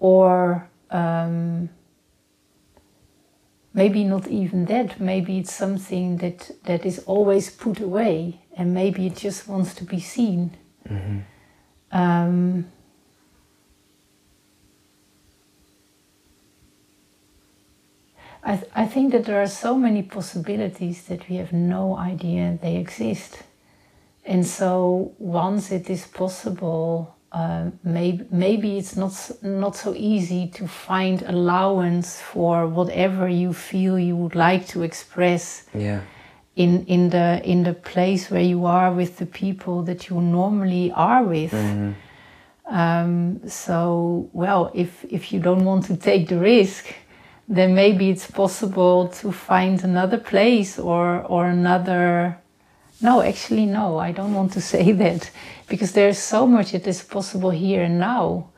or 0.00 0.68
um, 0.90 1.68
maybe 3.72 4.04
not 4.04 4.26
even 4.28 4.64
that. 4.66 5.00
Maybe 5.00 5.38
it's 5.38 5.54
something 5.54 6.16
that 6.18 6.50
that 6.64 6.84
is 6.84 6.98
always 7.00 7.50
put 7.50 7.80
away, 7.80 8.40
and 8.56 8.74
maybe 8.74 9.06
it 9.06 9.16
just 9.16 9.48
wants 9.48 9.74
to 9.74 9.84
be 9.84 10.00
seen. 10.00 10.56
Um, 11.90 12.70
I, 18.48 18.56
th- 18.56 18.70
I 18.74 18.86
think 18.86 19.12
that 19.12 19.24
there 19.26 19.42
are 19.42 19.46
so 19.66 19.76
many 19.76 20.02
possibilities 20.02 21.02
that 21.08 21.28
we 21.28 21.36
have 21.36 21.52
no 21.52 21.96
idea 21.98 22.58
they 22.62 22.76
exist. 22.76 23.42
And 24.24 24.46
so 24.46 25.12
once 25.18 25.70
it 25.70 25.90
is 25.90 26.06
possible, 26.06 27.14
uh, 27.30 27.64
maybe, 27.84 28.24
maybe 28.30 28.78
it's 28.78 28.96
not, 28.96 29.12
not 29.42 29.76
so 29.76 29.92
easy 29.94 30.46
to 30.54 30.66
find 30.66 31.22
allowance 31.22 32.22
for 32.22 32.66
whatever 32.66 33.28
you 33.28 33.52
feel 33.52 33.98
you 33.98 34.16
would 34.16 34.34
like 34.34 34.66
to 34.68 34.82
express 34.82 35.66
Yeah. 35.74 36.00
in, 36.56 36.86
in, 36.86 37.10
the, 37.10 37.42
in 37.44 37.64
the 37.64 37.74
place 37.74 38.30
where 38.30 38.46
you 38.54 38.64
are 38.64 38.90
with 38.94 39.18
the 39.18 39.26
people 39.26 39.82
that 39.82 40.08
you 40.08 40.22
normally 40.22 40.90
are 40.92 41.22
with. 41.22 41.52
Um, 42.66 43.40
so, 43.46 44.28
well, 44.32 44.70
if, 44.74 45.04
if 45.10 45.32
you 45.32 45.40
don't 45.40 45.64
want 45.66 45.84
to 45.86 45.96
take 45.96 46.28
the 46.28 46.38
risk, 46.38 46.86
then 47.48 47.74
maybe 47.74 48.10
it's 48.10 48.30
possible 48.30 49.08
to 49.08 49.32
find 49.32 49.82
another 49.82 50.18
place 50.18 50.78
or, 50.78 51.22
or 51.22 51.46
another. 51.46 52.38
No, 53.00 53.22
actually, 53.22 53.64
no, 53.66 53.98
I 53.98 54.12
don't 54.12 54.34
want 54.34 54.52
to 54.52 54.60
say 54.74 54.92
that 54.92 55.30
because 55.68 55.92
there's 55.92 56.18
so 56.18 56.46
much 56.46 56.72
that 56.72 56.86
is 56.86 57.02
possible 57.02 57.50
here 57.50 57.82
and 57.82 57.98
now. 57.98 58.50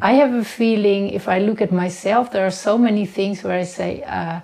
I 0.00 0.12
have 0.14 0.32
a 0.32 0.44
feeling 0.44 1.10
if 1.10 1.28
I 1.28 1.40
look 1.40 1.60
at 1.60 1.70
myself, 1.70 2.30
there 2.32 2.46
are 2.46 2.50
so 2.50 2.78
many 2.78 3.04
things 3.04 3.44
where 3.44 3.58
I 3.58 3.64
say, 3.64 4.02
uh, 4.02 4.40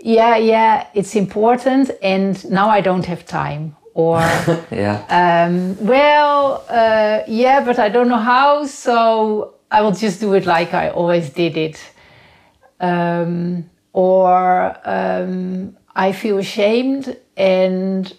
yeah, 0.00 0.36
yeah, 0.36 0.88
it's 0.94 1.14
important, 1.14 1.92
and 2.02 2.44
now 2.50 2.68
I 2.70 2.80
don't 2.80 3.04
have 3.06 3.24
time. 3.24 3.76
Or, 3.94 4.18
Yeah. 4.72 5.04
um, 5.08 5.76
well, 5.86 6.64
uh, 6.68 7.20
yeah, 7.28 7.64
but 7.64 7.78
I 7.78 7.88
don't 7.88 8.08
know 8.08 8.18
how, 8.18 8.66
so 8.66 9.54
I 9.70 9.80
will 9.82 9.92
just 9.92 10.18
do 10.18 10.34
it 10.34 10.44
like 10.44 10.74
I 10.74 10.90
always 10.90 11.30
did 11.30 11.56
it. 11.56 11.78
Um, 12.84 13.70
or 13.94 14.76
um, 14.84 15.76
I 15.94 16.12
feel 16.12 16.38
ashamed 16.38 17.16
and 17.36 18.12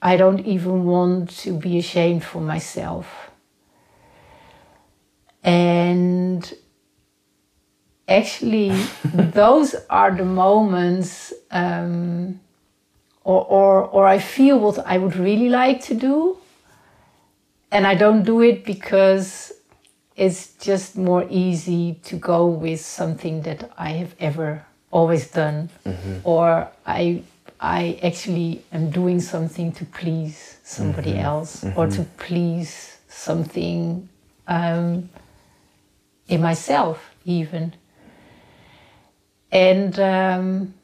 I 0.00 0.16
don't 0.16 0.40
even 0.40 0.84
want 0.84 1.30
to 1.38 1.52
be 1.52 1.78
ashamed 1.78 2.24
for 2.24 2.40
myself. 2.40 3.30
And 5.42 6.52
actually, 8.08 8.70
those 9.14 9.74
are 9.88 10.10
the 10.10 10.24
moments, 10.24 11.32
um, 11.50 12.40
or, 13.24 13.44
or, 13.44 13.84
or 13.84 14.06
I 14.06 14.18
feel 14.18 14.58
what 14.58 14.78
I 14.86 14.98
would 14.98 15.16
really 15.16 15.48
like 15.48 15.80
to 15.84 15.94
do, 15.94 16.36
and 17.70 17.86
I 17.86 17.94
don't 17.94 18.24
do 18.24 18.42
it 18.42 18.64
because 18.64 19.52
it's 20.22 20.54
just 20.54 20.96
more 20.96 21.26
easy 21.28 21.94
to 22.04 22.14
go 22.14 22.46
with 22.46 22.80
something 22.80 23.42
that 23.42 23.72
I 23.76 23.90
have 23.90 24.14
ever 24.20 24.64
always 24.92 25.28
done, 25.28 25.68
or 26.22 26.68
I 26.86 27.24
I 27.58 27.98
actually 28.04 28.62
am 28.72 28.90
doing 28.90 29.20
something 29.20 29.72
to 29.72 29.84
please 29.84 30.58
somebody 30.62 31.18
else 31.18 31.64
or 31.76 31.88
to 31.88 32.04
please 32.18 32.98
something 33.08 34.08
um, 34.46 35.10
in 36.28 36.40
myself 36.40 36.98
even, 37.24 37.74
and. 39.50 39.98
Um, 39.98 40.74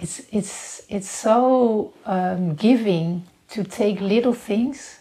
it's 0.00 0.20
it's 0.30 0.82
it's 0.88 1.10
so 1.10 1.92
um, 2.06 2.54
giving 2.54 3.24
to 3.50 3.64
take 3.64 4.00
little 4.00 4.34
things 4.34 5.00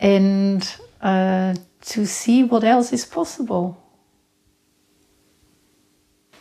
and 0.00 0.76
uh, 1.00 1.54
to 1.82 2.06
see 2.06 2.42
what 2.42 2.64
else 2.64 2.92
is 2.92 3.04
possible. 3.04 3.76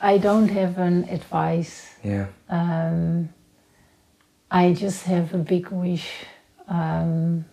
I 0.02 0.18
don't 0.18 0.50
have 0.50 0.78
an 0.78 1.04
advice. 1.10 1.96
Yeah. 2.04 2.28
Um, 2.50 3.30
I 4.50 4.74
just 4.74 5.04
have 5.04 5.34
a 5.34 5.38
big 5.38 5.70
wish 5.70 6.10
um, 6.68 7.46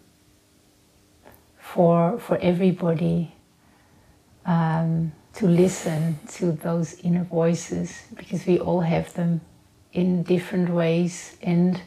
for 1.59 2.19
for 2.19 2.39
everybody 2.39 3.35
um, 4.47 5.12
to 5.35 5.47
listen 5.47 6.19
to 6.29 6.53
those 6.53 6.95
inner 7.01 7.25
voices 7.25 8.05
because 8.14 8.47
we 8.47 8.59
all 8.59 8.81
have 8.81 9.12
them 9.14 9.41
in 9.93 10.23
different 10.23 10.71
ways 10.71 11.37
and 11.43 11.83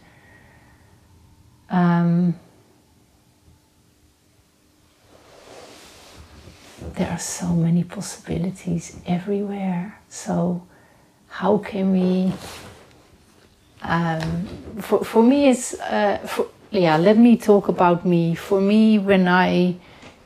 um, 1.69 2.35
there 6.95 7.09
are 7.09 7.19
so 7.19 7.47
many 7.47 7.83
possibilities 7.83 8.97
everywhere. 9.05 9.99
So, 10.09 10.67
how 11.27 11.57
can 11.57 11.91
we? 11.91 12.33
Um, 13.81 14.47
for 14.81 15.03
for 15.03 15.23
me, 15.23 15.49
it's 15.49 15.73
uh, 15.79 16.17
for, 16.25 16.47
yeah. 16.71 16.97
Let 16.97 17.17
me 17.17 17.37
talk 17.37 17.67
about 17.67 18.05
me. 18.05 18.35
For 18.35 18.59
me, 18.59 18.99
when 18.99 19.27
I 19.27 19.75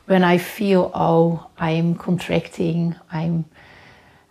when 0.06 0.24
I 0.24 0.38
feel 0.38 0.90
oh 0.94 1.46
I'm 1.58 1.94
contracting, 1.94 2.94
I'm 3.12 3.44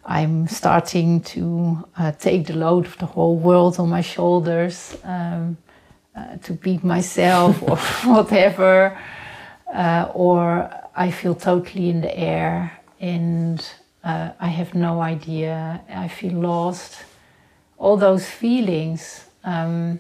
I'm 0.06 0.48
starting 0.48 1.22
to 1.22 1.88
uh, 1.98 2.12
take 2.12 2.48
the 2.48 2.54
load 2.54 2.86
of 2.86 2.98
the 2.98 3.06
whole 3.06 3.38
world 3.38 3.80
on 3.80 3.90
my 3.90 4.02
shoulders, 4.02 4.98
um, 5.04 5.58
uh, 6.16 6.38
to 6.38 6.54
beat 6.54 6.84
myself 6.84 7.62
or 7.64 7.78
whatever, 8.06 8.98
uh, 9.74 10.12
or 10.14 10.70
I 10.96 11.12
feel 11.12 11.36
totally 11.36 11.90
in 11.90 12.02
the 12.02 12.16
air 12.18 12.80
and 13.00 13.66
uh, 14.04 14.32
I 14.40 14.48
have 14.48 14.74
no 14.76 15.02
idea. 15.02 15.82
I 15.90 16.08
feel 16.08 16.34
lost. 16.34 17.04
All 17.78 17.98
those 17.98 18.26
feelings. 18.26 19.26
Um, 19.44 20.00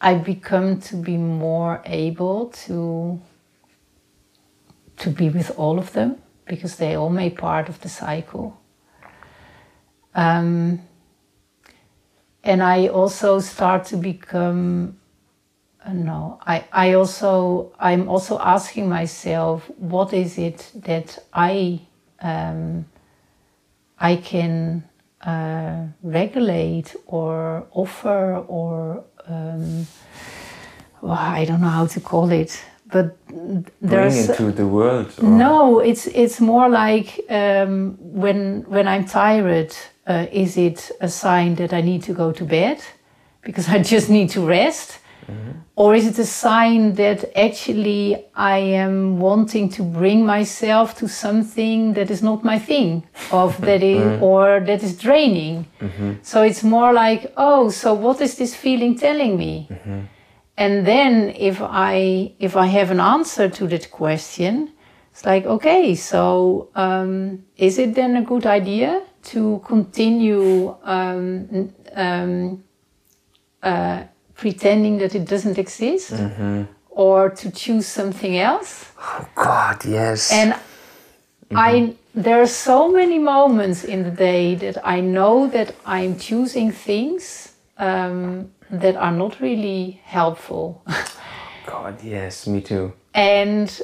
I 0.00 0.14
become 0.14 0.80
to 0.80 0.96
be 0.96 1.16
more 1.16 1.82
able 1.84 2.46
to 2.66 3.20
to 4.96 5.10
be 5.10 5.30
with 5.30 5.50
all 5.58 5.78
of 5.78 5.92
them 5.92 6.16
because 6.46 6.76
they 6.76 6.94
all 6.94 7.08
make 7.08 7.38
part 7.38 7.68
of 7.68 7.80
the 7.80 7.88
cycle. 7.88 8.60
Um, 10.14 10.80
and 12.42 12.62
I 12.62 12.88
also 12.88 13.40
start 13.40 13.84
to 13.86 13.96
become 13.96 14.96
uh, 15.84 15.92
no 15.92 16.38
I, 16.46 16.64
I 16.72 16.92
also 16.94 17.72
i'm 17.80 18.08
also 18.08 18.38
asking 18.38 18.88
myself 18.88 19.70
what 19.78 20.12
is 20.12 20.36
it 20.38 20.70
that 20.74 21.18
i 21.32 21.80
um, 22.20 22.84
i 23.98 24.16
can 24.16 24.84
uh, 25.22 25.86
regulate 26.02 26.94
or 27.06 27.66
offer 27.72 28.44
or 28.46 29.04
um, 29.26 29.86
well, 31.00 31.12
i 31.12 31.44
don't 31.46 31.60
know 31.60 31.68
how 31.68 31.86
to 31.86 32.00
call 32.00 32.30
it 32.30 32.62
but 32.92 33.16
there's 33.80 34.26
Bring 34.26 34.38
into 34.48 34.52
the 34.52 34.66
world. 34.66 35.12
or- 35.22 35.24
no 35.30 35.78
it's 35.78 36.06
it's 36.08 36.40
more 36.40 36.68
like 36.68 37.20
um, 37.30 37.96
when 38.00 38.64
when 38.68 38.86
i'm 38.86 39.06
tired 39.06 39.74
uh, 40.06 40.26
is 40.32 40.56
it 40.56 40.90
a 41.00 41.08
sign 41.08 41.54
that 41.56 41.72
i 41.72 41.80
need 41.80 42.02
to 42.02 42.12
go 42.12 42.32
to 42.32 42.44
bed 42.44 42.82
because 43.42 43.68
i 43.68 43.78
just 43.78 44.08
need 44.10 44.30
to 44.30 44.46
rest? 44.46 44.98
Or 45.76 45.94
is 45.94 46.06
it 46.06 46.18
a 46.18 46.26
sign 46.26 46.94
that 46.94 47.24
actually 47.36 48.26
I 48.34 48.58
am 48.58 49.18
wanting 49.18 49.68
to 49.70 49.82
bring 49.82 50.26
myself 50.26 50.96
to 50.98 51.08
something 51.08 51.94
that 51.94 52.10
is 52.10 52.22
not 52.22 52.44
my 52.44 52.58
thing, 52.58 53.06
of 53.30 53.58
that 53.66 53.82
is, 53.82 54.20
or 54.20 54.60
that 54.60 54.82
is 54.82 54.96
draining? 54.98 55.66
So 56.22 56.42
it's 56.42 56.62
more 56.62 56.92
like, 56.92 57.32
oh, 57.36 57.70
so 57.70 57.94
what 57.94 58.20
is 58.20 58.36
this 58.36 58.54
feeling 58.54 58.98
telling 58.98 59.36
me? 59.38 59.68
And 60.56 60.86
then 60.86 61.30
if 61.36 61.62
I 61.62 62.34
if 62.38 62.56
I 62.56 62.66
have 62.66 62.90
an 62.90 63.00
answer 63.00 63.48
to 63.48 63.66
that 63.68 63.90
question, 63.90 64.72
it's 65.12 65.24
like, 65.24 65.46
okay, 65.46 65.94
so 65.94 66.68
um, 66.74 67.44
is 67.56 67.78
it 67.78 67.94
then 67.94 68.16
a 68.16 68.22
good 68.22 68.44
idea 68.46 69.02
to 69.24 69.60
continue 69.66 70.76
um, 70.84 71.72
um, 71.94 72.64
uh, 73.62 74.04
pretending 74.34 74.98
that 74.98 75.14
it 75.14 75.24
doesn't 75.26 75.58
exist, 75.58 76.12
or 76.90 77.30
to 77.30 77.50
choose 77.50 77.86
something 77.86 78.38
else? 78.38 78.86
Oh 78.98 79.28
God, 79.34 79.84
yes. 79.84 80.32
And 80.32 80.54
I 81.54 81.94
there 82.14 82.40
are 82.40 82.46
so 82.46 82.90
many 82.90 83.18
moments 83.18 83.84
in 83.84 84.02
the 84.02 84.10
day 84.10 84.54
that 84.56 84.76
I 84.84 85.00
know 85.00 85.46
that 85.48 85.74
I'm 85.86 86.18
choosing 86.18 86.72
things 86.72 87.52
um, 87.78 88.50
that 88.70 88.96
are 88.96 89.12
not 89.12 89.40
really 89.40 90.00
helpful. 90.04 90.82
God, 91.66 92.02
yes, 92.02 92.46
me 92.46 92.60
too. 92.60 92.92
and 93.14 93.80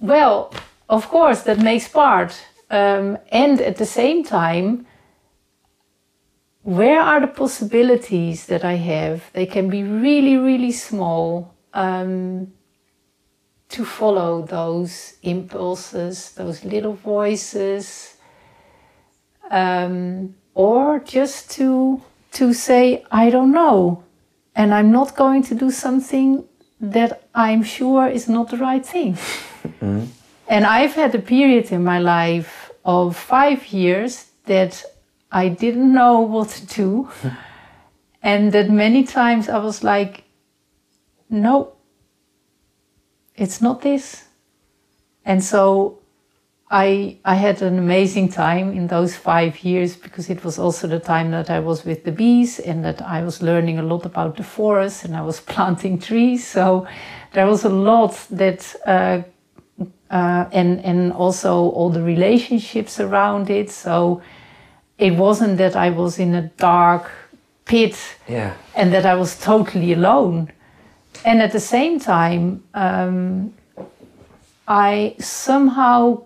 well, 0.00 0.52
of 0.88 1.08
course, 1.08 1.42
that 1.42 1.58
makes 1.58 1.88
part. 1.88 2.32
Um, 2.70 3.18
and 3.32 3.60
at 3.60 3.76
the 3.76 3.86
same 3.86 4.24
time, 4.24 4.86
where 6.62 7.00
are 7.00 7.20
the 7.20 7.26
possibilities 7.28 8.46
that 8.46 8.64
I 8.64 8.74
have? 8.74 9.32
They 9.32 9.46
can 9.46 9.70
be 9.70 9.82
really, 9.82 10.36
really 10.36 10.72
small 10.72 11.54
um, 11.72 12.52
to 13.70 13.84
follow 13.84 14.42
those 14.42 15.14
impulses, 15.22 16.32
those 16.32 16.64
little 16.64 16.94
voices, 16.94 18.16
um, 19.50 20.34
or 20.54 20.98
just 21.00 21.50
to 21.52 22.02
to 22.32 22.52
say, 22.52 23.04
I 23.10 23.30
don't 23.30 23.52
know, 23.52 24.04
and 24.54 24.74
I'm 24.74 24.92
not 24.92 25.16
going 25.16 25.42
to 25.44 25.54
do 25.54 25.70
something 25.70 26.44
that 26.80 27.22
I'm 27.34 27.62
sure 27.62 28.06
is 28.06 28.28
not 28.28 28.50
the 28.50 28.58
right 28.58 28.84
thing. 28.84 29.16
And 30.48 30.64
I've 30.66 30.94
had 30.94 31.14
a 31.14 31.18
period 31.18 31.72
in 31.72 31.84
my 31.84 31.98
life 31.98 32.57
of 32.84 33.16
five 33.16 33.66
years 33.68 34.26
that 34.46 34.82
I 35.30 35.48
didn't 35.48 35.92
know 35.92 36.20
what 36.20 36.48
to 36.50 36.66
do. 36.66 37.10
and 38.22 38.52
that 38.52 38.70
many 38.70 39.04
times 39.04 39.48
I 39.48 39.58
was 39.58 39.84
like, 39.84 40.24
no, 41.30 41.72
it's 43.36 43.60
not 43.60 43.82
this. 43.82 44.24
And 45.24 45.44
so 45.44 45.98
I, 46.70 47.18
I 47.24 47.34
had 47.34 47.62
an 47.62 47.78
amazing 47.78 48.28
time 48.28 48.72
in 48.72 48.88
those 48.88 49.16
five 49.16 49.62
years 49.64 49.96
because 49.96 50.28
it 50.28 50.44
was 50.44 50.58
also 50.58 50.86
the 50.86 50.98
time 50.98 51.30
that 51.30 51.48
I 51.48 51.60
was 51.60 51.84
with 51.84 52.04
the 52.04 52.12
bees 52.12 52.58
and 52.58 52.84
that 52.84 53.00
I 53.00 53.22
was 53.22 53.42
learning 53.42 53.78
a 53.78 53.82
lot 53.82 54.04
about 54.04 54.36
the 54.36 54.42
forest 54.42 55.04
and 55.04 55.16
I 55.16 55.22
was 55.22 55.40
planting 55.52 55.98
trees. 55.98 56.46
So 56.46 56.86
there 57.32 57.46
was 57.46 57.64
a 57.64 57.70
lot 57.70 58.18
that 58.30 58.74
uh, 58.86 59.22
uh, 60.10 60.44
and 60.52 60.84
and 60.84 61.12
also 61.12 61.70
all 61.70 61.90
the 61.90 62.02
relationships 62.02 63.00
around 63.00 63.50
it. 63.50 63.70
So 63.70 64.20
it 64.98 65.14
wasn't 65.16 65.58
that 65.58 65.76
I 65.76 65.90
was 65.90 66.18
in 66.18 66.34
a 66.34 66.42
dark 66.56 67.10
pit 67.64 67.96
Yeah. 68.28 68.52
and 68.74 68.92
that 68.92 69.04
I 69.04 69.14
was 69.14 69.36
totally 69.38 69.92
alone. 69.92 70.50
And 71.24 71.42
at 71.42 71.52
the 71.52 71.60
same 71.60 71.98
time, 72.00 72.62
um, 72.74 73.52
I 74.66 75.14
somehow 75.18 76.22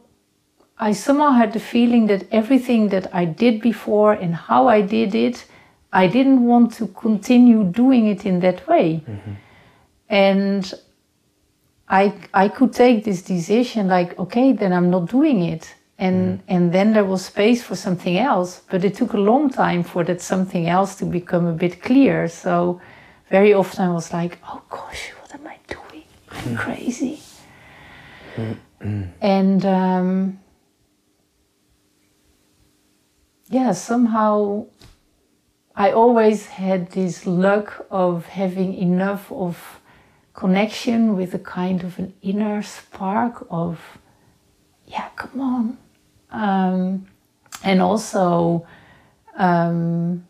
I 0.79 0.93
somehow 0.95 1.31
had 1.31 1.53
the 1.53 1.61
feeling 1.61 2.09
that 2.09 2.23
everything 2.33 2.89
that 2.91 3.07
I 3.15 3.25
did 3.25 3.61
before 3.61 4.13
and 4.13 4.35
how 4.35 4.69
I 4.69 4.81
did 4.83 5.15
it, 5.15 5.47
I 5.93 6.07
didn't 6.09 6.45
want 6.47 6.73
to 6.79 6.87
continue 6.89 7.65
doing 7.65 8.07
it 8.09 8.25
in 8.27 8.41
that 8.41 8.67
way. 8.67 9.03
And 10.09 10.73
I 11.93 12.15
I 12.33 12.49
could 12.49 12.73
take 12.73 13.05
this 13.05 13.23
decision 13.23 13.89
like, 13.89 14.19
okay, 14.19 14.53
then 14.55 14.73
I'm 14.73 14.91
not 14.91 15.11
doing 15.11 15.43
it. 15.43 15.75
And 15.99 16.39
mm-hmm. 16.39 16.55
and 16.55 16.73
then 16.73 16.93
there 16.95 17.05
was 17.05 17.27
space 17.27 17.63
for 17.63 17.77
something 17.77 18.17
else. 18.17 18.63
But 18.71 18.85
it 18.85 18.95
took 18.95 19.13
a 19.13 19.21
long 19.21 19.51
time 19.51 19.83
for 19.85 20.03
that 20.05 20.21
something 20.23 20.67
else 20.69 20.97
to 20.97 21.05
become 21.05 21.47
a 21.47 21.53
bit 21.53 21.83
clear. 21.83 22.29
So 22.29 22.81
very 23.31 23.53
often 23.53 23.85
I 23.85 23.93
was 23.93 24.13
like, 24.13 24.39
oh 24.49 24.63
gosh, 24.71 25.13
what 25.21 25.35
am 25.35 25.47
I 25.47 25.59
doing? 25.69 26.05
I'm 26.31 26.39
mm-hmm. 26.39 26.57
crazy. 26.57 27.21
Mm-hmm. 28.37 29.03
And 29.21 29.67
um, 29.67 30.41
yeah, 33.49 33.73
somehow 33.73 34.67
I 35.77 35.93
always 35.93 36.47
had 36.47 36.91
this 36.93 37.27
luck 37.27 37.87
of 37.91 38.27
having 38.27 38.75
enough 38.75 39.31
of 39.31 39.82
connection 40.35 41.17
with 41.17 41.35
a 41.35 41.39
kind 41.39 41.85
of 41.85 41.99
an 41.99 42.15
inner 42.23 42.63
spark 42.63 43.47
of, 43.51 43.99
yeah, 44.87 45.09
come 45.17 45.41
on. 45.41 45.79
Um, 46.31 47.07
and 47.63 47.83
also, 47.83 48.67
um, 49.37 50.27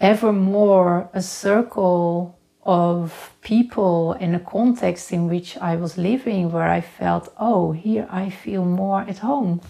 ever 0.00 0.32
more 0.32 1.08
a 1.12 1.22
circle 1.22 2.38
of 2.64 3.34
people 3.42 4.14
in 4.14 4.34
a 4.34 4.40
context 4.40 5.12
in 5.12 5.28
which 5.28 5.56
I 5.58 5.76
was 5.76 5.98
living 5.98 6.50
where 6.50 6.68
I 6.68 6.80
felt, 6.80 7.32
oh, 7.38 7.72
here 7.72 8.06
I 8.10 8.30
feel 8.30 8.64
more 8.64 9.02
at 9.02 9.18
home. 9.18 9.60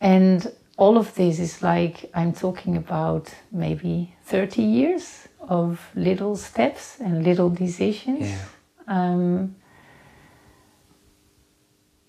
And 0.00 0.52
all 0.76 0.96
of 0.96 1.14
this 1.14 1.38
is 1.38 1.62
like 1.62 2.10
I'm 2.14 2.32
talking 2.32 2.76
about 2.76 3.34
maybe 3.52 4.14
30 4.24 4.62
years 4.62 5.28
of 5.50 5.90
little 5.94 6.36
steps 6.36 6.98
and 7.00 7.24
little 7.24 7.50
decisions. 7.50 8.28
Yeah. 8.30 8.46
Um, 8.86 9.56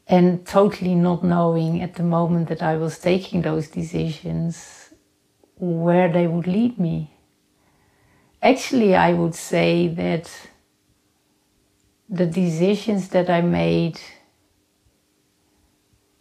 and 0.08 0.46
totally 0.46 0.96
not 0.96 1.24
knowing 1.24 1.82
at 1.82 1.96
the 1.96 2.04
moment 2.04 2.50
that 2.50 2.62
I 2.62 2.78
was 2.78 3.00
taking 3.00 3.42
those 3.42 3.68
decisions 3.68 4.94
where 5.58 6.12
they 6.12 6.28
would 6.28 6.48
lead 6.48 6.78
me. 6.78 7.16
Actually, 8.42 8.96
I 8.96 9.14
would 9.14 9.36
say 9.36 9.88
that 9.88 10.30
the 12.10 12.26
decisions 12.26 13.10
that 13.10 13.30
I 13.30 13.42
made 13.42 14.00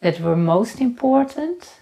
that 0.01 0.21
were 0.21 0.37
most 0.37 0.81
important 0.81 1.81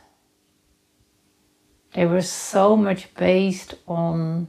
they 1.94 2.06
were 2.06 2.22
so 2.22 2.76
much 2.76 3.12
based 3.14 3.74
on 3.86 4.46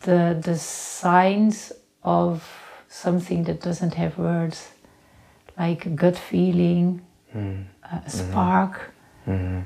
the 0.00 0.38
the 0.42 0.56
signs 0.58 1.72
of 2.02 2.42
something 2.88 3.44
that 3.44 3.60
doesn't 3.60 3.94
have 3.94 4.18
words 4.18 4.68
like 5.58 5.86
a 5.86 5.90
gut 5.90 6.16
feeling 6.16 7.00
Mm. 7.36 7.64
a 7.84 8.10
spark 8.10 8.90
Mhm. 9.26 9.62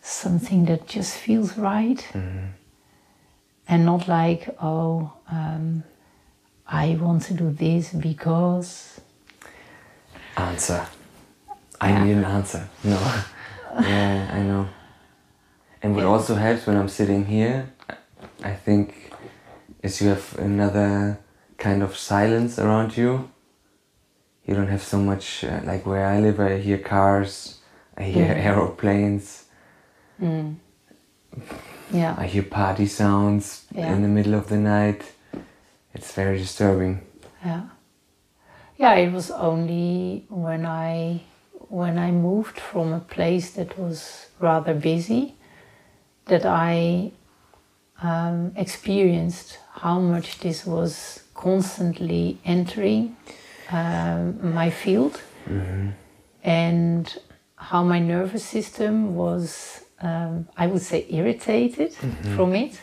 something 0.00 0.64
that 0.66 0.86
just 0.86 1.16
feels 1.16 1.58
right 1.58 2.06
Mhm. 2.14 2.48
and 3.68 3.84
not 3.84 4.08
like 4.08 4.48
oh 4.62 5.10
um, 5.30 5.82
i 6.66 6.96
want 7.00 7.22
to 7.24 7.34
do 7.34 7.50
this 7.50 7.92
because 7.92 9.00
Answer. 10.36 10.86
I 11.80 11.90
Yeah. 11.90 12.04
need 12.04 12.16
an 12.16 12.24
answer. 12.24 12.68
No. 12.82 12.98
yeah, 13.80 14.30
I 14.32 14.40
know. 14.42 14.66
And 15.82 15.94
what 15.94 16.04
also 16.04 16.34
helps 16.34 16.66
when 16.66 16.76
I'm 16.76 16.88
sitting 16.88 17.24
here, 17.26 17.66
I 18.42 18.52
think, 18.64 19.12
is 19.84 20.00
you 20.00 20.08
have 20.08 20.38
another 20.38 21.18
kind 21.58 21.82
of 21.82 21.96
silence 21.96 22.58
around 22.58 22.96
you. 22.96 23.28
You 24.46 24.54
don't 24.54 24.68
have 24.68 24.82
so 24.82 24.98
much, 24.98 25.44
uh, 25.44 25.60
like 25.64 25.84
where 25.86 26.06
I 26.06 26.20
live, 26.20 26.40
I 26.40 26.58
hear 26.58 26.78
cars, 26.78 27.58
I 27.96 28.02
hear 28.04 28.34
Mhm. 28.34 28.44
aeroplanes, 28.46 29.44
yeah 31.90 32.14
I 32.18 32.26
hear 32.26 32.42
party 32.42 32.86
sounds 32.86 33.66
Yeah. 33.72 33.92
in 33.92 34.02
the 34.02 34.08
middle 34.08 34.34
of 34.34 34.48
the 34.48 34.56
night. 34.56 35.02
It's 35.94 36.12
very 36.12 36.38
disturbing. 36.38 37.00
Yeah. 37.44 37.62
Yeah, 38.76 38.94
it 38.94 39.12
was 39.12 39.30
only 39.30 40.26
when 40.28 40.66
I 40.66 41.20
when 41.68 41.98
I 41.98 42.10
moved 42.10 42.58
from 42.60 42.92
a 42.92 43.00
place 43.00 43.50
that 43.56 43.78
was 43.78 44.26
rather 44.40 44.74
busy 44.74 45.34
that 46.26 46.44
I 46.44 47.12
um, 48.04 48.52
experienced 48.56 49.58
how 49.72 49.98
much 49.98 50.38
this 50.40 50.66
was 50.66 51.22
constantly 51.34 52.38
entering 52.44 53.16
um, 53.70 54.54
my 54.54 54.68
field 54.70 55.20
and 56.42 57.18
how 57.56 57.82
my 57.82 57.98
nervous 57.98 58.44
system 58.44 59.14
was, 59.14 59.80
um, 60.00 60.46
I 60.56 60.66
would 60.66 60.82
say, 60.82 61.06
irritated 61.08 61.94
from 62.36 62.54
it. 62.54 62.80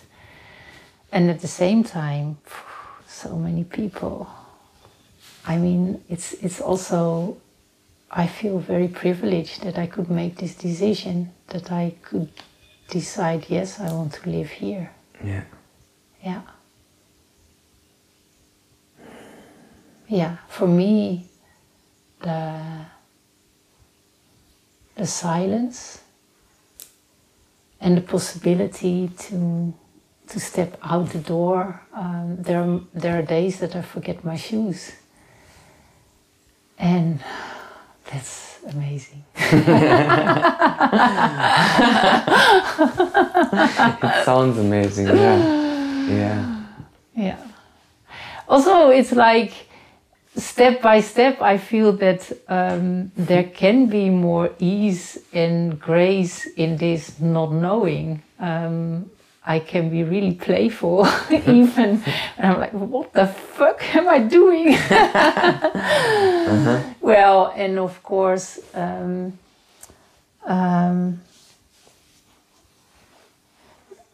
And 1.11 1.29
at 1.29 1.39
the 1.41 1.47
same 1.47 1.83
time, 1.83 2.37
so 3.07 3.35
many 3.35 3.63
people. 3.63 4.27
I 5.45 5.57
mean, 5.57 6.03
it's 6.09 6.33
it's 6.45 6.61
also. 6.61 7.37
I 8.23 8.27
feel 8.27 8.59
very 8.59 8.87
privileged 8.87 9.61
that 9.63 9.77
I 9.77 9.87
could 9.87 10.09
make 10.09 10.35
this 10.35 10.55
decision. 10.55 11.31
That 11.47 11.71
I 11.71 11.95
could 12.01 12.29
decide, 12.89 13.45
yes, 13.49 13.79
I 13.79 13.91
want 13.91 14.13
to 14.13 14.29
live 14.29 14.49
here. 14.49 14.89
Yeah. 15.23 15.43
Yeah. 16.23 16.41
Yeah, 20.07 20.37
for 20.49 20.67
me, 20.67 21.25
the 22.19 22.85
the 24.95 25.07
silence 25.07 26.01
and 27.79 27.97
the 27.97 28.01
possibility 28.01 29.07
to 29.07 29.73
to 30.27 30.39
step 30.39 30.77
out 30.83 31.09
the 31.09 31.19
door. 31.19 31.81
Um, 31.93 32.37
there 32.39 32.61
are, 32.61 32.81
there 32.93 33.19
are 33.19 33.21
days 33.21 33.59
that 33.59 33.75
I 33.75 33.81
forget 33.81 34.25
my 34.25 34.35
shoes, 34.35 34.91
and 36.77 37.23
that's 38.11 38.50
amazing. 38.63 39.23
It 44.03 44.25
sounds 44.25 44.57
amazing. 44.57 45.07
Yeah. 45.07 46.07
Yeah. 46.09 46.63
Yeah. 47.15 47.37
Also, 48.47 48.89
it's 48.89 49.11
like 49.11 49.53
step 50.35 50.81
by 50.81 51.01
step, 51.01 51.41
I 51.41 51.57
feel 51.57 51.91
that 51.93 52.31
um, 52.47 53.11
there 53.15 53.43
can 53.43 53.87
be 53.87 54.09
more 54.09 54.51
ease 54.59 55.17
and 55.33 55.79
grace 55.79 56.45
in 56.57 56.77
this 56.77 57.19
not 57.19 57.51
knowing. 57.51 58.23
Um, 58.39 59.09
I 59.43 59.59
can 59.59 59.89
be 59.89 60.03
really 60.03 60.35
playful, 60.35 61.07
even, 61.31 62.03
and 62.37 62.53
I'm 62.53 62.59
like, 62.59 62.73
what 62.73 63.11
the 63.13 63.25
fuck 63.27 63.95
am 63.95 64.07
I 64.07 64.19
doing? 64.19 64.77
Well, 67.01 67.51
and 67.55 67.79
of 67.79 68.03
course, 68.03 68.59
um, 68.73 69.37
um, 70.45 71.21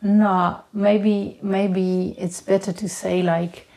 no, 0.01 0.61
maybe 0.73 1.37
maybe 1.41 2.15
it's 2.17 2.41
better 2.41 2.71
to 2.71 2.87
say 2.87 3.21
like 3.21 3.67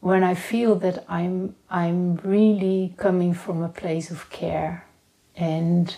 when 0.00 0.24
I 0.24 0.34
feel 0.34 0.76
that 0.76 1.04
I'm 1.08 1.54
I'm 1.68 2.16
really 2.24 2.94
coming 2.96 3.34
from 3.34 3.62
a 3.62 3.68
place 3.68 4.10
of 4.10 4.30
care, 4.30 4.86
and 5.36 5.94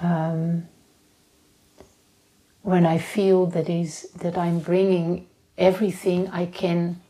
um, 0.00 0.68
when 2.68 2.84
I 2.84 2.98
feel 2.98 3.46
that 3.46 3.70
is 3.70 4.10
that 4.20 4.36
I'm 4.36 4.58
bringing 4.58 5.26
everything 5.56 6.28
I 6.28 6.44
can 6.44 7.00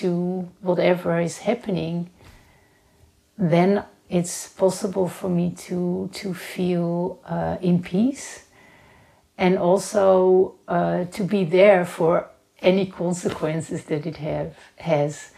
to 0.00 0.46
whatever 0.60 1.18
is 1.18 1.38
happening, 1.38 2.10
then 3.38 3.84
it's 4.10 4.48
possible 4.48 5.08
for 5.08 5.30
me 5.30 5.54
to 5.66 6.10
to 6.12 6.34
feel 6.34 7.20
uh, 7.24 7.56
in 7.62 7.82
peace 7.82 8.44
and 9.38 9.56
also 9.56 10.56
uh, 10.68 11.04
to 11.16 11.24
be 11.24 11.42
there 11.44 11.86
for 11.86 12.28
any 12.60 12.84
consequences 12.84 13.84
that 13.84 14.04
it 14.04 14.18
have 14.18 14.54
has. 14.76 15.30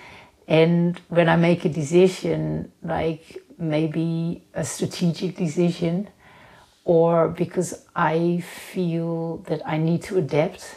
And 0.48 1.00
when 1.10 1.28
I 1.28 1.36
make 1.36 1.64
a 1.64 1.68
decision, 1.68 2.72
like 2.82 3.38
maybe 3.56 4.42
a 4.52 4.64
strategic 4.64 5.36
decision, 5.36 6.08
or 6.84 7.28
because 7.28 7.86
I 7.94 8.42
feel 8.72 9.38
that 9.48 9.62
I 9.66 9.76
need 9.78 10.02
to 10.04 10.18
adapt, 10.18 10.76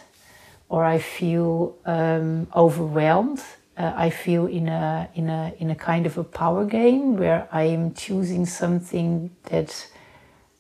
or 0.70 0.84
I 0.84 1.00
feel 1.00 1.76
um, 1.86 2.48
overwhelmed, 2.56 3.42
uh, 3.78 3.94
I 3.96 4.10
feel 4.10 4.46
in 4.46 4.68
a 4.68 5.10
in 5.16 5.30
a 5.30 5.54
in 5.60 5.72
a 5.72 5.76
kind 5.76 6.06
of 6.06 6.18
a 6.18 6.24
power 6.24 6.66
game 6.66 7.18
where 7.18 7.48
I 7.52 7.64
am 7.64 7.94
choosing 7.94 8.46
something 8.46 9.32
that 9.44 9.88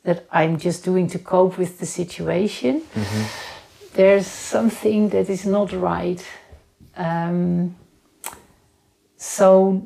that 0.03 0.25
I'm 0.31 0.57
just 0.57 0.83
doing 0.83 1.07
to 1.07 1.19
cope 1.19 1.57
with 1.57 1.79
the 1.79 1.85
situation. 1.85 2.81
There's 3.93 4.27
something 4.27 5.09
that 5.09 5.29
is 5.29 5.45
not 5.45 5.71
right. 5.71 6.25
Um, 6.97 7.75
so, 9.15 9.81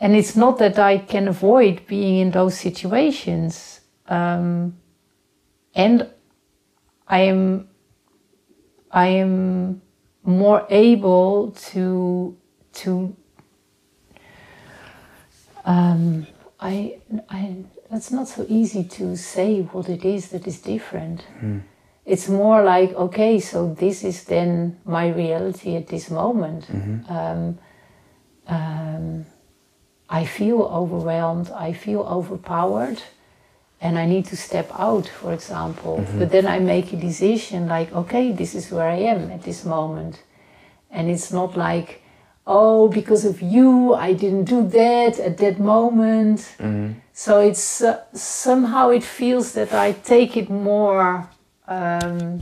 and 0.00 0.14
it's 0.16 0.36
not 0.36 0.58
that 0.58 0.78
I 0.78 0.98
can 0.98 1.28
avoid 1.28 1.86
being 1.86 2.18
in 2.18 2.30
those 2.32 2.58
situations. 2.58 3.77
Um, 4.08 4.76
and 5.74 6.08
I 7.06 7.20
am, 7.20 7.68
I 8.90 9.06
am 9.08 9.82
more 10.24 10.66
able 10.70 11.52
to 11.70 12.36
to 12.72 13.16
um, 15.64 16.26
I, 16.58 16.98
I, 17.28 17.56
it's 17.90 18.10
not 18.10 18.26
so 18.26 18.46
easy 18.48 18.84
to 18.84 19.16
say 19.16 19.60
what 19.60 19.88
it 19.88 20.04
is 20.04 20.28
that 20.30 20.46
is 20.46 20.60
different. 20.60 21.24
It's 22.06 22.28
more 22.28 22.62
like, 22.62 22.94
okay, 22.94 23.38
so 23.38 23.74
this 23.74 24.02
is 24.02 24.24
then 24.24 24.78
my 24.84 25.08
reality 25.08 25.76
at 25.76 25.88
this 25.88 26.10
moment. 26.10 26.66
Um, 27.08 27.58
um, 28.46 29.26
I 30.08 30.24
feel 30.24 30.62
overwhelmed, 30.62 31.50
I 31.50 31.74
feel 31.74 32.00
overpowered, 32.00 33.02
and 33.80 33.98
I 33.98 34.06
need 34.06 34.26
to 34.26 34.36
step 34.36 34.70
out, 34.78 35.06
for 35.06 35.32
example. 35.32 36.04
But 36.18 36.30
then 36.30 36.46
I 36.46 36.58
make 36.58 36.92
a 36.92 36.96
decision 36.96 37.68
like, 37.68 37.92
okay, 37.92 38.32
this 38.32 38.54
is 38.54 38.70
where 38.70 38.88
I 38.88 38.96
am 38.96 39.30
at 39.30 39.42
this 39.42 39.64
moment. 39.64 40.22
And 40.90 41.08
it's 41.10 41.32
not 41.32 41.56
like, 41.56 42.02
oh, 42.46 42.88
because 42.88 43.24
of 43.24 43.40
you, 43.40 43.94
I 43.94 44.14
didn't 44.14 44.44
do 44.44 44.66
that 44.68 45.18
at 45.20 45.36
that 45.38 45.60
moment. 45.60 46.40
So 47.12 47.40
it's 47.40 47.82
uh, 47.82 48.02
somehow 48.14 48.90
it 48.90 49.04
feels 49.04 49.52
that 49.52 49.72
I 49.72 49.92
take 49.92 50.36
it 50.36 50.48
more 50.50 51.28
um, 51.68 52.40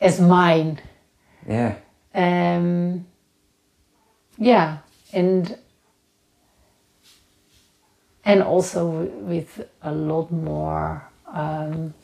as 0.00 0.20
mine. 0.20 0.80
Yeah. 1.48 1.76
Um, 2.14 3.06
yeah, 4.38 4.78
and 5.12 5.56
and 8.26 8.42
also 8.42 8.84
with 9.22 9.66
a 9.82 9.92
lot 9.92 10.30
more 10.32 11.08
um, 11.28 11.94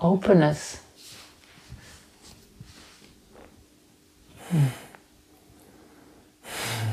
openness. 0.00 0.80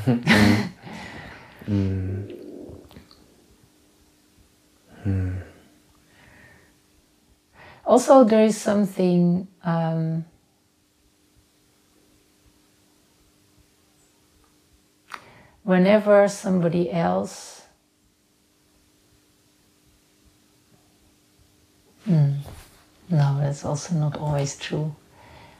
Also, 7.86 8.24
there 8.24 8.44
is 8.44 8.60
something. 8.60 9.46
Um, 9.62 10.24
whenever 15.66 16.28
somebody 16.28 16.92
else 16.92 17.62
Hmm. 22.04 22.34
no 23.10 23.38
that's 23.40 23.64
also 23.64 23.96
not 23.96 24.16
always 24.16 24.56
true 24.56 24.94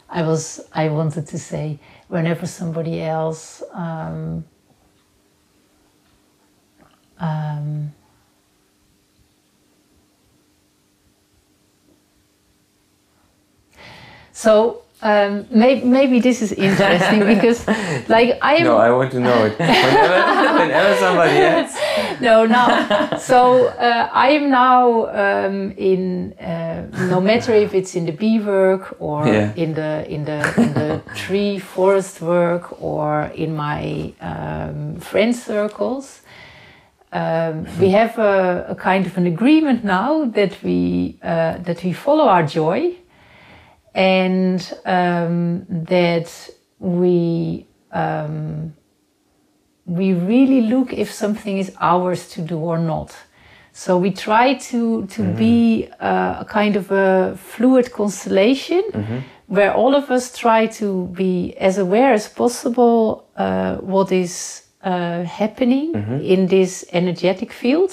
i 0.08 0.22
was 0.22 0.60
i 0.72 0.88
wanted 0.88 1.26
to 1.26 1.38
say 1.40 1.80
whenever 2.06 2.46
somebody 2.46 3.02
else 3.02 3.64
um, 3.72 4.44
um, 7.18 7.92
so 14.32 14.85
um, 15.02 15.46
maybe, 15.50 15.84
maybe 15.84 16.20
this 16.20 16.40
is 16.42 16.52
interesting 16.52 17.20
because 17.34 17.66
like 18.08 18.38
i 18.42 18.54
am 18.56 18.64
No, 18.64 18.76
I 18.78 18.90
want 18.90 19.10
to 19.12 19.20
know 19.20 19.44
it. 19.44 19.58
Whenever, 19.58 20.58
whenever 20.58 20.96
somebody 20.96 21.36
else. 21.38 21.76
no, 22.20 22.46
no. 22.46 23.18
So 23.18 23.66
uh, 23.66 24.08
I 24.12 24.28
am 24.30 24.48
now 24.50 25.06
um, 25.22 25.72
in 25.76 26.32
uh, 26.40 26.86
no 27.12 27.20
matter 27.20 27.52
if 27.52 27.74
it's 27.74 27.94
in 27.94 28.06
the 28.06 28.12
bee 28.12 28.40
work 28.40 28.96
or 28.98 29.26
Yeah. 29.26 29.52
in 29.56 29.74
the 29.74 30.06
in 30.08 30.24
the 30.24 30.40
in 30.56 30.72
the 30.74 31.00
tree 31.14 31.58
forest 31.58 32.20
work 32.22 32.80
or 32.80 33.30
in 33.34 33.54
my 33.54 34.12
um, 34.20 34.96
friend 35.00 35.34
circles. 35.36 36.22
Um, 37.12 37.66
we 37.80 37.90
have 37.90 38.18
a, 38.18 38.66
a 38.70 38.74
kind 38.74 39.06
of 39.06 39.16
an 39.16 39.26
agreement 39.26 39.84
now 39.84 40.24
that 40.24 40.52
we 40.62 41.16
uh, 41.22 41.58
that 41.58 41.82
we 41.84 41.92
follow 41.92 42.26
our 42.28 42.42
joy 42.42 42.94
and 43.96 44.60
um, 44.84 45.64
that 45.68 46.50
we 46.78 47.66
um, 47.92 48.74
we 49.86 50.12
really 50.12 50.60
look 50.62 50.92
if 50.92 51.10
something 51.10 51.58
is 51.58 51.72
ours 51.80 52.28
to 52.28 52.42
do 52.42 52.58
or 52.58 52.78
not. 52.78 53.16
So 53.72 53.96
we 53.98 54.10
try 54.10 54.54
to 54.70 55.06
to 55.06 55.22
be 55.38 55.88
uh, 56.00 56.40
a 56.40 56.44
kind 56.44 56.76
of 56.76 56.90
a 56.90 57.36
fluid 57.36 57.90
constellation 57.92 58.82
where 59.48 59.72
all 59.72 59.94
of 59.94 60.10
us 60.10 60.36
try 60.36 60.66
to 60.66 61.06
be 61.12 61.54
as 61.58 61.78
aware 61.78 62.12
as 62.12 62.28
possible 62.28 63.26
uh, 63.36 63.76
what 63.76 64.12
is 64.12 64.62
uh, 64.82 65.22
happening 65.24 65.94
in 66.22 66.46
this 66.48 66.84
energetic 66.92 67.52
field. 67.52 67.90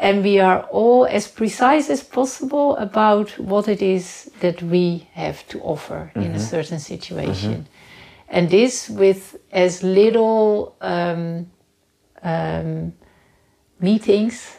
And 0.00 0.22
we 0.22 0.38
are 0.38 0.62
all 0.70 1.06
as 1.06 1.26
precise 1.26 1.90
as 1.90 2.02
possible 2.04 2.76
about 2.76 3.30
what 3.38 3.66
it 3.66 3.82
is 3.82 4.30
that 4.40 4.62
we 4.62 5.08
have 5.12 5.46
to 5.48 5.60
offer 5.60 6.12
in 6.14 6.22
a 6.34 6.38
certain 6.40 6.78
situation. 6.78 7.66
And 8.28 8.48
this 8.48 8.88
with 8.88 9.36
as 9.50 9.82
little 9.82 10.76
um, 10.80 11.50
um, 12.22 12.92
meetings 13.80 14.56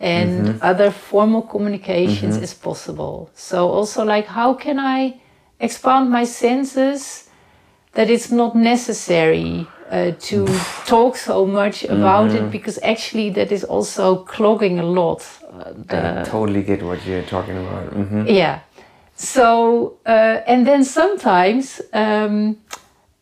and 0.00 0.60
other 0.62 0.90
formal 0.90 1.42
communications 1.42 2.36
as 2.42 2.54
possible. 2.54 3.30
So 3.34 3.68
also 3.68 4.04
like 4.04 4.26
how 4.26 4.52
can 4.54 4.78
I 4.78 5.20
expand 5.60 6.10
my 6.10 6.24
senses 6.24 7.30
that 7.92 8.10
it's 8.10 8.30
not 8.30 8.54
necessary 8.56 9.66
uh, 9.92 10.12
to 10.18 10.46
talk 10.86 11.16
so 11.16 11.46
much 11.46 11.84
about 11.84 12.30
it 12.30 12.50
because 12.50 12.78
actually 12.82 13.28
that 13.30 13.52
is 13.52 13.62
also 13.62 14.24
clogging 14.24 14.78
a 14.78 14.82
lot. 14.82 15.20
Uh, 15.52 15.72
the, 15.88 16.20
I 16.20 16.24
totally 16.24 16.62
get 16.62 16.82
what 16.82 17.04
you're 17.06 17.22
talking 17.22 17.58
about. 17.58 17.92
hmm 17.92 18.26
yeah. 18.26 18.60
So, 19.14 19.98
uh, 20.06 20.40
and 20.46 20.66
then 20.66 20.82
sometimes 20.84 21.80
um, 21.92 22.56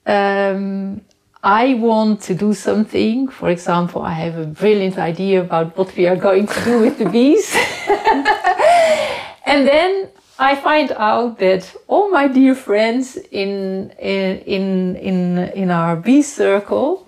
um, 0.06 1.01
I 1.42 1.74
want 1.74 2.20
to 2.22 2.34
do 2.34 2.55
something. 2.55 3.28
For 3.28 3.51
example, 3.51 4.02
I 4.02 4.12
have 4.12 4.38
a 4.38 4.47
brilliant 4.47 4.97
idea 4.97 5.40
about 5.40 5.76
what 5.76 5.94
we 5.97 6.06
are 6.06 6.16
going 6.16 6.47
to 6.47 6.64
do 6.64 6.78
with 6.78 6.98
the 6.98 7.09
bees. 7.09 7.52
and 9.44 9.66
then 9.66 10.09
I 10.40 10.56
find 10.56 10.90
out 10.92 11.38
that 11.38 11.76
all 11.86 12.10
my 12.10 12.26
dear 12.26 12.54
friends 12.54 13.18
in 13.30 13.92
in 13.98 14.96
in 14.96 15.38
in, 15.54 15.70
our 15.70 15.96
bee 15.96 16.22
circle 16.22 17.06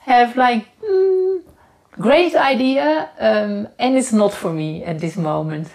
have 0.00 0.36
like 0.36 0.66
"Hmm, 0.84 1.38
great 1.92 2.34
idea, 2.36 3.08
um, 3.18 3.68
and 3.78 3.96
it's 3.96 4.12
not 4.12 4.32
for 4.34 4.52
me 4.52 4.84
at 4.84 4.98
this 4.98 5.16
moment. 5.16 5.68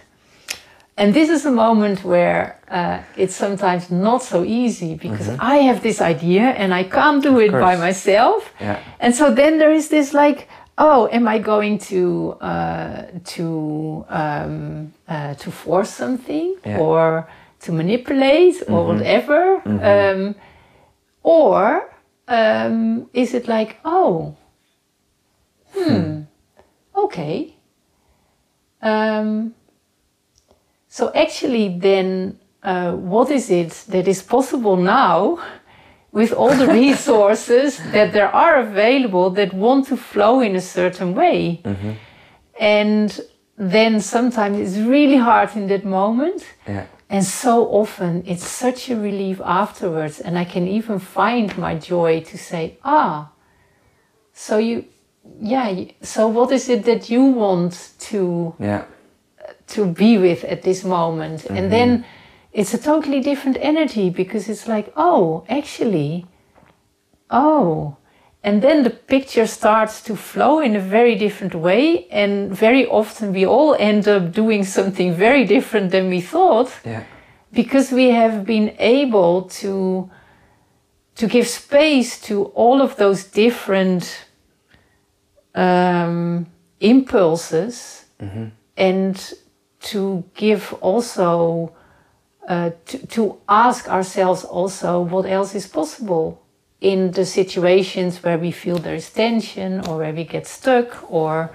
And 0.97 1.13
this 1.13 1.29
is 1.29 1.45
a 1.45 1.51
moment 1.51 2.03
where 2.03 2.59
uh, 2.69 2.99
it's 3.17 3.35
sometimes 3.35 3.89
not 3.89 4.21
so 4.21 4.43
easy 4.43 4.93
because 4.93 5.29
I 5.39 5.55
have 5.67 5.81
this 5.81 5.99
idea 5.99 6.43
and 6.43 6.73
I 6.73 6.83
can't 6.83 7.23
do 7.23 7.39
it 7.39 7.51
by 7.51 7.75
myself. 7.75 8.53
Yeah. 8.59 8.77
And 8.99 9.15
so 9.15 9.33
then 9.33 9.57
there 9.57 9.71
is 9.71 9.87
this 9.89 10.13
like, 10.13 10.47
oh, 10.81 11.07
am 11.11 11.27
I 11.27 11.37
going 11.37 11.77
to 11.77 12.31
uh, 12.41 13.03
to 13.35 14.05
um, 14.09 14.93
uh, 15.07 15.33
to 15.35 15.51
force 15.51 15.91
something 15.91 16.55
Yeah. 16.65 16.79
or 16.79 17.27
to 17.59 17.71
manipulate 17.71 18.57
or 18.67 18.87
whatever, 18.87 19.61
um, 19.65 20.35
or 21.23 21.93
um, 22.27 23.07
is 23.13 23.33
it 23.33 23.47
like, 23.47 23.77
oh, 23.85 24.35
hmm, 25.75 26.21
okay. 26.95 27.53
Um, 28.81 29.53
so 30.87 31.11
actually, 31.13 31.77
then, 31.79 32.39
uh, 32.63 32.93
what 32.93 33.29
is 33.29 33.49
it 33.51 33.71
that 33.89 34.07
is 34.07 34.23
possible 34.23 34.75
now 34.77 35.37
with 36.11 36.31
all 36.33 36.53
the 36.53 36.67
resources 36.67 37.77
that 37.91 38.11
there 38.13 38.29
are 38.33 38.59
available 38.59 39.29
that 39.31 39.53
want 39.53 39.87
to 39.87 39.97
flow 39.97 40.41
in 40.41 40.55
a 40.55 40.61
certain 40.61 41.15
way? 41.15 41.61
And 42.59 43.19
then 43.57 43.99
sometimes 44.01 44.57
it's 44.59 44.77
really 44.87 45.17
hard 45.17 45.55
in 45.55 45.67
that 45.67 45.83
moment. 45.85 46.43
Yeah. 46.67 46.85
And 47.09 47.25
so 47.25 47.65
often 47.67 48.23
it's 48.25 48.47
such 48.47 48.89
a 48.89 48.95
relief 48.95 49.41
afterwards. 49.43 50.19
And 50.19 50.37
I 50.37 50.45
can 50.45 50.67
even 50.67 50.99
find 50.99 51.57
my 51.57 51.75
joy 51.75 52.21
to 52.21 52.37
say, 52.37 52.77
ah, 52.83 53.31
so 54.33 54.57
you, 54.57 54.85
yeah, 55.41 55.85
so 56.01 56.27
what 56.27 56.51
is 56.51 56.69
it 56.69 56.83
that 56.85 57.09
you 57.09 57.23
want 57.23 57.91
to 58.09 58.53
Yeah. 58.59 58.83
to 59.67 59.85
be 59.85 60.17
with 60.17 60.43
at 60.45 60.61
this 60.61 60.83
moment. 60.83 61.45
And 61.45 61.71
then 61.71 62.05
it's 62.53 62.73
a 62.73 62.77
totally 62.77 63.19
different 63.21 63.57
energy 63.61 64.09
because 64.09 64.49
it's 64.49 64.67
like, 64.67 64.91
oh, 64.95 65.43
actually, 65.47 66.25
oh. 67.29 67.95
And 68.43 68.61
then 68.61 68.83
the 68.83 68.89
picture 68.89 69.45
starts 69.47 70.01
to 70.03 70.15
flow 70.15 70.59
in 70.59 70.75
a 70.75 70.79
very 70.79 71.15
different 71.15 71.53
way. 71.53 72.07
And 72.09 72.51
very 72.51 72.85
often 72.87 73.33
we 73.33 73.45
all 73.45 73.75
end 73.79 74.07
up 74.07 74.31
doing 74.31 74.63
something 74.65 75.13
very 75.13 75.45
different 75.45 75.91
than 75.91 76.09
we 76.09 76.21
thought 76.21 76.71
Yeah. 76.83 77.03
because 77.53 77.91
we 77.91 78.09
have 78.09 78.43
been 78.45 78.75
able 78.79 79.43
to 79.61 80.09
to 81.15 81.27
give 81.27 81.45
space 81.47 82.19
to 82.21 82.45
all 82.55 82.81
of 82.81 82.95
those 82.95 83.25
different 83.25 84.25
um, 85.53 86.47
impulses 86.79 88.05
and 88.77 89.33
to 89.81 90.23
give 90.35 90.73
also 90.81 91.73
uh, 92.47 92.71
to, 92.85 93.07
to 93.07 93.37
ask 93.47 93.87
ourselves 93.89 94.43
also 94.43 95.01
what 95.01 95.25
else 95.25 95.55
is 95.55 95.67
possible 95.67 96.41
in 96.79 97.11
the 97.11 97.25
situations 97.25 98.23
where 98.23 98.37
we 98.37 98.51
feel 98.51 98.77
there 98.77 98.95
is 98.95 99.09
tension 99.09 99.87
or 99.87 99.97
where 99.97 100.13
we 100.13 100.23
get 100.23 100.47
stuck 100.47 101.11
or 101.11 101.51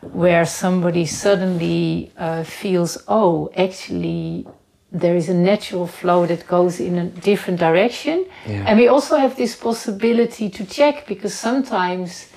where 0.00 0.46
somebody 0.46 1.04
suddenly 1.04 2.10
uh, 2.16 2.42
feels 2.44 2.96
oh 3.08 3.50
actually 3.56 4.46
there 4.92 5.16
is 5.16 5.28
a 5.28 5.34
natural 5.34 5.86
flow 5.86 6.26
that 6.26 6.46
goes 6.46 6.80
in 6.80 6.96
a 6.98 7.04
different 7.04 7.58
direction. 7.58 8.24
Yeah. 8.46 8.64
And 8.66 8.78
we 8.78 8.88
also 8.88 9.16
have 9.16 9.36
this 9.36 9.56
possibility 9.56 10.48
to 10.50 10.64
check 10.64 11.06
because 11.06 11.34
sometimes 11.34 12.30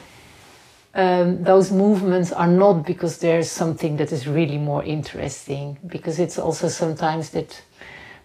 um, 0.93 1.43
those 1.43 1.71
movements 1.71 2.31
are 2.31 2.47
not 2.47 2.85
because 2.85 3.19
there's 3.19 3.49
something 3.49 3.97
that 3.97 4.11
is 4.11 4.27
really 4.27 4.57
more 4.57 4.83
interesting. 4.83 5.77
Because 5.85 6.19
it's 6.19 6.37
also 6.37 6.67
sometimes 6.67 7.29
that 7.29 7.61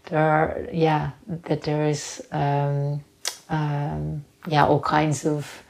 there 0.06 0.18
are, 0.20 0.66
yeah, 0.72 1.10
that 1.48 1.62
there 1.62 1.86
is, 1.88 2.22
um, 2.32 3.02
um, 3.48 4.24
yeah, 4.46 4.66
all 4.66 4.80
kinds 4.80 5.24
of 5.26 5.62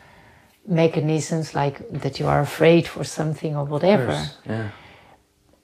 mechanisms 0.66 1.54
like 1.54 1.88
that 1.90 2.18
you 2.18 2.26
are 2.26 2.40
afraid 2.40 2.86
for 2.86 3.04
something 3.04 3.56
or 3.56 3.64
whatever. 3.64 4.12
Yeah. 4.46 4.70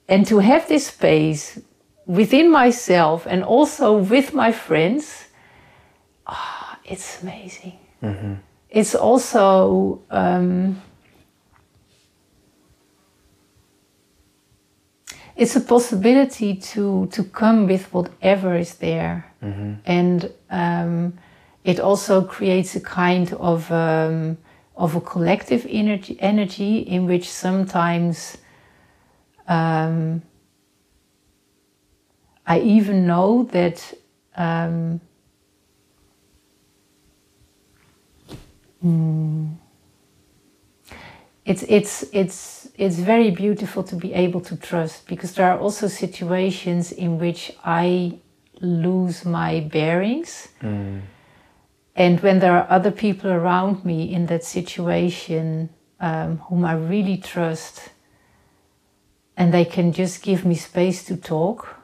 and 0.07 0.27
to 0.27 0.39
have 0.39 0.67
this 0.67 0.87
space 0.87 1.59
within 2.05 2.51
myself 2.51 3.25
and 3.25 3.43
also 3.43 3.97
with 3.97 4.33
my 4.33 4.51
friends 4.51 5.25
ah, 6.27 6.79
it's 6.85 7.21
amazing. 7.21 7.77
It's 8.69 8.95
also 8.95 10.01
um, 10.09 10.81
it's 15.35 15.55
a 15.55 15.61
possibility 15.61 16.55
to 16.55 17.07
to 17.07 17.23
come 17.23 17.67
with 17.67 17.93
whatever 17.93 18.55
is 18.57 18.75
there. 18.75 19.25
And 19.85 20.31
um, 20.49 21.13
it 21.63 21.79
also 21.79 22.21
creates 22.23 22.75
a 22.75 22.81
kind 22.81 23.33
of 23.33 23.71
um, 23.71 24.37
of 24.75 24.95
a 24.95 25.01
collective 25.01 25.65
energy 25.69 26.17
energy 26.19 26.79
in 26.79 27.05
which 27.07 27.29
sometimes 27.29 28.37
um, 29.47 30.21
I 32.47 32.59
even 32.59 33.05
know 33.05 33.43
that 33.51 33.93
um, 34.35 35.01
mm, 38.83 39.55
it's 41.45 41.63
it's 41.63 42.03
it's 42.11 42.60
it's 42.81 42.97
very 42.97 43.29
beautiful 43.29 43.83
to 43.83 43.95
be 43.95 44.11
able 44.11 44.41
to 44.41 44.55
trust 44.55 45.05
because 45.05 45.35
there 45.35 45.47
are 45.51 45.59
also 45.59 45.87
situations 45.87 46.91
in 46.91 47.19
which 47.19 47.51
I 47.63 48.17
lose 48.59 49.23
my 49.23 49.59
bearings. 49.59 50.47
And 51.95 52.19
when 52.21 52.39
there 52.39 52.53
are 52.53 52.65
other 52.69 52.89
people 52.89 53.29
around 53.29 53.85
me 53.85 54.11
in 54.11 54.25
that 54.27 54.43
situation 54.43 55.69
um, 55.99 56.37
whom 56.47 56.65
I 56.65 56.73
really 56.73 57.17
trust, 57.17 57.89
and 59.37 59.53
they 59.53 59.65
can 59.65 59.91
just 59.93 60.23
give 60.23 60.43
me 60.43 60.55
space 60.55 61.03
to 61.03 61.15
talk, 61.15 61.75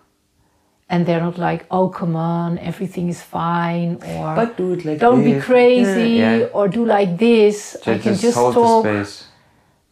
and 0.89 1.05
they're 1.05 1.21
not 1.21 1.37
like, 1.37 1.67
"Oh, 1.69 1.89
come 1.89 2.15
on, 2.15 2.57
everything 2.57 3.09
is 3.09 3.21
fine," 3.21 3.99
or 4.11 4.33
But 4.35 4.57
do 4.57 4.73
it 4.73 4.85
like 4.85 4.97
"Don't 4.97 5.23
be 5.23 5.39
crazy," 5.39 6.13
Yeah, 6.15 6.37
yeah. 6.37 6.55
or 6.57 6.67
"Do 6.67 6.83
like 6.85 7.17
this." 7.17 7.77
I 7.85 7.99
can 7.99 8.13
just 8.13 8.21
just 8.23 8.37
talk. 8.37 8.85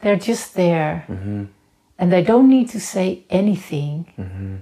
They're 0.06 0.16
just 0.18 0.54
there, 0.54 1.04
mm-hmm. 1.10 1.46
and 1.98 2.12
they 2.14 2.22
don't 2.22 2.48
need 2.48 2.70
to 2.70 2.80
say 2.80 3.24
anything. 3.28 4.06
Mm-hmm. 4.20 4.56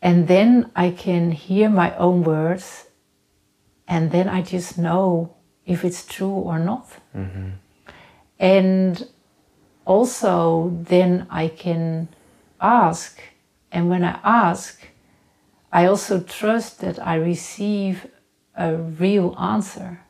And 0.00 0.28
then 0.28 0.70
I 0.76 0.90
can 0.90 1.32
hear 1.32 1.68
my 1.68 1.96
own 1.96 2.22
words, 2.22 2.86
and 3.88 4.12
then 4.12 4.28
I 4.28 4.40
just 4.42 4.78
know 4.78 5.34
if 5.66 5.84
it's 5.84 6.06
true 6.06 6.28
or 6.28 6.60
not. 6.60 6.86
Mm-hmm. 7.12 7.48
And 8.38 9.08
also, 9.84 10.70
then 10.80 11.26
I 11.28 11.48
can 11.48 12.06
ask, 12.60 13.20
and 13.72 13.88
when 13.88 14.04
I 14.04 14.20
ask, 14.22 14.80
I 15.72 15.86
also 15.86 16.20
trust 16.20 16.78
that 16.82 17.04
I 17.04 17.16
receive 17.16 18.06
a 18.54 18.76
real 18.76 19.34
answer. 19.40 20.02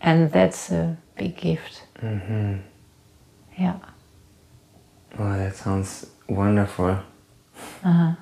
And 0.00 0.32
that's 0.32 0.72
a 0.72 0.96
big 1.14 1.36
gift. 1.36 1.84
Yeah. 3.58 3.78
Oh, 5.18 5.36
that 5.36 5.54
sounds 5.56 6.06
wonderful. 6.28 6.98
Uh-huh. 7.84 8.14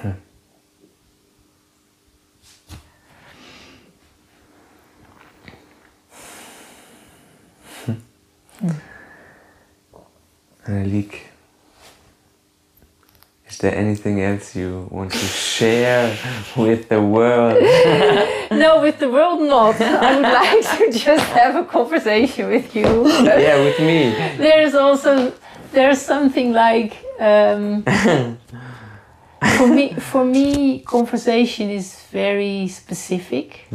Hmm. 0.00 0.10
Hmm. 8.60 8.70
Anneliek, 10.66 11.14
is 13.54 13.58
there 13.58 13.74
anything 13.76 14.20
else 14.20 14.56
you 14.56 14.88
want 14.90 15.12
to 15.12 15.18
share 15.18 16.18
with 16.56 16.88
the 16.88 17.00
world? 17.00 17.62
No, 18.50 18.80
with 18.82 18.98
the 18.98 19.08
world 19.08 19.40
not. 19.40 19.80
I 19.80 20.14
would 20.14 20.22
like 20.40 20.78
to 20.78 20.98
just 20.98 21.24
have 21.30 21.56
a 21.56 21.64
conversation 21.64 22.48
with 22.48 22.74
you. 22.76 22.86
yeah, 23.08 23.56
with 23.64 23.78
me. 23.78 24.10
There's 24.38 24.74
also 24.74 25.32
there's 25.72 26.00
something 26.00 26.52
like 26.52 26.92
um, 27.18 27.82
for 29.56 29.66
me 29.66 29.94
for 29.94 30.24
me 30.24 30.80
conversation 30.80 31.70
is 31.70 31.86
very 32.12 32.68
specific. 32.68 33.66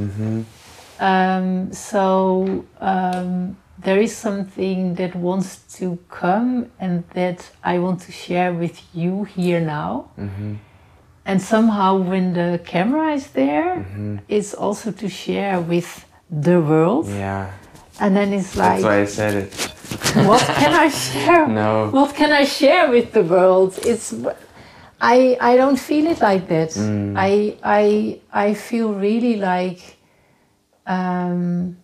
Um, 1.00 1.74
so 1.74 2.66
um, 2.80 3.58
there 3.82 4.00
is 4.00 4.16
something 4.16 4.96
that 4.96 5.16
wants 5.16 5.58
to 5.78 5.98
come 6.10 6.70
and 6.80 7.04
that 7.14 7.50
I 7.64 7.80
want 7.80 8.02
to 8.02 8.12
share 8.12 8.54
with 8.54 8.82
you 8.94 9.24
here 9.24 9.62
now. 9.62 10.12
Mm-hmm. 10.18 10.56
And 11.26 11.42
somehow, 11.42 11.98
when 11.98 12.34
the 12.34 12.60
camera 12.66 13.14
is 13.14 13.28
there, 13.28 13.78
mm-hmm. 13.78 14.18
it's 14.28 14.54
also 14.54 14.92
to 14.92 15.08
share 15.08 15.62
with 15.62 16.06
the 16.30 16.60
world. 16.60 17.08
Yeah, 17.08 17.52
And 18.00 18.16
then 18.16 18.34
it's 18.34 18.56
like, 18.56 18.82
that's 18.82 18.84
why 18.84 19.02
I 19.02 19.06
said 19.06 19.34
it. 19.44 19.54
what 20.28 20.42
can 20.42 20.74
I 20.74 20.90
share? 21.06 21.48
No. 21.48 21.90
What 21.90 22.16
can 22.16 22.32
I 22.32 22.46
share 22.46 22.90
with 22.90 23.12
the 23.14 23.24
world? 23.24 23.78
It's, 23.84 24.14
I 25.02 25.38
I 25.40 25.56
don't 25.56 25.78
feel 25.80 26.08
it 26.08 26.20
like 26.20 26.48
that. 26.50 26.72
Mm. 26.72 27.14
I 27.18 27.56
I 27.64 28.20
I 28.34 28.54
feel 28.54 28.94
really 28.94 29.38
like, 29.38 29.98
um, 30.86 31.78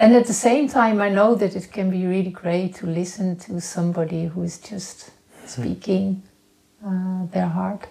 and 0.00 0.14
at 0.14 0.26
the 0.26 0.32
same 0.32 0.66
time, 0.66 1.00
I 1.00 1.10
know 1.10 1.34
that 1.36 1.54
it 1.54 1.70
can 1.70 1.90
be 1.90 2.06
really 2.06 2.30
great 2.30 2.74
to 2.76 2.86
listen 2.86 3.36
to 3.40 3.60
somebody 3.60 4.24
who 4.24 4.42
is 4.42 4.58
just 4.58 5.10
speaking 5.46 6.22
uh, 6.84 7.26
their 7.32 7.46
heart. 7.48 7.86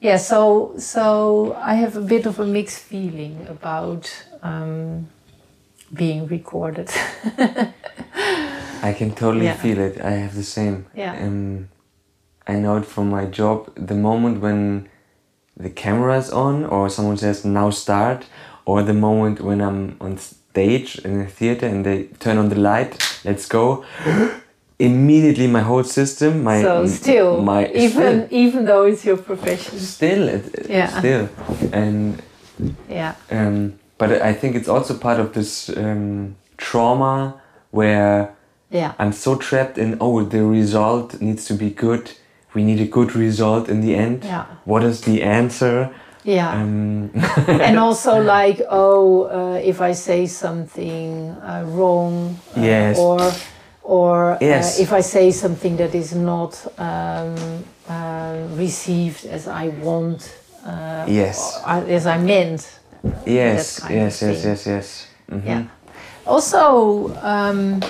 Yeah, 0.00 0.16
so 0.16 0.74
so 0.78 1.54
I 1.60 1.74
have 1.74 1.96
a 1.96 2.00
bit 2.00 2.26
of 2.26 2.38
a 2.38 2.46
mixed 2.46 2.78
feeling 2.78 3.46
about 3.48 4.10
um, 4.42 5.08
being 5.92 6.26
recorded. 6.28 6.88
I 8.82 8.92
can 8.92 9.10
totally 9.10 9.46
Yeah. 9.46 9.56
feel 9.62 9.78
it. 9.78 10.00
I 10.00 10.10
have 10.12 10.34
the 10.34 10.44
same. 10.44 10.86
Yeah. 10.94 11.16
Um, 11.26 11.68
I 12.46 12.54
know 12.54 12.76
it 12.78 12.86
from 12.86 13.10
my 13.10 13.26
job. 13.26 13.70
The 13.74 13.94
moment 13.94 14.40
when 14.40 14.88
the 15.56 15.70
camera 15.70 16.16
is 16.18 16.30
on, 16.30 16.64
or 16.64 16.88
someone 16.88 17.16
says 17.18 17.44
"now 17.44 17.70
start," 17.70 18.26
or 18.68 18.82
the 18.82 18.92
moment 18.92 19.40
when 19.40 19.60
I'm 19.62 19.96
on 19.98 20.18
stage 20.18 20.98
in 21.02 21.22
a 21.22 21.26
theater 21.26 21.66
and 21.66 21.86
they 21.86 21.98
turn 22.24 22.36
on 22.36 22.48
the 22.50 22.60
light, 22.70 22.92
"let's 23.24 23.46
go." 23.48 23.84
Immediately, 24.78 25.46
my 25.48 25.60
whole 25.60 25.84
system, 25.84 26.44
my 26.44 26.62
so 26.62 26.86
still, 26.86 27.42
my 27.42 27.66
even 27.74 28.28
even 28.30 28.64
though 28.66 28.84
it's 28.90 29.04
your 29.04 29.16
profession, 29.16 29.78
still, 29.80 30.28
it- 30.28 30.66
Yeah. 30.68 30.98
still, 30.98 31.28
and 31.72 32.22
yeah, 32.88 33.12
um, 33.30 33.72
but 33.98 34.10
I 34.30 34.32
think 34.40 34.54
it's 34.54 34.68
also 34.68 34.94
part 34.94 35.18
of 35.20 35.32
this 35.32 35.68
um, 35.68 36.36
trauma 36.56 37.34
where 37.72 38.28
yeah, 38.70 38.92
I'm 39.00 39.12
so 39.12 39.34
trapped 39.36 39.78
in 39.78 39.96
oh 40.00 40.24
the 40.24 40.44
result 40.44 41.20
needs 41.20 41.44
to 41.46 41.54
be 41.54 41.70
good. 41.70 42.04
We 42.54 42.62
need 42.62 42.80
a 42.80 42.90
good 42.98 43.16
result 43.16 43.68
in 43.68 43.80
the 43.80 43.94
end. 44.04 44.24
Yeah. 44.24 44.44
What 44.64 44.82
is 44.84 45.00
the 45.00 45.22
answer? 45.40 45.90
Yeah. 46.28 46.52
Um, 46.60 47.10
and 47.48 47.78
also 47.78 48.20
like 48.20 48.60
oh 48.68 49.22
uh, 49.22 49.60
if 49.64 49.80
i 49.80 49.92
say 49.94 50.26
something 50.26 51.30
uh, 51.30 51.64
wrong 51.66 52.38
uh, 52.56 52.60
Yes. 52.60 52.98
or 52.98 53.32
or 53.82 54.36
Yes. 54.40 54.78
uh, 54.78 54.82
if 54.82 54.92
i 54.92 55.00
say 55.00 55.30
something 55.32 55.76
that 55.78 55.94
is 55.94 56.14
not 56.14 56.52
um, 56.78 57.64
uh, 57.88 58.36
received 58.56 59.24
as 59.24 59.48
i 59.48 59.68
want 59.82 60.38
uh, 60.66 61.06
Yes. 61.08 61.58
as 61.66 62.06
i 62.06 62.18
meant 62.18 62.78
yes, 63.26 63.82
of 63.82 63.90
yes, 63.90 64.22
yes, 64.22 64.44
yes, 64.44 64.66
yes. 64.66 65.06
Mhm. 65.30 65.46
yeah 65.46 65.62
also 66.26 67.08
um, 67.22 67.80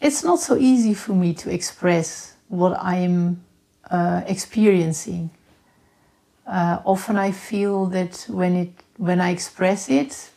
it's 0.00 0.22
not 0.22 0.40
so 0.40 0.56
easy 0.56 0.92
for 0.94 1.14
me 1.14 1.32
to 1.32 1.50
express 1.50 2.34
what 2.48 2.76
i'm 2.82 3.40
uh, 3.90 4.22
experiencing 4.26 5.30
uh, 6.48 6.80
often 6.84 7.16
I 7.16 7.30
feel 7.30 7.86
that 7.86 8.24
when 8.28 8.56
it 8.56 8.72
when 8.96 9.20
I 9.20 9.30
express 9.30 9.88
it, 9.90 10.30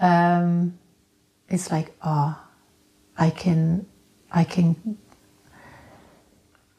um, 0.00 0.76
it's 1.48 1.70
like 1.70 1.94
ah, 2.02 2.48
I 3.16 3.30
can, 3.30 3.86
I 4.32 4.44
can. 4.44 4.98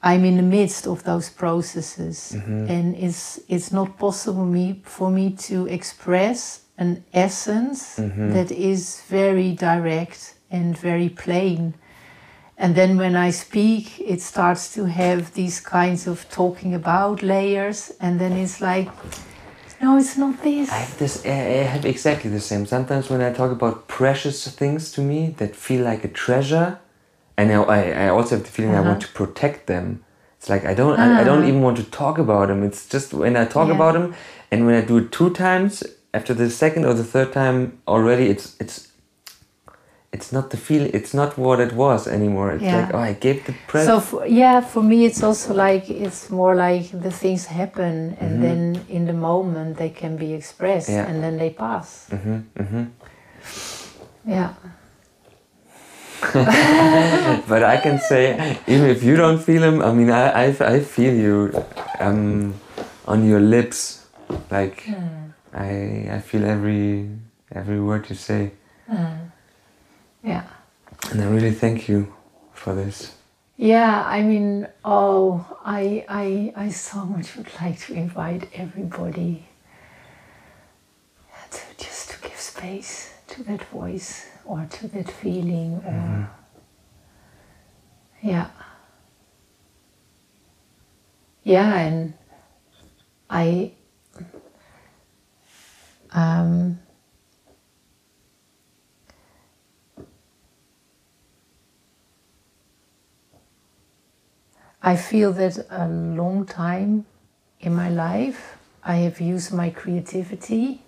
I'm 0.01 0.25
in 0.25 0.35
the 0.35 0.43
midst 0.43 0.85
of 0.85 1.03
those 1.05 1.29
processes, 1.29 2.33
and 2.67 2.95
it's 2.95 3.39
it's 3.47 3.71
not 3.71 3.97
possible 3.97 4.45
me 4.45 4.81
for 4.83 5.09
me 5.09 5.31
to 5.47 5.65
express 5.67 6.63
an 6.77 7.05
essence 7.13 7.95
that 8.33 8.51
is 8.51 9.01
very 9.07 9.53
direct 9.53 10.35
and 10.51 10.77
very 10.77 11.07
plain. 11.07 11.73
And 12.57 12.75
then 12.75 12.97
when 12.97 13.15
I 13.15 13.31
speak, 13.31 13.99
it 13.99 14.21
starts 14.21 14.73
to 14.75 14.85
have 14.85 15.33
these 15.33 15.59
kinds 15.59 16.07
of 16.07 16.29
talking 16.29 16.75
about 16.75 17.23
layers, 17.23 17.91
and 17.99 18.19
then 18.19 18.33
it's 18.33 18.61
like, 18.61 18.89
no, 19.81 19.97
it's 19.97 20.17
not 20.17 20.41
this. 20.43 20.71
I 20.71 20.75
have 20.75 20.97
this. 20.97 21.25
I 21.25 21.29
have 21.29 21.85
exactly 21.85 22.29
the 22.29 22.39
same. 22.39 22.65
Sometimes 22.65 23.09
when 23.09 23.21
I 23.21 23.33
talk 23.33 23.51
about 23.51 23.87
precious 23.87 24.47
things 24.47 24.91
to 24.93 25.01
me 25.01 25.35
that 25.39 25.55
feel 25.55 25.83
like 25.83 26.05
a 26.05 26.07
treasure, 26.07 26.79
and 27.37 27.51
I, 27.51 28.05
I 28.05 28.09
also 28.09 28.35
have 28.35 28.45
the 28.45 28.51
feeling 28.51 28.75
I 28.75 28.79
want 28.79 29.03
uh-huh. 29.03 29.07
to 29.07 29.13
protect 29.13 29.67
them. 29.67 30.05
It's 30.37 30.49
like 30.49 30.63
I 30.63 30.73
don't. 30.73 30.99
I, 30.99 31.21
I 31.21 31.23
don't 31.23 31.43
ah. 31.43 31.47
even 31.47 31.61
want 31.61 31.77
to 31.77 31.83
talk 31.83 32.17
about 32.17 32.47
them. 32.47 32.63
It's 32.63 32.87
just 32.87 33.13
when 33.13 33.35
I 33.35 33.45
talk 33.45 33.67
Yeah. 33.67 33.75
about 33.75 33.93
them, 33.93 34.13
and 34.51 34.65
when 34.65 34.75
I 34.75 34.81
do 34.81 34.97
it 34.99 35.11
two 35.11 35.31
times, 35.31 35.83
after 36.13 36.33
the 36.33 36.49
second 36.49 36.85
or 36.85 36.93
the 36.93 37.03
third 37.03 37.33
time 37.33 37.79
already, 37.87 38.27
it's 38.29 38.55
it's. 38.59 38.92
It's 40.13 40.31
not 40.31 40.49
the 40.51 40.57
feel. 40.57 40.83
It's 40.93 41.13
not 41.13 41.37
what 41.37 41.59
it 41.59 41.73
was 41.73 42.07
anymore. 42.07 42.51
It's 42.53 42.63
Yeah. 42.63 42.81
like 42.81 42.93
oh, 42.93 42.99
I 42.99 43.13
gave 43.13 43.43
the 43.45 43.53
present. 43.67 43.87
So 43.89 43.99
for, 43.99 44.27
yeah, 44.27 44.61
for 44.61 44.83
me, 44.83 45.05
it's 45.05 45.23
also 45.23 45.53
like 45.55 45.89
it's 45.89 46.29
more 46.29 46.55
like 46.55 46.85
the 46.91 47.11
things 47.11 47.45
happen, 47.47 48.15
and 48.21 48.41
then 48.43 48.85
in 48.89 49.05
the 49.05 49.13
moment 49.13 49.77
they 49.77 49.89
can 49.89 50.15
be 50.17 50.33
expressed, 50.33 50.89
Yeah. 50.89 51.09
and 51.09 51.23
then 51.23 51.37
they 51.37 51.49
pass. 51.49 52.07
hmm 52.11 52.39
hmm 52.57 52.83
Yeah. 54.25 54.53
but 57.49 57.63
I 57.63 57.77
can 57.83 57.99
say, 57.99 58.57
even 58.67 58.89
if 58.89 59.03
you 59.03 59.17
don't 59.17 59.39
feel 59.39 59.61
him, 59.63 59.81
I 59.81 59.91
mean, 59.91 60.09
I, 60.09 60.45
I, 60.45 60.75
I 60.75 60.79
feel 60.79 61.13
you 61.13 61.51
um, 61.99 62.53
on 63.07 63.25
your 63.27 63.41
lips. 63.41 64.05
Like, 64.49 64.87
I, 65.53 66.07
I 66.15 66.19
feel 66.19 66.45
every, 66.45 67.09
every 67.51 67.81
word 67.81 68.09
you 68.09 68.15
say. 68.15 68.51
Yeah. 70.23 70.45
And 71.11 71.21
I 71.21 71.25
really 71.27 71.51
thank 71.51 71.87
you 71.89 72.13
for 72.53 72.73
this. 72.73 73.13
Yeah, 73.57 74.03
I 74.05 74.23
mean, 74.23 74.67
oh, 74.83 75.45
I, 75.63 76.05
I, 76.09 76.53
I 76.55 76.69
so 76.69 77.05
much 77.05 77.35
would 77.35 77.49
like 77.61 77.79
to 77.81 77.93
invite 77.93 78.49
everybody 78.53 79.47
to 81.51 81.61
just 81.77 82.09
to 82.11 82.21
give 82.21 82.35
space 82.39 83.13
to 83.27 83.43
that 83.43 83.63
voice 83.65 84.25
or 84.45 84.65
to 84.71 84.87
that 84.89 85.09
feeling, 85.11 85.75
or 85.85 86.29
yeah, 88.23 88.49
yeah, 91.43 91.75
and 91.75 92.13
I, 93.29 93.73
um, 96.11 96.79
I 104.85 104.97
feel 104.97 105.31
that 105.33 105.65
a 105.69 105.87
long 105.87 106.45
time 106.45 107.05
in 107.61 107.73
my 107.73 107.89
life 107.89 108.57
I 108.83 108.95
have 108.97 109.21
used 109.21 109.53
my 109.53 109.69
creativity 109.69 110.81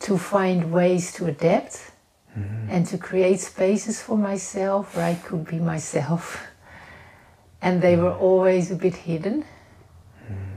to 0.00 0.18
find 0.18 0.72
ways 0.72 1.12
to 1.14 1.26
adapt 1.26 1.92
mm-hmm. 2.36 2.68
and 2.68 2.84
to 2.86 2.98
create 2.98 3.38
spaces 3.38 4.02
for 4.02 4.18
myself 4.18 4.96
where 4.96 5.06
I 5.06 5.14
could 5.14 5.46
be 5.46 5.58
myself. 5.58 6.42
And 7.60 7.82
they 7.82 7.96
were 7.96 8.14
always 8.14 8.70
a 8.70 8.76
bit 8.76 8.94
hidden 8.94 9.42
mm-hmm. 9.42 10.54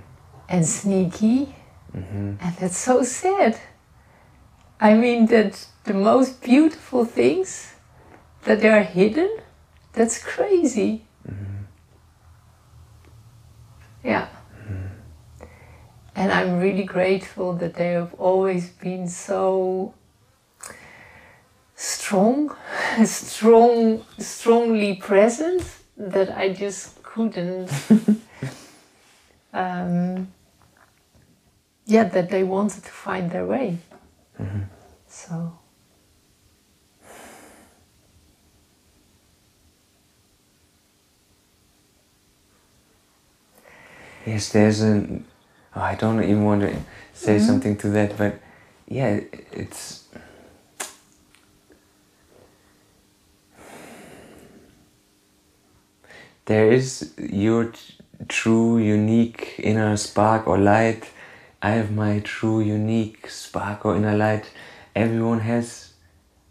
and 0.49 0.63
sneaky. 0.63 1.55
Mm-hmm. 1.95 2.35
And 2.39 2.55
that's 2.57 2.77
so 2.77 3.01
sad. 3.01 3.59
I 4.79 4.93
mean, 4.93 5.25
that 5.27 5.65
the 5.85 5.95
most 5.95 6.43
beautiful 6.43 7.05
things 7.05 7.73
that 8.43 8.61
they 8.61 8.69
are 8.69 8.83
hidden, 8.83 9.35
that's 9.93 10.23
crazy. 10.23 11.05
Yeah. 14.03 14.27
And 16.15 16.31
I'm 16.31 16.59
really 16.59 16.83
grateful 16.83 17.53
that 17.53 17.75
they 17.75 17.93
have 17.93 18.13
always 18.15 18.69
been 18.69 19.07
so 19.07 19.93
strong, 21.75 22.55
strong, 23.05 24.05
strongly 24.17 24.95
present 24.95 25.63
that 25.97 26.35
I 26.37 26.49
just 26.49 27.01
couldn't. 27.03 27.71
um, 29.53 30.27
yeah, 31.85 32.03
that 32.03 32.29
they 32.29 32.43
wanted 32.43 32.83
to 32.83 32.91
find 32.91 33.31
their 33.31 33.45
way. 33.45 33.77
So. 35.07 35.60
Yes, 44.25 44.49
there's 44.49 44.81
an. 44.81 45.25
Oh, 45.75 45.81
I 45.81 45.95
don't 45.95 46.21
even 46.23 46.43
want 46.43 46.61
to 46.61 46.75
say 47.13 47.37
mm-hmm. 47.37 47.45
something 47.45 47.77
to 47.77 47.89
that, 47.89 48.17
but 48.17 48.39
yeah, 48.87 49.19
it's. 49.51 50.03
There 56.45 56.71
is 56.71 57.13
your 57.17 57.71
true, 58.27 58.77
unique 58.77 59.55
inner 59.57 59.95
spark 59.97 60.47
or 60.47 60.57
light. 60.57 61.09
I 61.61 61.71
have 61.71 61.91
my 61.91 62.19
true, 62.19 62.59
unique 62.59 63.29
spark 63.29 63.85
or 63.85 63.95
inner 63.95 64.17
light. 64.17 64.49
Everyone 64.95 65.39
has 65.39 65.93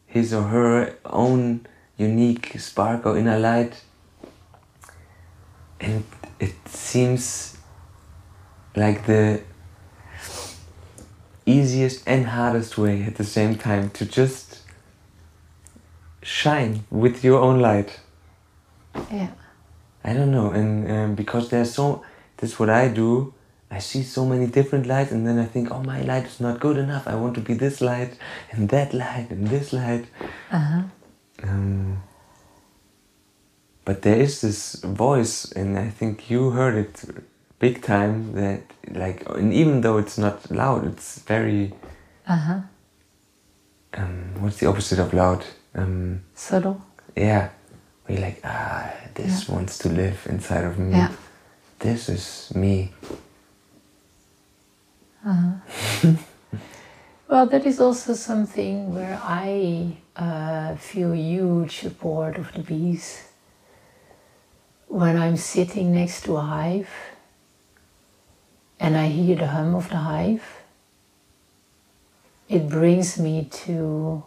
his 0.07 0.33
or 0.33 0.45
her 0.45 0.97
own 1.05 1.67
unique 1.97 2.59
spark 2.59 3.07
or 3.07 3.19
inner 3.19 3.39
light. 3.39 3.83
And 5.81 6.05
it 6.39 6.55
seems 6.67 7.59
like 8.77 9.07
the 9.07 9.43
easiest 11.47 12.07
and 12.07 12.27
hardest 12.27 12.79
way 12.79 13.03
at 13.05 13.17
the 13.17 13.25
same 13.25 13.57
time 13.57 13.91
to 13.91 14.05
just 14.05 14.61
shine 16.23 16.85
with 16.91 17.25
your 17.25 17.41
own 17.41 17.61
light. 17.61 18.01
Yeah. 19.11 19.31
I 20.05 20.15
don't 20.15 20.31
know, 20.31 20.51
and 20.51 20.91
um, 20.91 21.15
because 21.15 21.51
there's 21.51 21.75
so 21.75 22.03
that's 22.39 22.59
what 22.59 22.71
I 22.71 22.89
do. 22.89 23.35
I 23.71 23.79
see 23.79 24.03
so 24.03 24.25
many 24.25 24.47
different 24.47 24.87
lights, 24.87 25.13
and 25.13 25.27
then 25.27 25.39
I 25.39 25.45
think, 25.45 25.71
oh, 25.71 25.83
my 25.83 26.03
light 26.03 26.25
is 26.27 26.41
not 26.41 26.59
good 26.59 26.77
enough. 26.77 27.07
I 27.07 27.15
want 27.15 27.35
to 27.35 27.41
be 27.41 27.55
this 27.55 27.81
light, 27.81 28.19
and 28.51 28.69
that 28.71 28.93
light, 28.95 29.31
and 29.31 29.47
this 29.47 29.73
light. 29.73 30.07
Uh-huh. 30.51 30.83
Um, 31.43 32.03
but 33.85 34.03
there 34.03 34.17
is 34.17 34.41
this 34.41 34.77
voice, 34.77 35.53
and 35.53 35.79
I 35.79 35.91
think 35.91 36.31
you 36.31 36.51
heard 36.51 36.75
it 36.77 37.05
big 37.61 37.83
time. 37.83 38.33
That 38.33 38.63
like, 38.91 39.23
and 39.29 39.55
even 39.55 39.83
though 39.83 39.99
it's 39.99 40.19
not 40.19 40.51
loud, 40.51 40.85
it's 40.87 41.21
very. 41.21 41.73
Uh-huh. 42.27 42.61
Um, 43.95 44.35
what's 44.41 44.57
the 44.59 44.67
opposite 44.67 44.99
of 44.99 45.15
loud? 45.15 45.45
Um, 45.75 46.23
Subtle. 46.35 46.81
yeah, 47.17 47.51
we 48.09 48.17
like 48.17 48.41
ah, 48.45 48.93
this 49.15 49.49
wants 49.49 49.79
to 49.79 49.89
live 49.89 50.27
inside 50.29 50.65
of 50.65 50.79
me. 50.79 50.93
Yeah. 50.93 51.13
This 51.79 52.09
is 52.09 52.53
me. 52.55 52.93
uh-huh. 55.25 56.13
Well, 57.31 57.47
that 57.47 57.65
is 57.65 57.79
also 57.81 58.15
something 58.15 58.93
where 58.93 59.17
I 59.23 59.97
uh, 60.17 60.75
feel 60.75 61.13
huge 61.15 61.79
support 61.79 62.37
of 62.37 62.53
the 62.53 62.59
bees. 62.59 63.23
When 64.89 65.17
I'm 65.17 65.37
sitting 65.37 65.95
next 65.95 66.25
to 66.25 66.37
a 66.37 66.41
hive 66.41 66.89
and 68.81 68.97
I 68.97 69.09
hear 69.09 69.37
the 69.37 69.47
hum 69.47 69.75
of 69.75 69.91
the 69.91 69.99
hive, 69.99 70.43
it 72.49 72.69
brings 72.69 73.19
me 73.19 73.45
to 73.67 74.25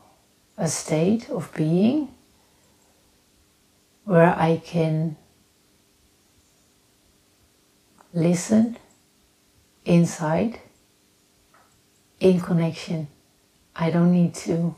a 0.57 0.67
state 0.67 1.29
of 1.29 1.51
being 1.55 2.09
where 4.05 4.33
I 4.37 4.61
can 4.63 5.17
listen 8.13 8.77
inside 9.85 10.59
in 12.19 12.39
connection. 12.39 13.07
I 13.75 13.89
don't 13.89 14.11
need 14.11 14.35
to 14.35 14.75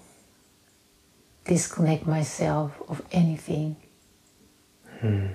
disconnect 1.44 2.08
myself 2.08 2.82
of 2.88 3.02
anything. 3.12 3.76
Hmm. 5.02 5.28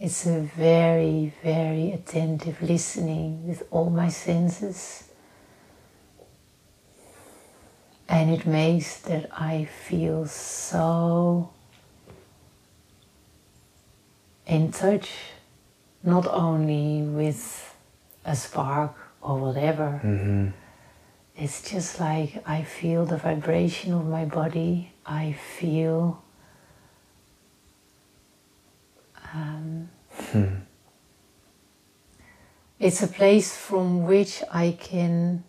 It's 0.00 0.26
a 0.26 0.40
very, 0.40 1.32
very 1.42 1.90
attentive 1.90 2.62
listening 2.62 3.48
with 3.48 3.64
all 3.72 3.90
my 3.90 4.08
senses. 4.08 5.04
And 8.08 8.30
it 8.30 8.46
makes 8.46 8.98
that 9.00 9.28
I 9.32 9.64
feel 9.64 10.26
so 10.26 11.50
in 14.46 14.70
touch, 14.70 15.10
not 16.04 16.26
only 16.28 17.02
with 17.02 17.74
a 18.24 18.36
spark 18.36 18.94
or 19.20 19.36
whatever. 19.38 20.00
Mhm. 20.04 20.52
It's 21.36 21.60
just 21.70 22.00
like 22.00 22.42
I 22.46 22.62
feel 22.62 23.04
the 23.04 23.16
vibration 23.16 23.92
of 23.92 24.06
my 24.06 24.24
body. 24.24 24.92
I 25.04 25.32
feel 25.32 26.22
um, 29.34 29.88
it's 32.78 33.02
a 33.02 33.08
place 33.08 33.56
from 33.56 34.04
which 34.06 34.42
I 34.50 34.76
can 34.78 35.44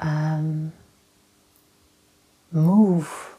um, 0.00 0.72
move 2.50 3.36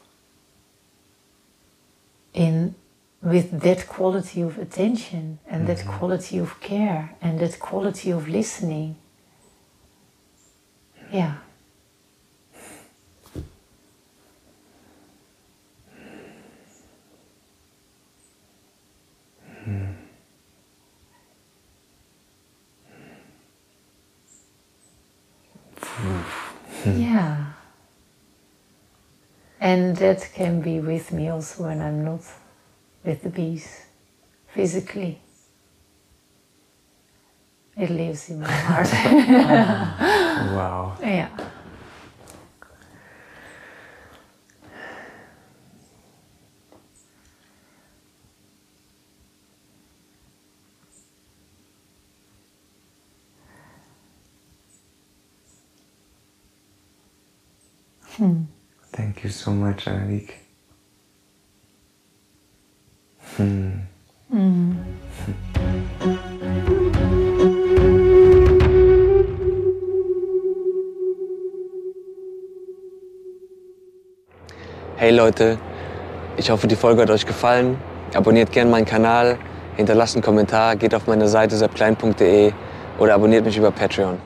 in 2.32 2.74
with 3.22 3.60
that 3.60 3.88
quality 3.88 4.42
of 4.42 4.58
attention 4.58 5.38
and 5.48 5.66
that 5.66 5.84
quality 5.86 6.38
of 6.38 6.60
care 6.60 7.16
and 7.20 7.40
that 7.40 7.58
quality 7.58 8.10
of 8.10 8.28
listening. 8.28 8.96
Yeah. 11.12 11.36
Mm. 26.86 27.00
Yeah. 27.00 27.52
And 29.60 29.96
that 29.96 30.30
can 30.34 30.60
be 30.60 30.78
with 30.80 31.12
me 31.12 31.28
also 31.28 31.64
when 31.64 31.80
I'm 31.80 32.04
not 32.04 32.20
with 33.04 33.22
the 33.22 33.30
bees 33.30 33.86
physically. 34.54 35.20
It 37.76 37.90
lives 37.90 38.30
in 38.30 38.40
my 38.40 38.50
heart. 38.68 38.92
Wow. 40.52 40.96
yeah. 41.02 41.28
Thank 58.96 59.24
you 59.24 59.30
so 59.30 59.50
much, 59.50 59.86
Anneliek. 59.86 60.32
Hmm. 63.36 63.80
Hey 74.96 75.10
Leute, 75.10 75.58
ich 76.38 76.50
hoffe, 76.50 76.66
die 76.66 76.74
Folge 76.74 77.02
hat 77.02 77.10
euch 77.10 77.26
gefallen. 77.26 77.76
Abonniert 78.14 78.50
gerne 78.50 78.70
meinen 78.70 78.86
Kanal, 78.86 79.38
hinterlasst 79.76 80.16
einen 80.16 80.22
Kommentar, 80.22 80.74
geht 80.76 80.94
auf 80.94 81.06
meine 81.06 81.28
Seite 81.28 81.54
seppklein.de 81.56 82.52
oder 82.98 83.14
abonniert 83.14 83.44
mich 83.44 83.58
über 83.58 83.70
Patreon. 83.70 84.18